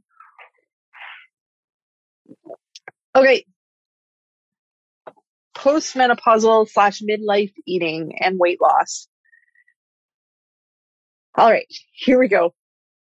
Okay 3.17 3.45
postmenopausal 5.61 6.69
slash 6.69 7.03
midlife 7.03 7.53
eating 7.67 8.13
and 8.21 8.39
weight 8.39 8.61
loss. 8.61 9.09
All 11.37 11.51
right, 11.51 11.67
here 11.93 12.19
we 12.19 12.29
go. 12.29 12.55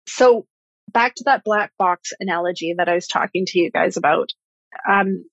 So 0.08 0.46
back 0.92 1.16
to 1.16 1.24
that 1.26 1.44
black 1.44 1.72
box 1.78 2.12
analogy 2.20 2.76
that 2.78 2.89
I 2.89 2.96
was 2.96 3.08
talking 3.08 3.46
to 3.48 3.60
you 3.60 3.72
guys 3.72 3.98
about. 3.98 4.30
Um, 4.89 5.26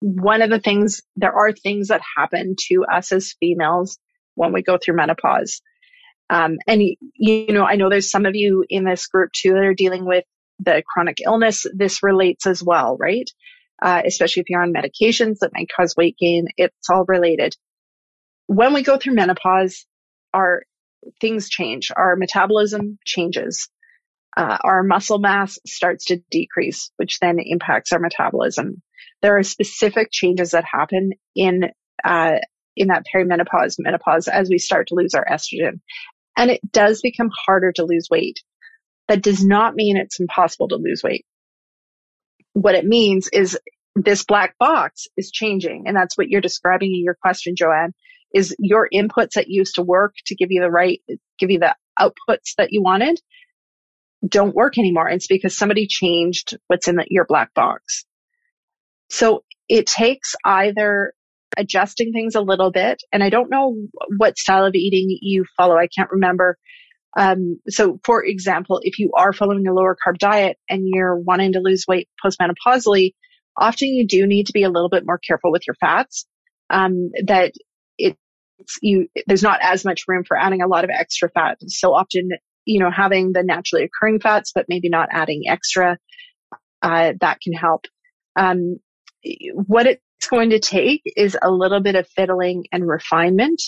one 0.00 0.42
of 0.42 0.50
the 0.50 0.60
things, 0.60 1.02
there 1.16 1.32
are 1.32 1.52
things 1.52 1.88
that 1.88 2.00
happen 2.16 2.54
to 2.68 2.84
us 2.90 3.10
as 3.10 3.34
females 3.40 3.98
when 4.34 4.52
we 4.52 4.62
go 4.62 4.78
through 4.78 4.96
menopause. 4.96 5.60
Um, 6.30 6.58
and 6.66 6.82
you 7.14 7.52
know, 7.52 7.64
I 7.64 7.76
know 7.76 7.88
there's 7.88 8.10
some 8.10 8.26
of 8.26 8.34
you 8.34 8.64
in 8.68 8.84
this 8.84 9.06
group 9.06 9.30
too 9.32 9.54
that 9.54 9.64
are 9.64 9.74
dealing 9.74 10.04
with 10.04 10.24
the 10.60 10.82
chronic 10.86 11.18
illness. 11.24 11.66
This 11.74 12.02
relates 12.02 12.46
as 12.46 12.62
well, 12.62 12.96
right? 13.00 13.28
Uh, 13.80 14.02
especially 14.04 14.40
if 14.40 14.50
you're 14.50 14.62
on 14.62 14.72
medications 14.72 15.38
that 15.40 15.52
might 15.54 15.70
cause 15.74 15.94
weight 15.96 16.16
gain. 16.18 16.46
It's 16.56 16.90
all 16.90 17.04
related. 17.06 17.54
When 18.46 18.74
we 18.74 18.82
go 18.82 18.96
through 18.96 19.14
menopause, 19.14 19.86
our 20.34 20.62
things 21.20 21.48
change. 21.48 21.90
Our 21.96 22.16
metabolism 22.16 22.98
changes. 23.04 23.68
Uh, 24.36 24.58
our 24.62 24.82
muscle 24.82 25.18
mass 25.18 25.58
starts 25.66 26.06
to 26.06 26.20
decrease, 26.30 26.90
which 26.96 27.18
then 27.18 27.38
impacts 27.38 27.92
our 27.92 27.98
metabolism. 27.98 28.82
There 29.22 29.36
are 29.36 29.42
specific 29.42 30.08
changes 30.12 30.52
that 30.52 30.64
happen 30.64 31.12
in 31.34 31.70
uh, 32.04 32.36
in 32.76 32.88
that 32.88 33.04
perimenopause, 33.12 33.74
menopause, 33.78 34.28
as 34.28 34.48
we 34.48 34.58
start 34.58 34.88
to 34.88 34.94
lose 34.94 35.14
our 35.14 35.24
estrogen, 35.24 35.80
and 36.36 36.50
it 36.50 36.60
does 36.70 37.00
become 37.00 37.30
harder 37.46 37.72
to 37.72 37.84
lose 37.84 38.06
weight. 38.10 38.38
That 39.08 39.22
does 39.22 39.44
not 39.44 39.74
mean 39.74 39.96
it's 39.96 40.20
impossible 40.20 40.68
to 40.68 40.76
lose 40.76 41.02
weight. 41.02 41.26
What 42.54 42.74
it 42.74 42.84
means 42.84 43.28
is 43.32 43.58
this 43.94 44.24
black 44.24 44.56
box 44.58 45.06
is 45.16 45.30
changing, 45.30 45.84
and 45.86 45.96
that's 45.96 46.16
what 46.18 46.28
you're 46.28 46.40
describing 46.40 46.94
in 46.94 47.04
your 47.04 47.16
question, 47.20 47.56
Joanne. 47.56 47.94
Is 48.34 48.54
your 48.58 48.88
inputs 48.92 49.32
that 49.36 49.48
used 49.48 49.76
to 49.76 49.82
work 49.82 50.14
to 50.26 50.34
give 50.34 50.50
you 50.50 50.60
the 50.60 50.70
right, 50.70 51.00
give 51.38 51.50
you 51.50 51.58
the 51.60 51.74
outputs 51.98 52.54
that 52.58 52.72
you 52.72 52.82
wanted, 52.82 53.20
don't 54.26 54.54
work 54.54 54.78
anymore. 54.78 55.08
It's 55.08 55.26
because 55.26 55.56
somebody 55.56 55.86
changed 55.86 56.56
what's 56.66 56.88
in 56.88 56.96
the, 56.96 57.06
your 57.08 57.24
black 57.26 57.54
box. 57.54 58.04
So 59.10 59.44
it 59.68 59.86
takes 59.86 60.34
either 60.44 61.12
adjusting 61.56 62.12
things 62.12 62.34
a 62.34 62.40
little 62.40 62.70
bit, 62.70 63.02
and 63.12 63.22
I 63.22 63.30
don't 63.30 63.50
know 63.50 63.76
what 64.16 64.38
style 64.38 64.66
of 64.66 64.74
eating 64.74 65.16
you 65.22 65.44
follow. 65.56 65.76
I 65.76 65.88
can't 65.88 66.10
remember. 66.10 66.58
Um, 67.18 67.60
so 67.68 67.98
for 68.04 68.24
example, 68.24 68.80
if 68.82 68.98
you 68.98 69.12
are 69.16 69.32
following 69.32 69.66
a 69.66 69.74
lower 69.74 69.96
carb 69.96 70.18
diet 70.18 70.56
and 70.70 70.82
you're 70.86 71.16
wanting 71.16 71.54
to 71.54 71.60
lose 71.60 71.84
weight 71.88 72.08
postmenopausally, 72.24 73.14
often 73.56 73.88
you 73.88 74.06
do 74.06 74.26
need 74.26 74.46
to 74.46 74.52
be 74.52 74.62
a 74.62 74.70
little 74.70 74.88
bit 74.88 75.04
more 75.04 75.18
careful 75.18 75.50
with 75.50 75.66
your 75.66 75.74
fats. 75.80 76.26
Um, 76.70 77.10
that 77.26 77.52
it's 77.98 78.18
you, 78.82 79.08
there's 79.26 79.42
not 79.42 79.60
as 79.62 79.84
much 79.84 80.04
room 80.06 80.24
for 80.26 80.38
adding 80.38 80.62
a 80.62 80.68
lot 80.68 80.84
of 80.84 80.90
extra 80.90 81.28
fat. 81.30 81.58
So 81.66 81.94
often 81.94 82.30
you 82.68 82.80
know, 82.80 82.90
having 82.90 83.32
the 83.32 83.42
naturally 83.42 83.84
occurring 83.84 84.20
fats, 84.20 84.52
but 84.54 84.66
maybe 84.68 84.90
not 84.90 85.08
adding 85.10 85.44
extra, 85.48 85.96
uh, 86.82 87.12
that 87.18 87.40
can 87.40 87.54
help. 87.54 87.86
Um, 88.36 88.76
what 89.54 89.86
it's 89.86 90.28
going 90.30 90.50
to 90.50 90.60
take 90.60 91.02
is 91.16 91.36
a 91.40 91.50
little 91.50 91.80
bit 91.80 91.96
of 91.96 92.06
fiddling 92.08 92.66
and 92.70 92.86
refinement 92.86 93.60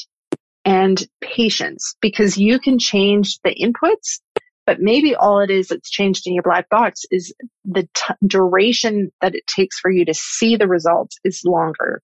and 0.70 1.04
patience 1.20 1.96
because 2.00 2.38
you 2.38 2.60
can 2.60 2.78
change 2.78 3.40
the 3.42 3.52
inputs, 3.52 4.20
but 4.66 4.78
maybe 4.78 5.16
all 5.16 5.40
it 5.40 5.50
is 5.50 5.66
that's 5.66 5.90
changed 5.90 6.28
in 6.28 6.34
your 6.34 6.44
black 6.44 6.68
box 6.68 7.02
is 7.10 7.34
the 7.64 7.88
t- 7.92 8.14
duration 8.24 9.10
that 9.20 9.34
it 9.34 9.42
takes 9.48 9.80
for 9.80 9.90
you 9.90 10.04
to 10.04 10.14
see 10.14 10.54
the 10.54 10.68
results 10.68 11.18
is 11.24 11.42
longer. 11.44 12.00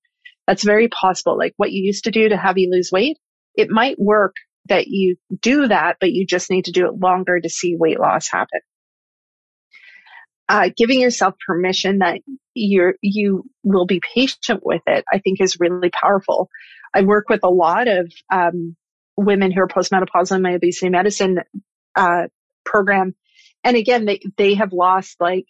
That's 0.49 0.65
very 0.65 0.89
possible. 0.89 1.39
Like 1.39 1.55
what 1.59 1.71
you 1.71 1.85
used 1.85 2.05
to 2.05 2.11
do 2.11 2.29
to 2.29 2.37
have 2.37 2.59
you 2.59 2.69
lose 2.69 2.91
weight, 2.91 3.19
it 3.55 3.71
might 3.71 4.01
work 4.01 4.35
that 4.69 4.89
you 4.89 5.15
do 5.41 5.69
that, 5.69 5.99
but 6.01 6.11
you 6.11 6.27
just 6.27 6.51
need 6.51 6.65
to 6.65 6.73
do 6.73 6.87
it 6.87 6.99
longer 6.99 7.39
to 7.39 7.49
see 7.49 7.77
weight 7.77 8.01
loss 8.01 8.29
happen. 8.29 8.61
Uh, 10.49 10.71
giving 10.77 11.01
yourself 11.01 11.35
permission 11.47 11.99
that 11.99 12.19
you're, 12.55 12.95
you 13.01 13.45
will 13.63 13.87
be 13.87 14.01
patient 14.13 14.61
with 14.65 14.83
it, 14.89 15.05
I 15.13 15.21
think 15.21 15.41
is 15.41 15.59
really 15.61 15.91
powerful. 15.91 16.49
I 16.95 17.03
work 17.03 17.29
with 17.29 17.41
a 17.43 17.51
lot 17.51 17.89
of, 17.89 18.13
um, 18.33 18.77
women 19.17 19.51
who 19.51 19.61
are 19.63 19.69
postmenopausal 19.69 20.37
in 20.37 20.43
my 20.43 20.55
obesity 20.55 20.91
medicine, 20.91 21.41
uh, 21.95 22.27
program. 22.65 23.15
And 23.65 23.77
again, 23.77 24.05
they, 24.05 24.21
they 24.37 24.55
have 24.55 24.73
lost 24.73 25.17
like 25.21 25.47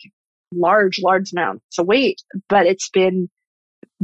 large, 0.52 1.00
large 1.02 1.32
amounts 1.32 1.78
of 1.78 1.86
weight, 1.86 2.22
but 2.48 2.66
it's 2.66 2.88
been 2.90 3.28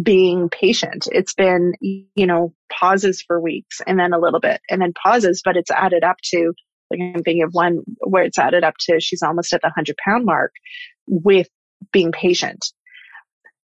being 0.00 0.48
patient. 0.48 1.06
It's 1.12 1.34
been, 1.34 1.74
you 1.80 2.26
know, 2.26 2.54
pauses 2.72 3.22
for 3.22 3.40
weeks 3.40 3.80
and 3.86 3.98
then 3.98 4.12
a 4.12 4.18
little 4.18 4.40
bit 4.40 4.60
and 4.68 4.80
then 4.80 4.92
pauses, 4.94 5.42
but 5.44 5.56
it's 5.56 5.70
added 5.70 6.02
up 6.02 6.16
to, 6.32 6.52
like 6.90 7.00
I'm 7.00 7.22
thinking 7.22 7.42
of 7.42 7.50
one 7.52 7.82
where 8.00 8.24
it's 8.24 8.38
added 8.38 8.64
up 8.64 8.74
to 8.80 9.00
she's 9.00 9.22
almost 9.22 9.52
at 9.52 9.60
the 9.62 9.70
hundred 9.74 9.96
pound 10.04 10.24
mark 10.24 10.52
with 11.06 11.48
being 11.92 12.12
patient. 12.12 12.66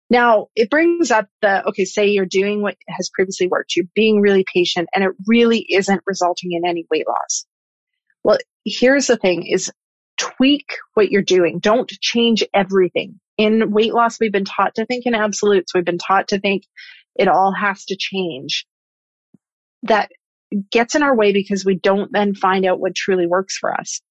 Now 0.09 0.47
it 0.55 0.69
brings 0.69 1.11
up 1.11 1.27
the, 1.41 1.67
okay, 1.67 1.85
say 1.85 2.07
you're 2.07 2.25
doing 2.25 2.61
what 2.61 2.75
has 2.87 3.09
previously 3.13 3.47
worked. 3.47 3.75
You're 3.75 3.85
being 3.93 4.21
really 4.21 4.45
patient 4.51 4.89
and 4.93 5.03
it 5.03 5.11
really 5.27 5.65
isn't 5.69 6.01
resulting 6.05 6.53
in 6.53 6.67
any 6.67 6.85
weight 6.89 7.07
loss. 7.07 7.45
Well, 8.23 8.39
here's 8.65 9.07
the 9.07 9.17
thing 9.17 9.45
is 9.45 9.71
tweak 10.17 10.65
what 10.95 11.11
you're 11.11 11.21
doing. 11.21 11.59
Don't 11.59 11.89
change 12.01 12.43
everything 12.53 13.19
in 13.39 13.71
weight 13.71 13.93
loss, 13.93 14.19
we've 14.19 14.33
been 14.33 14.43
taught 14.43 14.75
to 14.75 14.85
think 14.85 15.05
in 15.05 15.15
absolutes. 15.15 15.73
We've 15.73 15.85
been 15.85 15.97
taught 15.97 16.27
to 16.27 16.39
think 16.41 16.65
it 17.15 17.29
all 17.29 17.53
has 17.53 17.85
to 17.85 17.95
change. 17.97 18.67
That 19.83 20.11
gets 20.69 20.93
in 20.93 21.03
our 21.03 21.15
way 21.15 21.31
because 21.31 21.63
we 21.63 21.75
don't 21.75 22.11
then 22.11 22.35
find 22.35 22.65
out 22.65 22.81
what 22.81 22.95
truly 22.95 23.27
works 23.27 23.57
for 23.57 23.73
us. 23.73 24.01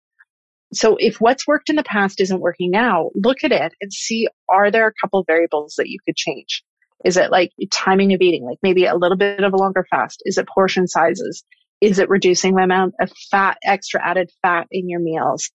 So 0.72 0.96
if 0.98 1.20
what's 1.20 1.46
worked 1.46 1.70
in 1.70 1.76
the 1.76 1.82
past 1.82 2.20
isn't 2.20 2.40
working 2.40 2.70
now, 2.70 3.10
look 3.14 3.38
at 3.44 3.52
it 3.52 3.72
and 3.80 3.92
see, 3.92 4.28
are 4.48 4.70
there 4.70 4.86
a 4.86 4.92
couple 5.00 5.24
variables 5.24 5.74
that 5.78 5.88
you 5.88 5.98
could 6.04 6.16
change? 6.16 6.62
Is 7.04 7.16
it 7.16 7.30
like 7.30 7.52
timing 7.70 8.12
of 8.12 8.20
eating, 8.20 8.44
like 8.44 8.58
maybe 8.62 8.84
a 8.84 8.96
little 8.96 9.16
bit 9.16 9.42
of 9.42 9.52
a 9.52 9.56
longer 9.56 9.86
fast? 9.88 10.22
Is 10.24 10.36
it 10.36 10.48
portion 10.48 10.86
sizes? 10.86 11.44
Is 11.80 11.98
it 11.98 12.10
reducing 12.10 12.54
the 12.54 12.62
amount 12.62 12.94
of 13.00 13.12
fat, 13.30 13.56
extra 13.64 14.04
added 14.04 14.30
fat 14.42 14.66
in 14.70 14.88
your 14.88 15.00
meals? 15.00 15.50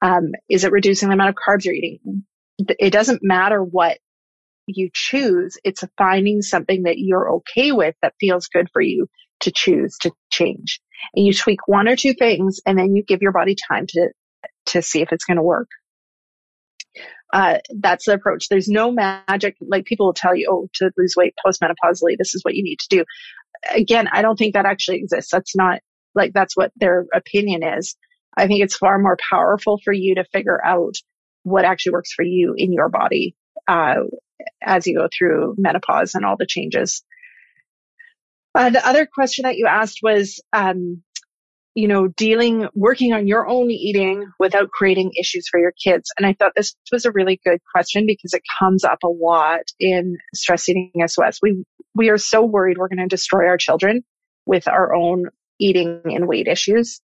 Um, 0.00 0.30
is 0.48 0.64
it 0.64 0.72
reducing 0.72 1.08
the 1.08 1.14
amount 1.14 1.30
of 1.30 1.36
carbs 1.36 1.64
you're 1.64 1.74
eating? 1.74 2.24
it 2.78 2.92
doesn't 2.92 3.20
matter 3.22 3.62
what 3.62 3.98
you 4.66 4.90
choose. 4.92 5.56
It's 5.64 5.84
finding 5.96 6.42
something 6.42 6.84
that 6.84 6.98
you're 6.98 7.36
okay 7.36 7.72
with 7.72 7.94
that 8.02 8.14
feels 8.20 8.48
good 8.48 8.68
for 8.72 8.82
you 8.82 9.08
to 9.40 9.50
choose 9.50 9.96
to 10.02 10.12
change. 10.30 10.80
And 11.14 11.26
you 11.26 11.32
tweak 11.32 11.66
one 11.66 11.88
or 11.88 11.96
two 11.96 12.12
things 12.12 12.60
and 12.66 12.78
then 12.78 12.94
you 12.94 13.02
give 13.02 13.22
your 13.22 13.32
body 13.32 13.56
time 13.68 13.86
to, 13.88 14.10
to 14.70 14.82
see 14.82 15.02
if 15.02 15.12
it's 15.12 15.24
going 15.24 15.36
to 15.36 15.42
work. 15.42 15.68
Uh, 17.32 17.58
that's 17.78 18.06
the 18.06 18.14
approach. 18.14 18.48
There's 18.48 18.68
no 18.68 18.90
magic. 18.90 19.56
Like 19.60 19.84
people 19.84 20.06
will 20.06 20.14
tell 20.14 20.34
you, 20.34 20.48
oh, 20.50 20.68
to 20.74 20.90
lose 20.96 21.14
weight 21.16 21.34
postmenopausally, 21.44 22.16
this 22.18 22.34
is 22.34 22.42
what 22.42 22.54
you 22.54 22.64
need 22.64 22.78
to 22.80 22.88
do. 22.88 23.04
Again, 23.70 24.08
I 24.12 24.22
don't 24.22 24.36
think 24.36 24.54
that 24.54 24.66
actually 24.66 24.98
exists. 24.98 25.30
That's 25.30 25.54
not 25.54 25.80
like 26.14 26.32
that's 26.32 26.56
what 26.56 26.72
their 26.76 27.06
opinion 27.14 27.62
is. 27.62 27.96
I 28.36 28.46
think 28.46 28.62
it's 28.62 28.76
far 28.76 28.98
more 28.98 29.18
powerful 29.30 29.78
for 29.84 29.92
you 29.92 30.16
to 30.16 30.24
figure 30.24 30.64
out 30.64 30.94
what 31.42 31.64
actually 31.64 31.92
works 31.92 32.12
for 32.12 32.24
you 32.24 32.54
in 32.56 32.72
your 32.72 32.88
body 32.88 33.36
uh, 33.68 33.96
as 34.62 34.86
you 34.86 34.96
go 34.96 35.08
through 35.16 35.54
menopause 35.58 36.14
and 36.14 36.24
all 36.24 36.36
the 36.36 36.46
changes. 36.46 37.02
Uh, 38.54 38.70
the 38.70 38.86
other 38.86 39.06
question 39.06 39.44
that 39.44 39.56
you 39.56 39.66
asked 39.66 40.00
was, 40.02 40.40
um, 40.52 41.02
you 41.74 41.86
know, 41.86 42.08
dealing, 42.08 42.66
working 42.74 43.12
on 43.12 43.28
your 43.28 43.48
own 43.48 43.70
eating 43.70 44.24
without 44.38 44.70
creating 44.70 45.12
issues 45.18 45.46
for 45.48 45.60
your 45.60 45.72
kids. 45.82 46.10
And 46.18 46.26
I 46.26 46.34
thought 46.34 46.52
this 46.56 46.74
was 46.90 47.04
a 47.04 47.12
really 47.12 47.40
good 47.44 47.60
question 47.72 48.06
because 48.06 48.34
it 48.34 48.42
comes 48.58 48.84
up 48.84 48.98
a 49.04 49.08
lot 49.08 49.60
in 49.78 50.16
stress 50.34 50.68
eating 50.68 50.90
SOS. 51.06 51.38
We, 51.40 51.64
we 51.94 52.08
are 52.10 52.18
so 52.18 52.44
worried 52.44 52.76
we're 52.76 52.88
going 52.88 52.98
to 52.98 53.06
destroy 53.06 53.46
our 53.46 53.56
children 53.56 54.02
with 54.46 54.66
our 54.66 54.94
own 54.94 55.26
eating 55.60 56.02
and 56.06 56.26
weight 56.26 56.48
issues. 56.48 57.00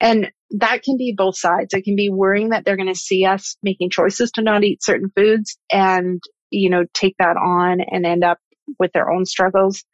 And 0.00 0.32
that 0.58 0.82
can 0.82 0.96
be 0.96 1.14
both 1.16 1.38
sides. 1.38 1.72
It 1.72 1.84
can 1.84 1.94
be 1.94 2.10
worrying 2.10 2.48
that 2.48 2.64
they're 2.64 2.76
going 2.76 2.92
to 2.92 2.94
see 2.94 3.24
us 3.24 3.56
making 3.62 3.90
choices 3.90 4.32
to 4.32 4.42
not 4.42 4.64
eat 4.64 4.82
certain 4.82 5.12
foods 5.14 5.56
and, 5.70 6.20
you 6.50 6.70
know, 6.70 6.84
take 6.92 7.14
that 7.20 7.36
on 7.36 7.80
and 7.80 8.04
end 8.04 8.24
up 8.24 8.38
with 8.80 8.92
their 8.92 9.10
own 9.10 9.24
struggles. 9.26 9.84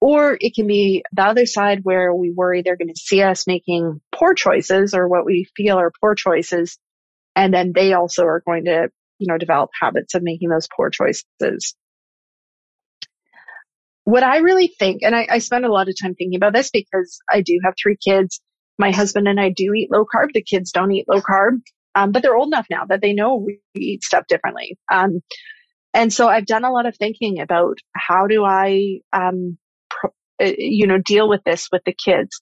Or 0.00 0.36
it 0.38 0.54
can 0.54 0.66
be 0.66 1.02
the 1.12 1.22
other 1.22 1.46
side 1.46 1.80
where 1.82 2.14
we 2.14 2.30
worry 2.30 2.62
they're 2.62 2.76
going 2.76 2.92
to 2.92 3.00
see 3.00 3.22
us 3.22 3.46
making 3.46 4.00
poor 4.14 4.34
choices 4.34 4.92
or 4.92 5.08
what 5.08 5.24
we 5.24 5.48
feel 5.56 5.78
are 5.78 5.92
poor 6.00 6.14
choices. 6.14 6.78
And 7.34 7.52
then 7.52 7.72
they 7.74 7.94
also 7.94 8.24
are 8.24 8.42
going 8.46 8.66
to, 8.66 8.90
you 9.18 9.26
know, 9.26 9.38
develop 9.38 9.70
habits 9.80 10.14
of 10.14 10.22
making 10.22 10.50
those 10.50 10.68
poor 10.74 10.90
choices. 10.90 11.74
What 14.04 14.22
I 14.22 14.38
really 14.38 14.68
think, 14.78 15.02
and 15.02 15.16
I, 15.16 15.26
I 15.30 15.38
spend 15.38 15.64
a 15.64 15.72
lot 15.72 15.88
of 15.88 15.94
time 16.00 16.14
thinking 16.14 16.36
about 16.36 16.52
this 16.52 16.70
because 16.70 17.18
I 17.30 17.40
do 17.40 17.58
have 17.64 17.74
three 17.82 17.96
kids 17.96 18.40
my 18.78 18.90
husband 18.90 19.28
and 19.28 19.40
I 19.40 19.50
do 19.50 19.72
eat 19.74 19.90
low 19.90 20.04
carb. 20.04 20.32
The 20.32 20.42
kids 20.42 20.72
don't 20.72 20.92
eat 20.92 21.06
low 21.08 21.20
carb, 21.20 21.60
um, 21.94 22.12
but 22.12 22.22
they're 22.22 22.36
old 22.36 22.48
enough 22.48 22.66
now 22.70 22.84
that 22.86 23.00
they 23.00 23.12
know 23.12 23.36
we 23.36 23.60
eat 23.74 24.02
stuff 24.02 24.24
differently. 24.28 24.76
Um, 24.92 25.20
and 25.92 26.12
so 26.12 26.28
I've 26.28 26.46
done 26.46 26.64
a 26.64 26.72
lot 26.72 26.86
of 26.86 26.96
thinking 26.96 27.40
about 27.40 27.78
how 27.94 28.26
do 28.26 28.44
I, 28.44 29.00
um, 29.12 29.58
you 30.40 30.86
know, 30.86 30.98
deal 30.98 31.28
with 31.28 31.42
this 31.44 31.68
with 31.70 31.82
the 31.84 31.94
kids. 31.94 32.40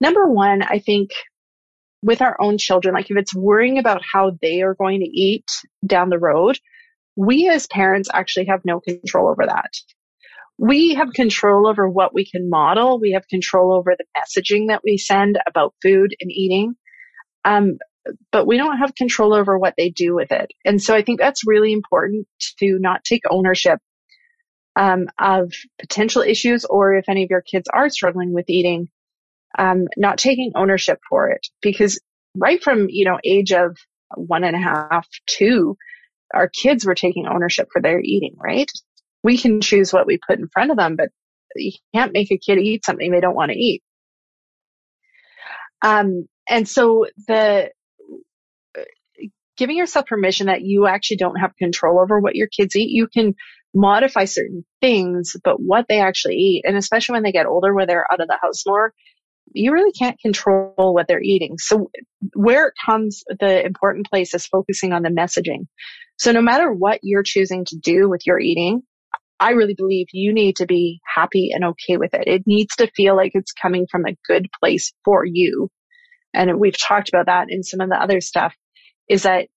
Number 0.00 0.26
one, 0.28 0.62
I 0.62 0.78
think 0.78 1.10
with 2.02 2.20
our 2.20 2.36
own 2.40 2.58
children, 2.58 2.94
like 2.94 3.10
if 3.10 3.16
it's 3.16 3.34
worrying 3.34 3.78
about 3.78 4.02
how 4.12 4.32
they 4.42 4.62
are 4.62 4.74
going 4.74 5.00
to 5.00 5.06
eat 5.06 5.50
down 5.86 6.10
the 6.10 6.18
road, 6.18 6.58
we 7.16 7.48
as 7.48 7.66
parents 7.66 8.10
actually 8.12 8.46
have 8.46 8.60
no 8.64 8.80
control 8.80 9.28
over 9.28 9.46
that. 9.46 9.72
We 10.58 10.94
have 10.94 11.12
control 11.12 11.66
over 11.66 11.88
what 11.88 12.14
we 12.14 12.24
can 12.24 12.48
model. 12.48 13.00
We 13.00 13.12
have 13.12 13.26
control 13.28 13.72
over 13.72 13.96
the 13.96 14.04
messaging 14.16 14.68
that 14.68 14.82
we 14.84 14.98
send 14.98 15.38
about 15.46 15.74
food 15.82 16.14
and 16.20 16.30
eating. 16.30 16.74
Um, 17.44 17.78
but 18.30 18.46
we 18.46 18.56
don't 18.56 18.78
have 18.78 18.94
control 18.94 19.34
over 19.34 19.58
what 19.58 19.74
they 19.76 19.90
do 19.90 20.14
with 20.14 20.30
it. 20.30 20.52
And 20.64 20.82
so 20.82 20.94
I 20.94 21.02
think 21.02 21.18
that's 21.18 21.46
really 21.46 21.72
important 21.72 22.26
to 22.58 22.78
not 22.78 23.02
take 23.02 23.22
ownership 23.30 23.78
um, 24.76 25.08
of 25.18 25.52
potential 25.78 26.22
issues 26.22 26.64
or 26.64 26.94
if 26.94 27.08
any 27.08 27.24
of 27.24 27.30
your 27.30 27.42
kids 27.42 27.68
are 27.72 27.88
struggling 27.88 28.32
with 28.32 28.48
eating, 28.48 28.88
um, 29.58 29.86
not 29.96 30.18
taking 30.18 30.52
ownership 30.54 30.98
for 31.08 31.28
it 31.28 31.46
because 31.62 32.00
right 32.36 32.62
from, 32.62 32.86
you 32.88 33.04
know, 33.04 33.18
age 33.24 33.52
of 33.52 33.76
one 34.16 34.44
and 34.44 34.56
a 34.56 34.58
half, 34.58 35.08
two, 35.26 35.76
our 36.32 36.48
kids 36.48 36.84
were 36.84 36.94
taking 36.94 37.26
ownership 37.26 37.68
for 37.72 37.80
their 37.80 38.00
eating, 38.00 38.34
right? 38.36 38.70
We 39.22 39.38
can 39.38 39.60
choose 39.60 39.92
what 39.92 40.06
we 40.06 40.18
put 40.26 40.38
in 40.38 40.48
front 40.48 40.70
of 40.70 40.76
them, 40.76 40.96
but 40.96 41.10
you 41.54 41.72
can't 41.94 42.12
make 42.12 42.30
a 42.32 42.38
kid 42.38 42.58
eat 42.58 42.84
something 42.84 43.10
they 43.10 43.20
don't 43.20 43.36
want 43.36 43.52
to 43.52 43.58
eat. 43.58 43.82
Um, 45.82 46.26
and 46.48 46.68
so 46.68 47.06
the 47.28 47.70
giving 49.56 49.76
yourself 49.76 50.06
permission 50.06 50.46
that 50.46 50.62
you 50.62 50.86
actually 50.86 51.18
don't 51.18 51.36
have 51.36 51.56
control 51.56 52.00
over 52.00 52.18
what 52.18 52.34
your 52.34 52.48
kids 52.48 52.74
eat, 52.74 52.90
you 52.90 53.06
can 53.06 53.34
modify 53.74 54.24
certain 54.24 54.64
things, 54.80 55.36
but 55.42 55.56
what 55.58 55.86
they 55.88 56.00
actually 56.00 56.36
eat, 56.36 56.64
and 56.66 56.76
especially 56.76 57.14
when 57.14 57.22
they 57.22 57.32
get 57.32 57.46
older, 57.46 57.74
where 57.74 57.86
they're 57.86 58.10
out 58.10 58.20
of 58.20 58.28
the 58.28 58.38
house 58.40 58.64
more, 58.66 58.92
you 59.52 59.72
really 59.72 59.92
can't 59.92 60.18
control 60.20 60.72
what 60.76 61.06
they're 61.08 61.22
eating. 61.22 61.56
So 61.58 61.90
where 62.34 62.68
it 62.68 62.74
comes, 62.84 63.24
the 63.28 63.64
important 63.64 64.08
place 64.08 64.34
is 64.34 64.46
focusing 64.46 64.92
on 64.92 65.02
the 65.02 65.10
messaging. 65.10 65.66
So 66.16 66.32
no 66.32 66.40
matter 66.40 66.72
what 66.72 67.00
you're 67.02 67.22
choosing 67.22 67.64
to 67.66 67.76
do 67.76 68.08
with 68.08 68.22
your 68.26 68.38
eating, 68.38 68.82
I 69.40 69.50
really 69.50 69.74
believe 69.74 70.06
you 70.12 70.32
need 70.32 70.56
to 70.56 70.66
be 70.66 71.00
happy 71.04 71.50
and 71.52 71.64
okay 71.64 71.96
with 71.96 72.14
it. 72.14 72.28
It 72.28 72.44
needs 72.46 72.76
to 72.76 72.90
feel 72.96 73.16
like 73.16 73.32
it's 73.34 73.52
coming 73.52 73.86
from 73.90 74.06
a 74.06 74.16
good 74.26 74.48
place 74.60 74.92
for 75.04 75.24
you. 75.24 75.68
And 76.32 76.58
we've 76.58 76.78
talked 76.78 77.08
about 77.08 77.26
that 77.26 77.46
in 77.50 77.62
some 77.62 77.80
of 77.80 77.90
the 77.90 78.00
other 78.00 78.20
stuff 78.20 78.54
is 79.08 79.24
that 79.24 79.48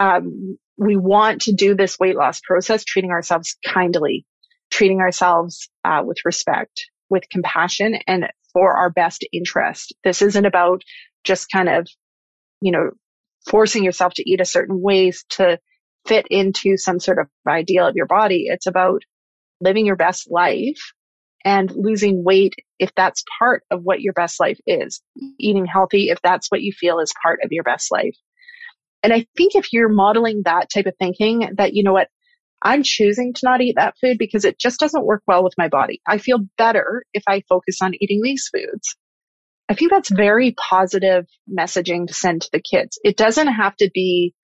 um, 0.00 0.58
we 0.76 0.96
want 0.96 1.42
to 1.42 1.52
do 1.52 1.74
this 1.74 1.98
weight 1.98 2.16
loss 2.16 2.40
process 2.40 2.84
treating 2.84 3.10
ourselves 3.10 3.56
kindly, 3.66 4.24
treating 4.70 5.00
ourselves 5.00 5.68
uh, 5.84 6.02
with 6.04 6.18
respect, 6.24 6.84
with 7.10 7.28
compassion, 7.30 7.98
and 8.06 8.26
for 8.52 8.76
our 8.76 8.90
best 8.90 9.26
interest. 9.32 9.94
This 10.04 10.22
isn't 10.22 10.46
about 10.46 10.82
just 11.24 11.50
kind 11.50 11.68
of, 11.68 11.88
you 12.60 12.72
know, 12.72 12.90
forcing 13.48 13.84
yourself 13.84 14.14
to 14.14 14.30
eat 14.30 14.40
a 14.40 14.44
certain 14.44 14.80
ways 14.80 15.24
to 15.30 15.58
fit 16.06 16.26
into 16.30 16.76
some 16.76 17.00
sort 17.00 17.18
of 17.18 17.28
ideal 17.46 17.86
of 17.86 17.96
your 17.96 18.06
body. 18.06 18.46
It's 18.48 18.66
about 18.66 19.02
living 19.60 19.86
your 19.86 19.96
best 19.96 20.30
life 20.30 20.92
and 21.44 21.70
losing 21.74 22.24
weight 22.24 22.54
if 22.78 22.90
that's 22.96 23.24
part 23.38 23.62
of 23.70 23.82
what 23.82 24.00
your 24.00 24.12
best 24.12 24.40
life 24.40 24.58
is. 24.66 25.02
Eating 25.38 25.66
healthy 25.66 26.10
if 26.10 26.20
that's 26.22 26.48
what 26.50 26.62
you 26.62 26.72
feel 26.72 27.00
is 27.00 27.12
part 27.22 27.40
of 27.42 27.52
your 27.52 27.64
best 27.64 27.90
life. 27.90 28.16
And 29.02 29.12
I 29.12 29.26
think 29.36 29.54
if 29.54 29.72
you're 29.72 29.88
modeling 29.88 30.42
that 30.44 30.68
type 30.72 30.86
of 30.86 30.94
thinking 30.98 31.50
that, 31.56 31.74
you 31.74 31.82
know 31.84 31.92
what, 31.92 32.08
I'm 32.60 32.82
choosing 32.82 33.34
to 33.34 33.40
not 33.44 33.60
eat 33.60 33.76
that 33.76 33.94
food 34.00 34.18
because 34.18 34.44
it 34.44 34.58
just 34.58 34.80
doesn't 34.80 35.04
work 35.06 35.22
well 35.26 35.44
with 35.44 35.54
my 35.56 35.68
body. 35.68 36.00
I 36.06 36.18
feel 36.18 36.40
better 36.56 37.04
if 37.12 37.22
I 37.28 37.42
focus 37.48 37.80
on 37.80 37.94
eating 37.94 38.20
these 38.22 38.50
foods. 38.52 38.96
I 39.68 39.74
think 39.74 39.90
that's 39.90 40.10
very 40.10 40.52
positive 40.52 41.26
messaging 41.48 42.08
to 42.08 42.14
send 42.14 42.42
to 42.42 42.48
the 42.52 42.60
kids. 42.60 42.98
It 43.04 43.16
doesn't 43.16 43.46
have 43.46 43.76
to 43.76 43.90
be, 43.92 44.34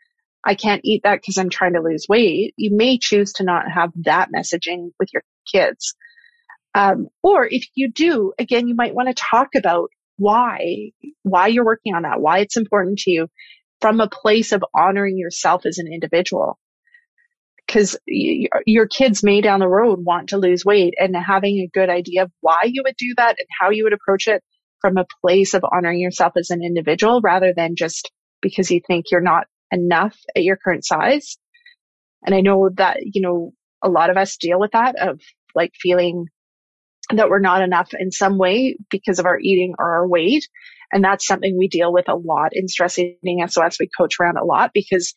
I 0.44 0.54
can't 0.54 0.82
eat 0.84 1.02
that 1.04 1.16
because 1.16 1.38
I'm 1.38 1.48
trying 1.48 1.72
to 1.72 1.80
lose 1.80 2.06
weight. 2.08 2.54
You 2.56 2.76
may 2.76 2.98
choose 2.98 3.32
to 3.34 3.44
not 3.44 3.64
have 3.72 3.90
that 4.04 4.28
messaging 4.36 4.90
with 5.00 5.08
your 5.12 5.22
kids. 5.50 5.94
Um, 6.74 7.08
or 7.22 7.46
if 7.46 7.66
you 7.74 7.90
do, 7.90 8.32
again, 8.38 8.68
you 8.68 8.74
might 8.74 8.94
want 8.94 9.08
to 9.08 9.14
talk 9.14 9.54
about 9.56 9.90
why, 10.16 10.90
why 11.22 11.48
you're 11.48 11.64
working 11.64 11.94
on 11.94 12.02
that, 12.02 12.20
why 12.20 12.40
it's 12.40 12.56
important 12.56 12.98
to 13.00 13.10
you 13.10 13.28
from 13.80 14.00
a 14.00 14.08
place 14.08 14.52
of 14.52 14.64
honoring 14.74 15.18
yourself 15.18 15.66
as 15.66 15.78
an 15.78 15.86
individual. 15.92 16.58
Cause 17.68 17.96
y- 18.08 18.46
your 18.66 18.86
kids 18.86 19.22
may 19.22 19.40
down 19.40 19.60
the 19.60 19.68
road 19.68 20.00
want 20.04 20.30
to 20.30 20.38
lose 20.38 20.64
weight 20.64 20.94
and 20.98 21.16
having 21.16 21.58
a 21.58 21.70
good 21.72 21.90
idea 21.90 22.24
of 22.24 22.32
why 22.40 22.60
you 22.64 22.82
would 22.84 22.96
do 22.98 23.14
that 23.16 23.36
and 23.38 23.48
how 23.60 23.70
you 23.70 23.84
would 23.84 23.94
approach 23.94 24.28
it 24.28 24.42
from 24.80 24.98
a 24.98 25.06
place 25.22 25.54
of 25.54 25.64
honoring 25.72 26.00
yourself 26.00 26.34
as 26.36 26.50
an 26.50 26.62
individual 26.62 27.20
rather 27.22 27.54
than 27.56 27.76
just 27.76 28.10
because 28.42 28.70
you 28.70 28.80
think 28.86 29.06
you're 29.10 29.22
not 29.22 29.46
enough 29.72 30.16
at 30.36 30.44
your 30.44 30.56
current 30.56 30.84
size. 30.84 31.38
And 32.26 32.34
I 32.34 32.40
know 32.42 32.70
that, 32.76 32.98
you 33.02 33.22
know, 33.22 33.52
a 33.82 33.88
lot 33.90 34.10
of 34.10 34.16
us 34.18 34.36
deal 34.36 34.60
with 34.60 34.72
that 34.72 34.96
of 34.96 35.20
like 35.54 35.72
feeling 35.80 36.26
that 37.14 37.30
we're 37.30 37.40
not 37.40 37.62
enough 37.62 37.90
in 37.98 38.12
some 38.12 38.38
way 38.38 38.76
because 38.90 39.18
of 39.20 39.26
our 39.26 39.38
eating 39.40 39.74
or 39.78 39.96
our 39.96 40.08
weight. 40.08 40.48
And 40.92 41.04
that's 41.04 41.26
something 41.26 41.56
we 41.58 41.68
deal 41.68 41.92
with 41.92 42.08
a 42.08 42.14
lot 42.14 42.50
in 42.52 42.68
stress 42.68 42.98
eating 42.98 43.44
SOS. 43.46 43.78
We 43.80 43.88
coach 43.96 44.16
around 44.20 44.36
a 44.36 44.44
lot 44.44 44.70
because 44.72 45.14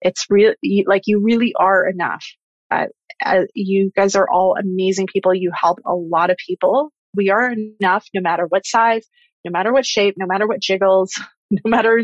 it's 0.00 0.26
really 0.28 0.84
like 0.86 1.02
you 1.06 1.22
really 1.22 1.54
are 1.58 1.86
enough. 1.88 2.24
Uh, 2.70 2.86
uh, 3.24 3.42
you 3.54 3.90
guys 3.94 4.16
are 4.16 4.28
all 4.28 4.56
amazing 4.58 5.06
people. 5.06 5.34
You 5.34 5.52
help 5.54 5.78
a 5.86 5.94
lot 5.94 6.30
of 6.30 6.36
people. 6.44 6.92
We 7.14 7.30
are 7.30 7.52
enough 7.52 8.06
no 8.14 8.20
matter 8.20 8.46
what 8.48 8.66
size, 8.66 9.06
no 9.44 9.50
matter 9.50 9.72
what 9.72 9.86
shape, 9.86 10.14
no 10.16 10.26
matter 10.26 10.46
what 10.46 10.60
jiggles, 10.60 11.20
no 11.50 11.60
matter, 11.64 12.00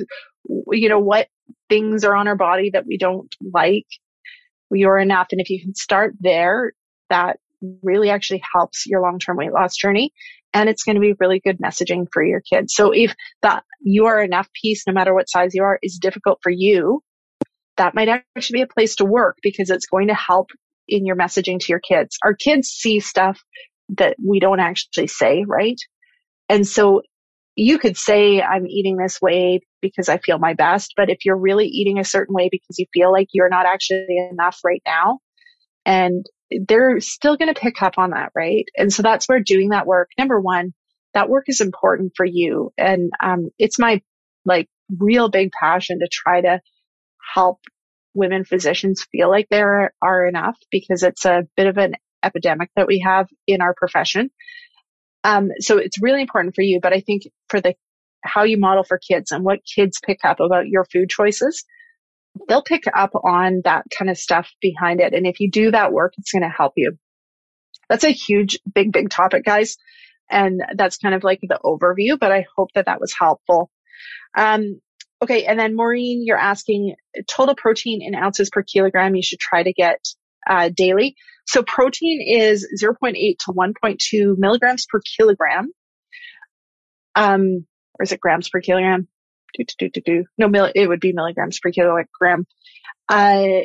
you 0.47 0.89
know, 0.89 1.01
what 1.01 1.29
things 1.69 2.05
are 2.05 2.15
on 2.15 2.29
our 2.29 2.37
body 2.37 2.71
that 2.73 2.87
we 2.87 2.99
don't 2.99 3.35
like. 3.53 3.87
We 4.71 4.85
are 4.85 4.99
enough. 4.99 5.29
And 5.33 5.41
if 5.41 5.49
you 5.49 5.61
can 5.61 5.75
start 5.75 6.15
there, 6.21 6.73
that 7.09 7.39
really 7.83 8.11
actually 8.11 8.43
helps 8.53 8.87
your 8.87 9.01
long-term 9.01 9.37
weight 9.37 9.53
loss 9.53 9.77
journey. 9.77 10.13
And 10.55 10.69
it's 10.69 10.83
going 10.83 10.97
to 10.97 11.01
be 11.01 11.15
really 11.19 11.41
good 11.41 11.59
messaging 11.59 12.07
for 12.13 12.25
your 12.25 12.41
kids. 12.41 12.75
So 12.75 12.93
if 12.93 13.15
that 13.43 13.65
you 13.81 14.07
are 14.07 14.23
enough 14.23 14.49
piece, 14.61 14.87
no 14.87 14.93
matter 14.93 15.15
what 15.15 15.29
size 15.29 15.55
you 15.55 15.63
are, 15.63 15.79
is 15.83 15.99
difficult 15.99 16.39
for 16.43 16.51
you, 16.51 17.03
that 17.77 17.95
might 17.95 18.09
actually 18.09 18.59
be 18.59 18.63
a 18.63 18.67
place 18.67 18.97
to 18.97 19.05
work 19.05 19.37
because 19.43 19.71
it's 19.71 19.87
going 19.87 20.09
to 20.09 20.15
help 20.15 20.51
in 20.89 21.07
your 21.07 21.17
messaging 21.17 21.61
to 21.61 21.67
your 21.69 21.81
kids. 21.81 22.17
Our 22.25 22.35
kids 22.35 22.69
see 22.69 23.01
stuff 23.01 23.41
that 23.97 24.17
we 24.25 24.41
don't 24.41 24.61
actually 24.61 25.07
say, 25.07 25.45
right? 25.47 25.79
And 26.49 26.67
so 26.67 27.03
you 27.55 27.79
could 27.79 27.97
say, 27.97 28.41
I'm 28.41 28.67
eating 28.67 28.97
this 28.97 29.21
way 29.21 29.61
because 29.83 30.09
I 30.09 30.19
feel 30.19 30.39
my 30.39 30.55
best. 30.55 30.95
But 30.97 31.11
if 31.11 31.25
you're 31.25 31.37
really 31.37 31.67
eating 31.67 31.99
a 31.99 32.05
certain 32.05 32.35
way 32.35 32.49
because 32.51 32.79
you 32.79 32.87
feel 32.93 33.13
like 33.13 33.29
you're 33.33 33.49
not 33.49 33.67
actually 33.67 34.29
enough 34.31 34.61
right 34.65 34.83
now, 34.87 35.19
and 35.85 36.25
they're 36.51 37.01
still 37.01 37.37
going 37.37 37.53
to 37.53 37.61
pick 37.61 37.83
up 37.83 37.95
on 37.99 38.11
that, 38.11 38.33
right? 38.35 38.65
And 38.77 38.93
so 38.93 39.03
that's 39.03 39.29
where 39.29 39.41
doing 39.41 39.71
that 39.71 39.87
work, 39.87 40.11
number 40.19 40.41
one, 40.41 40.73
that 41.15 41.29
work 41.29 41.45
is 41.49 41.61
important 41.61 42.13
for 42.17 42.25
you. 42.25 42.73
And 42.79 43.11
um, 43.23 43.51
it's 43.59 43.79
my 43.79 44.03
like 44.45 44.69
real 44.97 45.29
big 45.29 45.51
passion 45.53 46.01
to 46.01 46.09
try 46.11 46.41
to 46.41 46.61
help 47.35 47.61
women 48.15 48.45
physicians 48.45 49.07
feel 49.13 49.29
like 49.29 49.49
there 49.51 49.93
are 50.03 50.27
enough 50.27 50.57
because 50.71 51.03
it's 51.03 51.25
a 51.25 51.47
bit 51.57 51.67
of 51.67 51.77
an 51.77 51.95
epidemic 52.23 52.71
that 52.77 52.87
we 52.87 53.01
have 53.01 53.29
in 53.47 53.61
our 53.61 53.75
profession. 53.75 54.31
Um, 55.25 55.51
so 55.61 55.79
it's 55.79 56.03
really 56.03 56.23
important 56.23 56.55
for 56.55 56.63
you, 56.63 56.81
but 56.83 56.93
I 56.93 57.01
think 57.01 57.25
for 57.49 57.61
the 57.61 57.75
how 58.25 58.43
you 58.43 58.59
model 58.59 58.83
for 58.83 58.99
kids 58.99 59.31
and 59.31 59.45
what 59.45 59.61
kids 59.65 60.01
pick 60.05 60.19
up 60.25 60.41
about 60.41 60.67
your 60.67 60.85
food 60.85 61.09
choices, 61.09 61.65
they'll 62.49 62.63
pick 62.63 62.85
up 62.95 63.13
on 63.15 63.63
that 63.65 63.85
kind 63.97 64.11
of 64.11 64.19
stuff 64.19 64.51
behind 64.61 65.01
it. 65.01 65.15
And 65.15 65.27
if 65.27 65.41
you 65.41 65.51
do 65.51 65.71
that 65.71 65.93
work, 65.93 66.15
it's 66.19 66.33
going 66.33 66.43
to 66.43 66.49
help 66.49 66.75
you. 66.77 66.97
That's 67.89 68.05
a 68.05 68.11
huge, 68.11 68.59
big, 68.73 68.93
big 68.93 69.11
topic, 69.11 69.45
guys. 69.45 69.77
And 70.31 70.61
that's 70.77 70.99
kind 70.99 71.15
of 71.15 71.25
like 71.25 71.41
the 71.43 71.59
overview, 71.65 72.19
but 72.19 72.33
I 72.33 72.47
hope 72.57 72.69
that 72.75 72.87
that 72.87 73.01
was 73.01 73.15
helpful. 73.19 73.71
Um, 74.37 74.81
okay. 75.23 75.45
And 75.45 75.59
then 75.59 75.75
Maureen, 75.75 76.23
you're 76.25 76.39
asking 76.39 76.95
total 77.29 77.55
protein 77.55 78.03
in 78.03 78.15
ounces 78.15 78.51
per 78.51 78.63
kilogram 78.63 79.15
you 79.15 79.23
should 79.23 79.41
try 79.41 79.63
to 79.63 79.73
get 79.73 80.01
uh, 80.49 80.71
daily. 80.75 81.17
So 81.47 81.63
protein 81.63 82.21
is 82.27 82.67
0.8 82.83 83.15
to 83.17 83.53
1.2 83.53 84.35
milligrams 84.37 84.87
per 84.87 85.01
kilogram. 85.17 85.73
Um, 87.15 87.67
or 87.99 88.03
is 88.03 88.13
it 88.13 88.21
grams 88.21 88.51
per 88.51 88.61
kilogram? 88.61 89.09
Do, 89.55 89.65
do, 89.79 89.89
do, 89.91 90.01
do, 90.01 90.25
no, 90.37 90.49
mill, 90.49 90.71
it 90.75 90.89
would 90.89 91.01
be 91.01 91.13
milligrams 91.13 91.61
per 91.61 91.71
kilogram, 91.71 92.47
uh, 93.09 93.61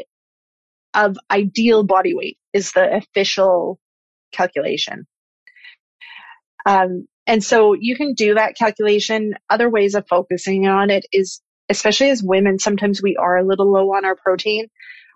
of 0.93 1.17
ideal 1.29 1.83
body 1.83 2.13
weight 2.13 2.37
is 2.53 2.71
the 2.71 2.97
official 2.97 3.79
calculation. 4.31 5.05
Um, 6.65 7.07
and 7.25 7.43
so 7.43 7.73
you 7.73 7.95
can 7.95 8.13
do 8.13 8.35
that 8.35 8.57
calculation. 8.57 9.33
Other 9.49 9.69
ways 9.69 9.95
of 9.95 10.05
focusing 10.09 10.67
on 10.67 10.89
it 10.89 11.05
is, 11.11 11.41
especially 11.69 12.09
as 12.09 12.21
women, 12.21 12.59
sometimes 12.59 13.01
we 13.01 13.15
are 13.15 13.37
a 13.37 13.45
little 13.45 13.71
low 13.71 13.93
on 13.93 14.05
our 14.05 14.15
protein. 14.15 14.67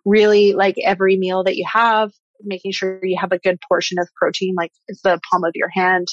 Really, 0.05 0.53
like 0.53 0.75
every 0.83 1.17
meal 1.17 1.43
that 1.43 1.57
you 1.57 1.65
have, 1.71 2.11
making 2.41 2.71
sure 2.71 2.99
you 3.03 3.17
have 3.19 3.33
a 3.33 3.39
good 3.39 3.59
portion 3.67 3.99
of 3.99 4.07
protein, 4.15 4.55
like 4.55 4.71
the 5.03 5.19
palm 5.29 5.43
of 5.43 5.51
your 5.55 5.69
hand, 5.69 6.07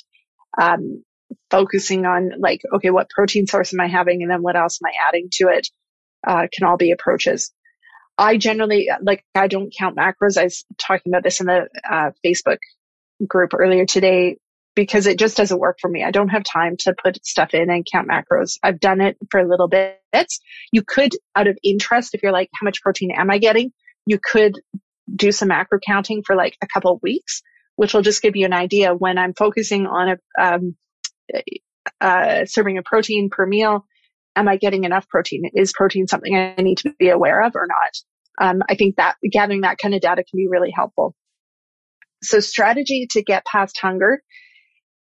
um, 0.61 1.05
focusing 1.51 2.07
on 2.07 2.32
like, 2.39 2.61
okay, 2.74 2.91
what 2.91 3.11
protein 3.11 3.47
source 3.47 3.72
am 3.72 3.80
I 3.80 3.89
having? 3.89 4.22
And 4.22 4.30
then 4.30 4.43
what 4.43 4.57
else 4.57 4.78
am 4.82 4.91
I 4.91 5.09
adding 5.09 5.28
to 5.35 5.49
it? 5.49 5.68
Uh, 6.26 6.47
can 6.53 6.66
all 6.66 6.76
be 6.76 6.91
approaches. 6.91 7.53
I 8.16 8.37
generally 8.37 8.89
like 9.03 9.24
I 9.35 9.49
don't 9.49 9.74
count 9.76 9.97
macros. 9.97 10.39
I 10.39 10.45
was 10.45 10.64
talking 10.78 11.12
about 11.12 11.22
this 11.22 11.41
in 11.41 11.47
the 11.47 11.68
uh, 11.91 12.11
Facebook 12.24 12.59
group 13.26 13.53
earlier 13.55 13.85
today 13.87 14.39
because 14.74 15.07
it 15.07 15.18
just 15.18 15.37
doesn't 15.37 15.59
work 15.59 15.78
for 15.80 15.89
me. 15.89 16.03
I 16.03 16.11
don't 16.11 16.30
have 16.30 16.43
time 16.45 16.76
to 16.80 16.95
put 16.95 17.24
stuff 17.24 17.55
in 17.55 17.70
and 17.70 17.87
count 17.91 18.09
macros. 18.09 18.59
I've 18.62 18.80
done 18.80 19.01
it 19.01 19.16
for 19.30 19.41
a 19.41 19.49
little 19.49 19.68
bit. 19.68 20.01
You 20.72 20.82
could, 20.82 21.12
out 21.37 21.47
of 21.47 21.59
interest, 21.62 22.14
if 22.14 22.22
you're 22.22 22.32
like, 22.32 22.51
how 22.55 22.64
much 22.64 22.82
protein 22.82 23.12
am 23.16 23.30
I 23.30 23.39
getting? 23.39 23.72
You 24.07 24.18
could 24.22 24.61
do 25.14 25.32
some 25.32 25.49
macro 25.49 25.78
counting 25.85 26.22
for 26.24 26.35
like 26.35 26.57
a 26.62 26.66
couple 26.66 26.93
of 26.93 27.03
weeks, 27.03 27.43
which 27.76 27.95
will 27.95 28.03
just 28.03 28.22
give 28.22 28.37
you 28.37 28.47
an 28.47 28.53
idea 28.53 28.95
when 28.95 29.18
I'm 29.18 29.35
focusing 29.35 29.87
on 29.87 30.09
a, 30.09 30.43
um, 30.43 30.76
uh, 32.01 32.45
serving 32.47 32.79
of 32.79 32.85
protein 32.85 33.31
per 33.31 33.47
meal. 33.47 33.87
Am 34.37 34.49
I 34.49 34.57
getting 34.57 34.85
enough 34.85 35.09
protein? 35.09 35.51
Is 35.55 35.72
protein 35.72 36.07
something 36.07 36.35
I 36.35 36.61
need 36.61 36.79
to 36.79 36.95
be 36.99 37.09
aware 37.09 37.43
of 37.43 37.55
or 37.55 37.66
not? 37.68 38.47
Um, 38.47 38.62
I 38.68 38.75
think 38.75 38.97
that 38.97 39.16
gathering 39.31 39.61
that 39.61 39.79
kind 39.79 39.95
of 39.95 40.01
data 40.01 40.25
can 40.25 40.37
be 40.37 40.49
really 40.49 40.72
helpful. 40.75 41.14
So 42.22 42.41
strategy 42.41 43.07
to 43.11 43.22
get 43.22 43.45
past 43.45 43.79
hunger. 43.79 44.22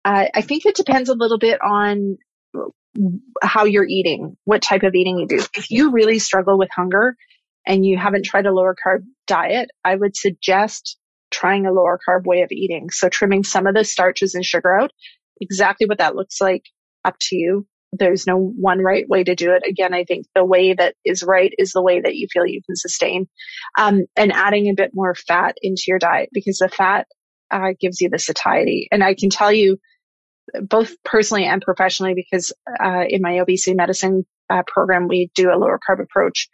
Uh, 0.05 0.27
I 0.35 0.41
think 0.41 0.65
it 0.65 0.77
depends 0.77 1.11
a 1.11 1.15
little 1.15 1.39
bit 1.39 1.61
on 1.61 2.17
how 3.43 3.65
you're 3.65 3.87
eating, 3.87 4.37
what 4.45 4.63
type 4.63 4.83
of 4.83 4.95
eating 4.95 5.19
you 5.19 5.27
do. 5.27 5.45
If 5.55 5.71
you 5.71 5.91
really 5.91 6.19
struggle 6.19 6.59
with 6.59 6.71
hunger 6.75 7.17
and 7.67 7.85
you 7.85 7.99
haven't 7.99 8.25
tried 8.25 8.47
a 8.47 8.53
lower 8.53 8.75
carb 8.75 9.05
diet, 9.27 9.71
I 9.85 9.95
would 9.95 10.17
suggest 10.17 10.97
trying 11.31 11.67
a 11.67 11.73
lower 11.73 11.99
carb 12.09 12.25
way 12.25 12.43
of 12.43 12.51
eating. 12.51 12.91
So 12.91 13.09
trimming 13.09 13.45
some 13.45 13.67
of 13.67 13.75
the 13.75 13.85
starches 13.85 14.35
and 14.35 14.45
sugar 14.45 14.81
out. 14.81 14.93
Exactly 15.41 15.87
what 15.87 15.99
that 15.99 16.17
looks 16.17 16.41
like 16.41 16.65
up 17.05 17.17
to 17.21 17.37
you. 17.37 17.67
There's 17.93 18.27
no 18.27 18.37
one 18.37 18.81
right 18.81 19.09
way 19.09 19.25
to 19.25 19.35
do 19.35 19.53
it. 19.53 19.63
Again, 19.67 19.95
I 19.95 20.05
think 20.05 20.27
the 20.35 20.45
way 20.45 20.75
that 20.75 20.95
is 21.05 21.23
right 21.23 21.53
is 21.59 21.73
the 21.73 21.83
way 21.83 22.01
that 22.01 22.17
you 22.17 22.27
feel 22.31 22.47
you 22.47 22.61
can 22.67 22.77
sustain. 22.77 23.27
Um, 23.79 24.03
and 24.15 24.33
adding 24.33 24.69
a 24.69 24.75
bit 24.75 24.91
more 24.93 25.15
fat 25.15 25.57
into 25.63 25.85
your 25.89 25.99
diet 25.99 26.29
because 26.33 26.59
the 26.59 26.69
fat 26.69 27.07
uh, 27.51 27.71
gives 27.81 28.01
you 28.01 28.11
the 28.11 28.19
satiety. 28.19 28.89
And 28.93 29.03
I 29.03 29.15
can 29.15 29.31
tell 29.31 29.53
you, 29.53 29.79
both 30.63 30.95
personally 31.05 31.45
and 31.45 31.63
professionally, 31.63 32.15
because 32.15 32.53
uh, 32.83 33.05
in 33.09 33.23
my 33.23 33.39
obesity 33.39 33.75
medicine 33.75 34.25
uh, 34.51 34.63
program, 34.67 35.09
we 35.09 35.31
do 35.35 35.51
a 35.51 35.59
lower 35.59 35.79
carb 35.79 36.03
approach. 36.03 36.49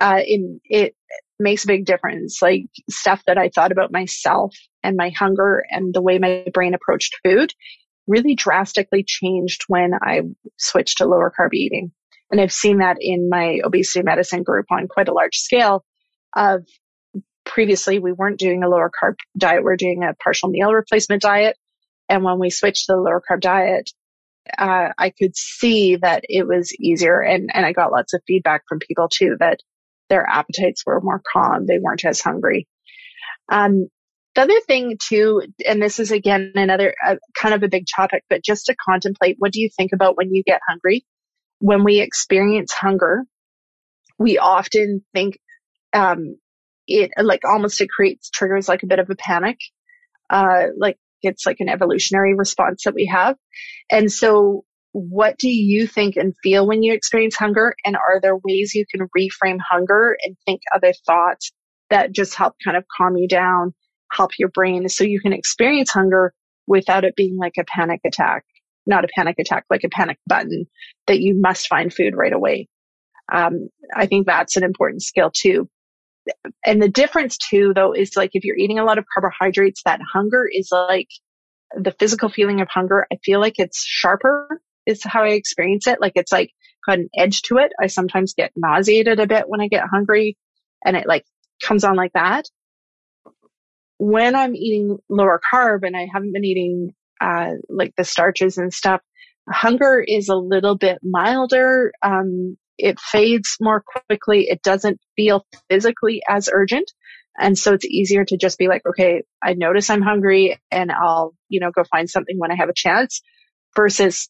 Uh, 0.00 0.20
in 0.26 0.60
it 0.64 0.94
makes 1.38 1.64
a 1.64 1.68
big 1.68 1.84
difference. 1.84 2.40
Like 2.42 2.64
stuff 2.90 3.22
that 3.26 3.38
I 3.38 3.48
thought 3.48 3.72
about 3.72 3.92
myself 3.92 4.54
and 4.82 4.96
my 4.96 5.10
hunger 5.10 5.64
and 5.70 5.94
the 5.94 6.02
way 6.02 6.18
my 6.18 6.44
brain 6.52 6.74
approached 6.74 7.16
food 7.24 7.52
really 8.06 8.34
drastically 8.34 9.04
changed 9.06 9.64
when 9.68 9.92
I 9.94 10.22
switched 10.58 10.98
to 10.98 11.06
lower 11.06 11.32
carb 11.36 11.54
eating. 11.54 11.92
And 12.30 12.40
I've 12.40 12.52
seen 12.52 12.78
that 12.78 12.98
in 13.00 13.28
my 13.28 13.60
obesity 13.64 14.02
medicine 14.02 14.42
group 14.42 14.66
on 14.70 14.88
quite 14.88 15.08
a 15.08 15.14
large 15.14 15.36
scale 15.36 15.84
of 16.34 16.66
previously 17.44 17.98
we 17.98 18.12
weren't 18.12 18.38
doing 18.38 18.62
a 18.62 18.68
lower 18.68 18.90
carb 18.90 19.14
diet. 19.36 19.60
We 19.60 19.64
we're 19.64 19.76
doing 19.76 20.02
a 20.02 20.14
partial 20.14 20.48
meal 20.48 20.72
replacement 20.72 21.22
diet. 21.22 21.56
And 22.08 22.24
when 22.24 22.38
we 22.38 22.50
switched 22.50 22.86
to 22.86 22.94
the 22.94 23.00
lower 23.00 23.22
carb 23.28 23.40
diet, 23.40 23.90
uh, 24.58 24.90
I 24.98 25.10
could 25.10 25.36
see 25.36 25.96
that 25.96 26.24
it 26.28 26.46
was 26.46 26.74
easier. 26.74 27.20
And, 27.20 27.50
and 27.52 27.64
I 27.64 27.72
got 27.72 27.92
lots 27.92 28.12
of 28.12 28.22
feedback 28.26 28.62
from 28.68 28.78
people 28.78 29.08
too 29.08 29.36
that 29.40 29.60
their 30.10 30.26
appetites 30.26 30.84
were 30.84 31.00
more 31.00 31.22
calm. 31.32 31.66
They 31.66 31.78
weren't 31.78 32.04
as 32.04 32.20
hungry. 32.20 32.68
Um, 33.50 33.88
the 34.34 34.42
other 34.42 34.60
thing 34.66 34.96
too, 35.00 35.42
and 35.66 35.82
this 35.82 36.00
is 36.00 36.10
again 36.10 36.52
another 36.54 36.94
uh, 37.06 37.16
kind 37.36 37.54
of 37.54 37.62
a 37.62 37.68
big 37.68 37.84
topic, 37.94 38.24
but 38.28 38.44
just 38.44 38.66
to 38.66 38.76
contemplate, 38.88 39.36
what 39.38 39.52
do 39.52 39.60
you 39.60 39.70
think 39.76 39.92
about 39.92 40.16
when 40.16 40.34
you 40.34 40.42
get 40.42 40.60
hungry? 40.68 41.04
When 41.60 41.84
we 41.84 42.00
experience 42.00 42.72
hunger, 42.72 43.24
we 44.18 44.38
often 44.38 45.04
think, 45.14 45.38
um, 45.92 46.36
it 46.86 47.12
like 47.16 47.42
almost 47.44 47.80
it 47.80 47.88
creates 47.88 48.28
triggers 48.28 48.68
like 48.68 48.82
a 48.82 48.86
bit 48.86 48.98
of 48.98 49.08
a 49.08 49.14
panic. 49.14 49.58
Uh, 50.28 50.66
like 50.76 50.98
it's 51.22 51.46
like 51.46 51.60
an 51.60 51.68
evolutionary 51.68 52.34
response 52.34 52.84
that 52.84 52.94
we 52.94 53.06
have. 53.06 53.36
And 53.90 54.12
so 54.12 54.64
what 54.92 55.38
do 55.38 55.48
you 55.48 55.86
think 55.86 56.16
and 56.16 56.34
feel 56.42 56.66
when 56.66 56.82
you 56.82 56.92
experience 56.92 57.36
hunger? 57.36 57.74
And 57.84 57.96
are 57.96 58.20
there 58.20 58.36
ways 58.36 58.74
you 58.74 58.84
can 58.90 59.08
reframe 59.16 59.58
hunger 59.60 60.16
and 60.24 60.36
think 60.44 60.60
other 60.74 60.92
thoughts 61.06 61.52
that 61.90 62.12
just 62.12 62.34
help 62.34 62.54
kind 62.64 62.76
of 62.76 62.84
calm 62.96 63.16
you 63.16 63.28
down 63.28 63.74
help 64.14 64.32
your 64.38 64.48
brain 64.48 64.88
so 64.88 65.04
you 65.04 65.20
can 65.20 65.32
experience 65.32 65.90
hunger 65.90 66.32
without 66.66 67.04
it 67.04 67.16
being 67.16 67.36
like 67.36 67.54
a 67.58 67.64
panic 67.64 68.00
attack. 68.04 68.44
Not 68.86 69.04
a 69.04 69.08
panic 69.14 69.36
attack, 69.38 69.64
like 69.70 69.84
a 69.84 69.88
panic 69.88 70.18
button 70.26 70.66
that 71.06 71.20
you 71.20 71.34
must 71.34 71.68
find 71.68 71.92
food 71.92 72.14
right 72.14 72.32
away. 72.32 72.68
Um, 73.32 73.68
I 73.94 74.06
think 74.06 74.26
that's 74.26 74.56
an 74.56 74.64
important 74.64 75.02
skill 75.02 75.30
too. 75.34 75.68
And 76.64 76.82
the 76.82 76.88
difference 76.88 77.38
too, 77.38 77.72
though, 77.74 77.92
is 77.92 78.16
like 78.16 78.30
if 78.34 78.44
you're 78.44 78.56
eating 78.56 78.78
a 78.78 78.84
lot 78.84 78.98
of 78.98 79.04
carbohydrates, 79.12 79.82
that 79.84 80.00
hunger 80.12 80.48
is 80.50 80.68
like 80.70 81.08
the 81.74 81.94
physical 81.98 82.28
feeling 82.28 82.60
of 82.60 82.68
hunger. 82.68 83.06
I 83.12 83.16
feel 83.24 83.40
like 83.40 83.58
it's 83.58 83.84
sharper 83.84 84.60
is 84.86 85.02
how 85.02 85.24
I 85.24 85.30
experience 85.30 85.86
it. 85.86 86.00
Like 86.00 86.12
it's 86.14 86.32
like 86.32 86.50
got 86.86 86.98
an 86.98 87.08
edge 87.16 87.42
to 87.42 87.58
it. 87.58 87.72
I 87.80 87.86
sometimes 87.86 88.34
get 88.34 88.52
nauseated 88.56 89.18
a 89.18 89.26
bit 89.26 89.48
when 89.48 89.60
I 89.60 89.68
get 89.68 89.88
hungry 89.90 90.36
and 90.84 90.96
it 90.96 91.06
like 91.06 91.24
comes 91.62 91.84
on 91.84 91.96
like 91.96 92.12
that 92.12 92.46
when 93.98 94.34
I'm 94.34 94.54
eating 94.54 94.98
lower 95.08 95.40
carb 95.52 95.80
and 95.82 95.96
I 95.96 96.06
haven't 96.12 96.32
been 96.32 96.44
eating 96.44 96.94
uh, 97.20 97.52
like 97.68 97.94
the 97.96 98.04
starches 98.04 98.58
and 98.58 98.72
stuff, 98.72 99.00
hunger 99.48 100.04
is 100.06 100.28
a 100.28 100.36
little 100.36 100.76
bit 100.76 100.98
milder. 101.02 101.92
Um, 102.02 102.56
it 102.78 102.98
fades 102.98 103.56
more 103.60 103.84
quickly. 104.08 104.46
It 104.48 104.62
doesn't 104.62 104.98
feel 105.16 105.46
physically 105.70 106.22
as 106.28 106.48
urgent. 106.52 106.90
And 107.38 107.58
so 107.58 107.72
it's 107.72 107.84
easier 107.84 108.24
to 108.24 108.36
just 108.36 108.58
be 108.58 108.68
like, 108.68 108.82
okay, 108.86 109.22
I 109.42 109.54
notice 109.54 109.90
I'm 109.90 110.02
hungry 110.02 110.60
and 110.70 110.90
I'll, 110.92 111.34
you 111.48 111.60
know, 111.60 111.70
go 111.70 111.84
find 111.84 112.08
something 112.08 112.38
when 112.38 112.52
I 112.52 112.56
have 112.56 112.68
a 112.68 112.74
chance 112.74 113.22
versus, 113.76 114.28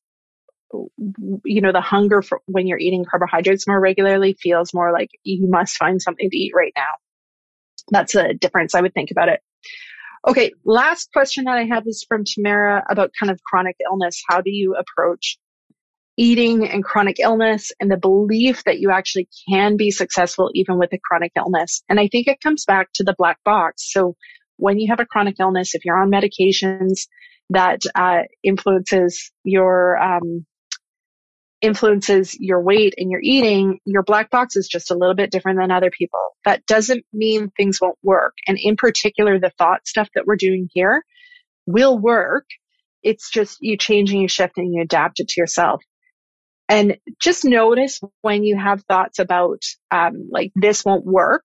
you 0.73 1.61
know, 1.61 1.73
the 1.73 1.83
hunger 1.83 2.23
for 2.23 2.41
when 2.47 2.67
you're 2.67 2.79
eating 2.79 3.05
carbohydrates 3.09 3.67
more 3.67 3.81
regularly 3.81 4.37
feels 4.41 4.73
more 4.73 4.93
like 4.93 5.11
you 5.23 5.49
must 5.49 5.77
find 5.77 6.01
something 6.01 6.29
to 6.31 6.37
eat 6.37 6.53
right 6.55 6.73
now. 6.75 6.83
That's 7.91 8.15
a 8.15 8.33
difference 8.33 8.75
I 8.75 8.81
would 8.81 8.95
think 8.95 9.11
about 9.11 9.29
it. 9.29 9.41
Okay, 10.27 10.53
last 10.65 11.13
question 11.13 11.45
that 11.45 11.59
I 11.59 11.65
have 11.65 11.87
is 11.87 12.07
from 12.09 12.25
Tamara 12.25 12.83
about 12.89 13.11
kind 13.19 13.31
of 13.31 13.43
chronic 13.43 13.77
illness. 13.85 14.23
How 14.27 14.41
do 14.41 14.51
you 14.51 14.75
approach 14.75 15.37
eating 16.17 16.67
and 16.67 16.83
chronic 16.83 17.21
illness 17.21 17.73
and 17.79 17.91
the 17.91 17.99
belief 17.99 18.65
that 18.65 18.79
you 18.79 18.91
actually 18.91 19.29
can 19.51 19.77
be 19.77 19.91
successful 19.91 20.51
even 20.55 20.79
with 20.79 20.95
a 20.95 20.99
chronic 20.99 21.33
illness? 21.37 21.83
And 21.91 22.01
I 22.01 22.09
think 22.09 22.27
it 22.27 22.41
comes 22.41 22.65
back 22.65 22.89
to 22.95 23.05
the 23.05 23.15
black 23.19 23.37
box. 23.45 23.93
So 23.93 24.17
when 24.57 24.79
you 24.79 24.89
have 24.89 25.01
a 25.01 25.05
chronic 25.07 25.37
illness, 25.41 25.75
if 25.75 25.85
you're 25.85 26.01
on 26.01 26.11
medications 26.11 27.07
that 27.51 27.81
uh, 27.95 28.23
influences 28.43 29.31
your 29.45 29.99
um, 29.99 30.47
influences 31.65 32.39
your 32.39 32.61
weight 32.61 32.95
and 32.99 33.11
your 33.11 33.21
eating, 33.23 33.81
your 33.87 34.03
black 34.03 34.31
box 34.31 34.55
is 34.55 34.69
just 34.69 34.91
a 34.91 34.95
little 34.95 35.15
bit 35.15 35.33
different 35.33 35.59
than 35.59 35.71
other 35.71 35.91
people. 35.91 36.21
That 36.45 36.67
doesn't 36.67 37.05
mean 37.13 37.51
things 37.51 37.81
won't 37.81 37.99
work. 38.03 38.35
And 38.47 38.59
in 38.61 38.77
particular, 38.77 39.41
the 39.41 39.53
thought 39.57 39.87
stuff 39.89 40.09
that 40.15 40.27
we're 40.27 40.37
doing 40.37 40.69
here 40.73 41.03
will 41.67 41.99
work. 41.99 42.45
It's 43.03 43.31
just 43.31 43.59
you 43.61 43.79
changing, 43.79 44.21
you 44.21 44.29
shifting, 44.29 44.75
you 44.75 44.83
adapt 44.83 45.21
it 45.21 45.29
to 45.29 45.41
yourself. 45.41 45.83
And 46.69 46.99
just 47.19 47.45
notice 47.45 48.01
when 48.21 48.45
you 48.45 48.59
have 48.59 48.85
thoughts 48.85 49.19
about, 49.19 49.63
um, 49.91 50.29
like 50.31 50.53
this 50.55 50.85
won't 50.85 51.07
work. 51.07 51.45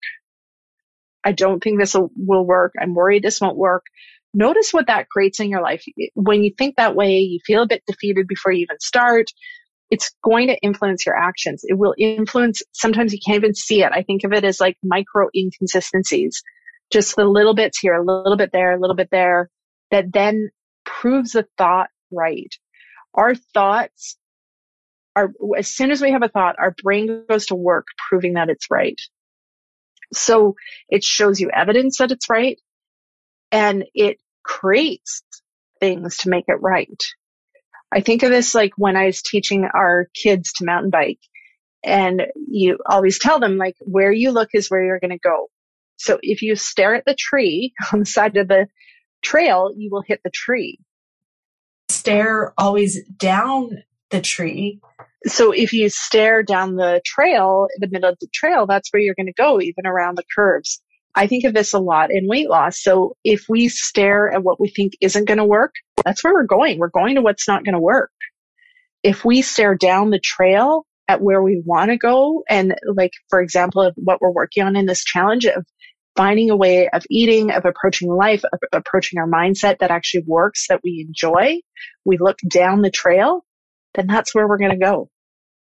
I 1.23 1.31
don't 1.31 1.61
think 1.61 1.79
this 1.79 1.93
will, 1.93 2.11
will 2.15 2.45
work. 2.45 2.73
I'm 2.79 2.93
worried 2.93 3.23
this 3.23 3.41
won't 3.41 3.57
work. 3.57 3.85
Notice 4.33 4.71
what 4.71 4.87
that 4.87 5.09
creates 5.09 5.39
in 5.39 5.49
your 5.49 5.61
life. 5.61 5.83
When 6.13 6.43
you 6.43 6.53
think 6.57 6.75
that 6.75 6.95
way, 6.95 7.19
you 7.19 7.39
feel 7.45 7.63
a 7.63 7.67
bit 7.67 7.83
defeated 7.87 8.27
before 8.27 8.51
you 8.51 8.61
even 8.61 8.79
start 8.79 9.31
it's 9.89 10.11
going 10.23 10.47
to 10.47 10.57
influence 10.57 11.05
your 11.05 11.15
actions. 11.15 11.61
It 11.63 11.77
will 11.77 11.95
influence, 11.97 12.61
sometimes 12.73 13.13
you 13.13 13.19
can't 13.25 13.37
even 13.37 13.55
see 13.55 13.83
it. 13.83 13.91
I 13.91 14.03
think 14.03 14.23
of 14.23 14.33
it 14.33 14.43
as 14.43 14.59
like 14.59 14.77
micro 14.83 15.27
inconsistencies, 15.35 16.43
just 16.91 17.15
the 17.15 17.25
little 17.25 17.55
bits 17.55 17.79
here, 17.79 17.95
a 17.95 18.03
little 18.03 18.37
bit 18.37 18.51
there, 18.51 18.73
a 18.73 18.79
little 18.79 18.95
bit 18.95 19.09
there, 19.11 19.49
that 19.91 20.11
then 20.13 20.49
proves 20.85 21.31
the 21.31 21.47
thought 21.57 21.89
right. 22.11 22.53
Our 23.13 23.35
thoughts 23.35 24.17
are, 25.15 25.31
as 25.57 25.67
soon 25.67 25.91
as 25.91 26.01
we 26.01 26.11
have 26.11 26.23
a 26.23 26.29
thought, 26.29 26.55
our 26.59 26.75
brain 26.83 27.25
goes 27.27 27.47
to 27.47 27.55
work 27.55 27.87
proving 28.09 28.33
that 28.33 28.49
it's 28.49 28.67
right. 28.69 28.99
So 30.13 30.55
it 30.89 31.03
shows 31.03 31.39
you 31.39 31.49
evidence 31.51 31.97
that 31.97 32.11
it's 32.11 32.29
right 32.29 32.59
and 33.51 33.85
it 33.93 34.17
creates 34.43 35.23
things 35.79 36.17
to 36.17 36.29
make 36.29 36.45
it 36.47 36.61
right. 36.61 37.01
I 37.91 38.01
think 38.01 38.23
of 38.23 38.29
this 38.29 38.53
like 38.53 38.71
when 38.77 38.95
I 38.95 39.07
was 39.07 39.21
teaching 39.21 39.65
our 39.65 40.07
kids 40.13 40.53
to 40.53 40.65
mountain 40.65 40.91
bike 40.91 41.19
and 41.83 42.23
you 42.47 42.77
always 42.85 43.19
tell 43.19 43.39
them 43.39 43.57
like 43.57 43.75
where 43.79 44.11
you 44.11 44.31
look 44.31 44.49
is 44.53 44.69
where 44.69 44.83
you're 44.83 44.99
going 44.99 45.11
to 45.11 45.17
go. 45.17 45.47
So 45.97 46.19
if 46.21 46.41
you 46.41 46.55
stare 46.55 46.95
at 46.95 47.05
the 47.05 47.15
tree 47.15 47.73
on 47.93 47.99
the 47.99 48.05
side 48.05 48.37
of 48.37 48.47
the 48.47 48.67
trail, 49.21 49.71
you 49.75 49.89
will 49.91 50.03
hit 50.05 50.21
the 50.23 50.29
tree. 50.29 50.79
Stare 51.89 52.53
always 52.57 53.03
down 53.05 53.83
the 54.11 54.21
tree. 54.21 54.79
So 55.25 55.51
if 55.51 55.73
you 55.73 55.89
stare 55.89 56.43
down 56.43 56.75
the 56.75 57.01
trail, 57.05 57.67
the 57.77 57.89
middle 57.89 58.09
of 58.09 58.17
the 58.21 58.27
trail, 58.33 58.65
that's 58.67 58.91
where 58.91 59.01
you're 59.01 59.15
going 59.15 59.27
to 59.27 59.33
go, 59.33 59.59
even 59.59 59.85
around 59.85 60.17
the 60.17 60.23
curves. 60.35 60.81
I 61.15 61.27
think 61.27 61.43
of 61.43 61.53
this 61.53 61.73
a 61.73 61.79
lot 61.79 62.11
in 62.11 62.27
weight 62.27 62.49
loss. 62.49 62.81
So 62.81 63.15
if 63.23 63.45
we 63.49 63.67
stare 63.67 64.31
at 64.31 64.43
what 64.43 64.59
we 64.59 64.69
think 64.69 64.93
isn't 65.01 65.27
going 65.27 65.37
to 65.37 65.45
work, 65.45 65.73
that's 66.05 66.23
where 66.23 66.33
we're 66.33 66.43
going. 66.43 66.79
We're 66.79 66.89
going 66.89 67.15
to 67.15 67.21
what's 67.21 67.47
not 67.47 67.65
going 67.65 67.73
to 67.73 67.79
work. 67.79 68.11
If 69.03 69.25
we 69.25 69.41
stare 69.41 69.75
down 69.75 70.09
the 70.09 70.19
trail 70.19 70.85
at 71.07 71.21
where 71.21 71.41
we 71.41 71.61
want 71.65 71.89
to 71.89 71.97
go, 71.97 72.43
and 72.47 72.75
like, 72.85 73.13
for 73.29 73.41
example, 73.41 73.81
of 73.81 73.95
what 73.97 74.21
we're 74.21 74.31
working 74.31 74.63
on 74.63 74.75
in 74.75 74.85
this 74.85 75.03
challenge 75.03 75.45
of 75.45 75.65
finding 76.15 76.49
a 76.49 76.55
way 76.55 76.89
of 76.89 77.03
eating, 77.09 77.51
of 77.51 77.65
approaching 77.65 78.09
life, 78.09 78.43
of 78.51 78.59
approaching 78.73 79.19
our 79.19 79.27
mindset 79.27 79.79
that 79.79 79.91
actually 79.91 80.23
works, 80.27 80.67
that 80.67 80.81
we 80.83 81.05
enjoy, 81.07 81.59
we 82.05 82.17
look 82.17 82.37
down 82.47 82.81
the 82.81 82.91
trail, 82.91 83.45
then 83.95 84.05
that's 84.05 84.35
where 84.35 84.47
we're 84.47 84.57
going 84.57 84.77
to 84.77 84.85
go. 84.85 85.09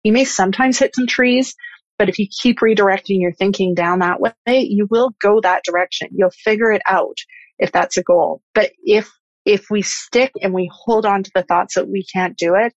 You 0.03 0.13
may 0.13 0.25
sometimes 0.25 0.79
hit 0.79 0.95
some 0.95 1.07
trees, 1.07 1.55
but 2.01 2.09
if 2.09 2.19
you 2.19 2.27
keep 2.27 2.61
redirecting 2.61 3.21
your 3.21 3.35
thinking 3.35 3.75
down 3.75 3.99
that 3.99 4.23
way, 4.23 4.33
you 4.47 4.89
will 4.91 5.11
go 5.21 5.41
that 5.43 5.65
direction. 5.65 6.09
You'll 6.13 6.31
figure 6.31 6.73
it 6.73 6.81
out 6.89 7.19
if 7.59 7.73
that's 7.73 7.99
a 7.99 8.03
goal. 8.03 8.41
But 8.55 8.71
if, 8.83 9.13
if 9.45 9.67
we 9.71 9.83
stick 9.83 10.33
and 10.41 10.55
we 10.55 10.71
hold 10.73 11.05
on 11.05 11.25
to 11.25 11.31
the 11.35 11.43
thoughts 11.43 11.75
that 11.75 11.91
we 11.91 12.07
can't 12.11 12.39
do 12.39 12.55
it, 12.57 12.73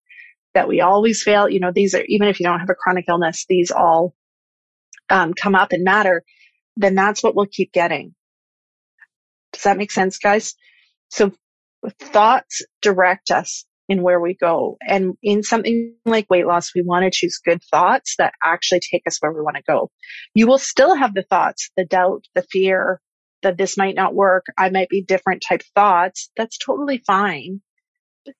that 0.55 0.67
we 0.67 0.81
always 0.81 1.23
fail, 1.23 1.47
you 1.47 1.61
know, 1.61 1.71
these 1.73 1.95
are, 1.95 2.03
even 2.07 2.27
if 2.27 2.41
you 2.41 2.45
don't 2.45 2.59
have 2.59 2.69
a 2.69 2.75
chronic 2.75 3.05
illness, 3.07 3.45
these 3.47 3.71
all 3.71 4.13
um, 5.09 5.33
come 5.33 5.55
up 5.55 5.71
and 5.71 5.85
matter 5.85 6.21
then 6.77 6.95
that's 6.95 7.23
what 7.23 7.35
we'll 7.35 7.45
keep 7.45 7.71
getting. 7.71 8.15
Does 9.53 9.63
that 9.63 9.77
make 9.77 9.91
sense, 9.91 10.17
guys? 10.17 10.55
So 11.09 11.31
thoughts 11.99 12.63
direct 12.81 13.31
us 13.31 13.65
in 13.89 14.01
where 14.01 14.19
we 14.19 14.33
go. 14.33 14.77
And 14.87 15.15
in 15.21 15.43
something 15.43 15.95
like 16.05 16.29
weight 16.29 16.47
loss, 16.47 16.73
we 16.73 16.81
want 16.81 17.03
to 17.03 17.11
choose 17.11 17.39
good 17.43 17.61
thoughts 17.63 18.15
that 18.17 18.33
actually 18.43 18.79
take 18.79 19.03
us 19.07 19.17
where 19.19 19.31
we 19.31 19.41
want 19.41 19.57
to 19.57 19.63
go. 19.67 19.91
You 20.33 20.47
will 20.47 20.57
still 20.57 20.95
have 20.95 21.13
the 21.13 21.23
thoughts, 21.23 21.69
the 21.75 21.85
doubt, 21.85 22.25
the 22.33 22.43
fear 22.43 22.99
that 23.41 23.57
this 23.57 23.77
might 23.77 23.95
not 23.95 24.15
work. 24.15 24.45
I 24.57 24.69
might 24.69 24.89
be 24.89 25.03
different 25.03 25.43
type 25.47 25.61
thoughts. 25.75 26.29
That's 26.37 26.57
totally 26.57 27.03
fine. 27.05 27.61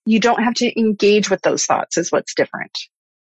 You 0.06 0.20
don't 0.20 0.44
have 0.44 0.54
to 0.56 0.80
engage 0.80 1.30
with 1.30 1.42
those 1.42 1.66
thoughts 1.66 1.98
is 1.98 2.12
what's 2.12 2.36
different. 2.36 2.72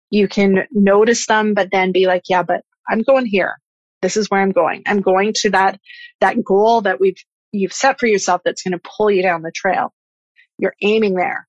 You 0.09 0.27
can 0.27 0.67
notice 0.71 1.27
them, 1.27 1.53
but 1.53 1.69
then 1.71 1.91
be 1.91 2.07
like, 2.07 2.23
yeah, 2.29 2.41
but 2.43 2.61
I'm 2.89 3.03
going 3.03 3.27
here. 3.27 3.57
This 4.01 4.17
is 4.17 4.29
where 4.29 4.41
I'm 4.41 4.51
going. 4.51 4.83
I'm 4.87 5.01
going 5.01 5.33
to 5.37 5.51
that, 5.51 5.79
that 6.21 6.43
goal 6.43 6.81
that 6.81 6.99
we've, 6.99 7.17
you've 7.51 7.73
set 7.73 7.99
for 7.99 8.07
yourself 8.07 8.41
that's 8.43 8.63
going 8.63 8.73
to 8.73 8.81
pull 8.97 9.11
you 9.11 9.21
down 9.21 9.43
the 9.43 9.51
trail. 9.53 9.93
You're 10.57 10.75
aiming 10.81 11.13
there. 11.13 11.46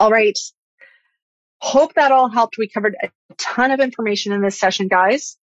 All 0.00 0.10
right. 0.10 0.38
Hope 1.58 1.92
that 1.94 2.10
all 2.10 2.30
helped. 2.30 2.56
We 2.56 2.70
covered 2.70 2.96
a 3.02 3.08
ton 3.36 3.70
of 3.70 3.80
information 3.80 4.32
in 4.32 4.40
this 4.40 4.58
session, 4.58 4.88
guys. 4.88 5.36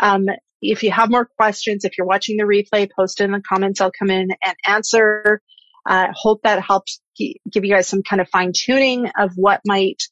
Um, 0.00 0.26
if 0.60 0.82
you 0.82 0.92
have 0.92 1.10
more 1.10 1.24
questions, 1.24 1.86
if 1.86 1.96
you're 1.96 2.06
watching 2.06 2.36
the 2.36 2.44
replay, 2.44 2.90
post 2.94 3.22
it 3.22 3.24
in 3.24 3.32
the 3.32 3.40
comments. 3.40 3.80
I'll 3.80 3.90
come 3.90 4.10
in 4.10 4.28
and 4.42 4.56
answer. 4.66 5.40
Uh, 5.88 6.08
hope 6.12 6.42
that 6.42 6.62
helps 6.62 7.00
give 7.16 7.64
you 7.64 7.74
guys 7.74 7.88
some 7.88 8.02
kind 8.02 8.20
of 8.20 8.28
fine 8.28 8.52
tuning 8.54 9.10
of 9.18 9.32
what 9.34 9.62
might 9.66 10.02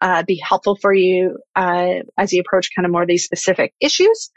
uh, 0.00 0.22
be 0.22 0.40
helpful 0.42 0.76
for 0.80 0.94
you 0.94 1.38
uh, 1.56 1.94
as 2.16 2.32
you 2.32 2.40
approach 2.40 2.70
kind 2.74 2.86
of 2.86 2.92
more 2.92 3.02
of 3.02 3.08
these 3.08 3.24
specific 3.24 3.74
issues. 3.80 4.30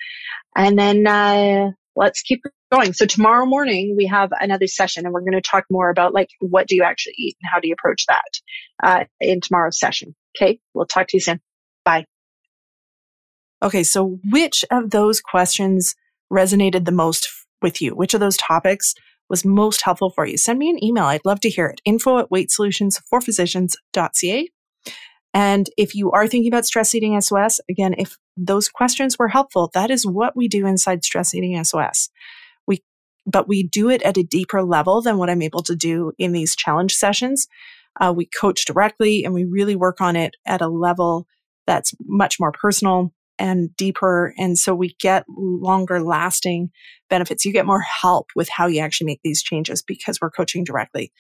And 0.56 0.80
then 0.80 1.06
uh, 1.06 1.70
let's 1.96 2.22
keep 2.22 2.44
going. 2.72 2.94
So 2.94 3.06
tomorrow 3.06 3.46
morning 3.46 3.96
we 3.98 4.06
have 4.08 4.30
another 4.40 4.68
session, 4.68 5.06
and 5.06 5.14
we're 5.14 5.20
going 5.22 5.34
to 5.34 5.42
talk 5.42 5.66
more 5.70 5.90
about 5.90 6.14
like 6.14 6.30
what 6.40 6.68
do 6.68 6.76
you 6.76 6.84
actually 6.84 7.16
eat 7.18 7.36
and 7.42 7.50
how 7.52 7.60
do 7.60 7.68
you 7.68 7.74
approach 7.74 8.06
that 8.08 8.24
uh, 8.84 9.04
in 9.20 9.42
tomorrow's 9.42 9.80
session. 9.80 10.16
Okay, 10.38 10.60
we'll 10.74 10.86
talk 10.86 11.08
to 11.08 11.18
you 11.18 11.22
soon. 11.22 11.42
Bye. 11.84 12.06
Okay, 13.64 13.84
so 13.84 14.18
which 14.32 14.66
of 14.72 14.90
those 14.90 15.22
questions 15.22 15.94
resonated 16.32 16.86
the 16.86 16.92
most 16.92 17.30
with 17.62 17.80
you? 17.82 17.94
Which 17.94 18.14
of 18.14 18.20
those 18.20 18.38
topics 18.38 18.94
was 19.30 19.46
most 19.46 19.84
helpful 19.84 20.12
for 20.12 20.26
you? 20.26 20.38
Send 20.38 20.60
me 20.60 20.70
an 20.70 20.84
email. 20.84 21.06
I'd 21.06 21.26
love 21.26 21.40
to 21.42 21.50
hear 21.50 21.68
it. 21.68 21.82
Info 21.86 22.20
at 22.20 22.30
weightsolutionsforphysicians.ca. 22.30 24.50
And 25.34 25.70
if 25.78 25.96
you 25.96 26.12
are 26.12 26.28
thinking 26.28 26.52
about 26.52 26.66
stress 26.66 26.94
eating 26.94 27.22
SOS, 27.22 27.62
again, 27.70 27.96
if 27.98 28.18
those 28.38 28.70
questions 28.70 29.18
were 29.18 29.28
helpful, 29.28 29.70
that 29.74 29.92
is 29.92 30.06
what 30.06 30.36
we 30.36 30.48
do 30.48 30.66
inside 30.66 31.04
stress 31.04 31.34
eating 31.34 31.62
SOS. 31.64 32.10
We, 32.68 32.84
but 33.26 33.48
we 33.48 33.64
do 33.64 33.90
it 33.90 34.02
at 34.04 34.18
a 34.18 34.24
deeper 34.24 34.64
level 34.64 35.02
than 35.02 35.18
what 35.18 35.30
I'm 35.30 35.42
able 35.42 35.64
to 35.64 35.76
do 35.76 36.14
in 36.18 36.32
these 36.32 36.56
challenge 36.56 36.94
sessions. 36.96 37.48
Uh, 38.00 38.14
we 38.16 38.26
coach 38.26 38.66
directly 38.66 39.24
and 39.26 39.34
we 39.34 39.44
really 39.44 39.76
work 39.76 40.00
on 40.02 40.16
it 40.16 40.36
at 40.46 40.62
a 40.62 40.68
level 40.68 41.28
that's 41.68 41.94
much 42.06 42.40
more 42.40 42.52
personal 42.52 43.14
and 43.38 43.76
deeper. 43.76 44.34
And 44.38 44.58
so 44.58 44.74
we 44.76 44.96
get 45.00 45.26
longer 45.28 46.02
lasting 46.02 46.70
benefits. 47.10 47.44
You 47.44 47.52
get 47.52 47.66
more 47.66 47.82
help 47.82 48.28
with 48.36 48.50
how 48.50 48.68
you 48.68 48.80
actually 48.80 49.08
make 49.08 49.22
these 49.24 49.42
changes 49.42 49.82
because 49.82 50.20
we're 50.22 50.30
coaching 50.30 50.64
directly. 50.64 51.12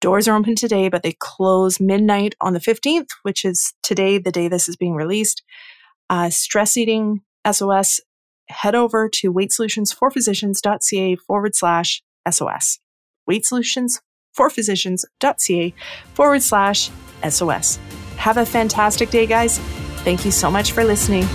Doors 0.00 0.26
are 0.26 0.36
open 0.36 0.56
today, 0.56 0.88
but 0.88 1.02
they 1.02 1.14
close 1.20 1.78
midnight 1.78 2.34
on 2.40 2.54
the 2.54 2.58
15th, 2.58 3.08
which 3.22 3.44
is 3.44 3.72
today, 3.82 4.18
the 4.18 4.32
day 4.32 4.48
this 4.48 4.68
is 4.68 4.76
being 4.76 4.94
released. 4.94 5.42
Uh, 6.10 6.30
stress 6.30 6.76
eating 6.76 7.22
SOS, 7.50 8.00
head 8.48 8.74
over 8.74 9.08
to 9.08 9.32
weightsolutionsforphysicians.ca 9.32 11.16
forward 11.16 11.54
slash 11.54 12.02
SOS. 12.30 12.78
Weightsolutionsforphysicians.ca 13.28 15.74
forward 16.14 16.42
slash 16.42 16.90
SOS. 17.28 17.78
Have 18.16 18.36
a 18.36 18.46
fantastic 18.46 19.10
day, 19.10 19.26
guys. 19.26 19.58
Thank 20.04 20.24
you 20.24 20.30
so 20.30 20.50
much 20.50 20.72
for 20.72 20.84
listening. 20.84 21.26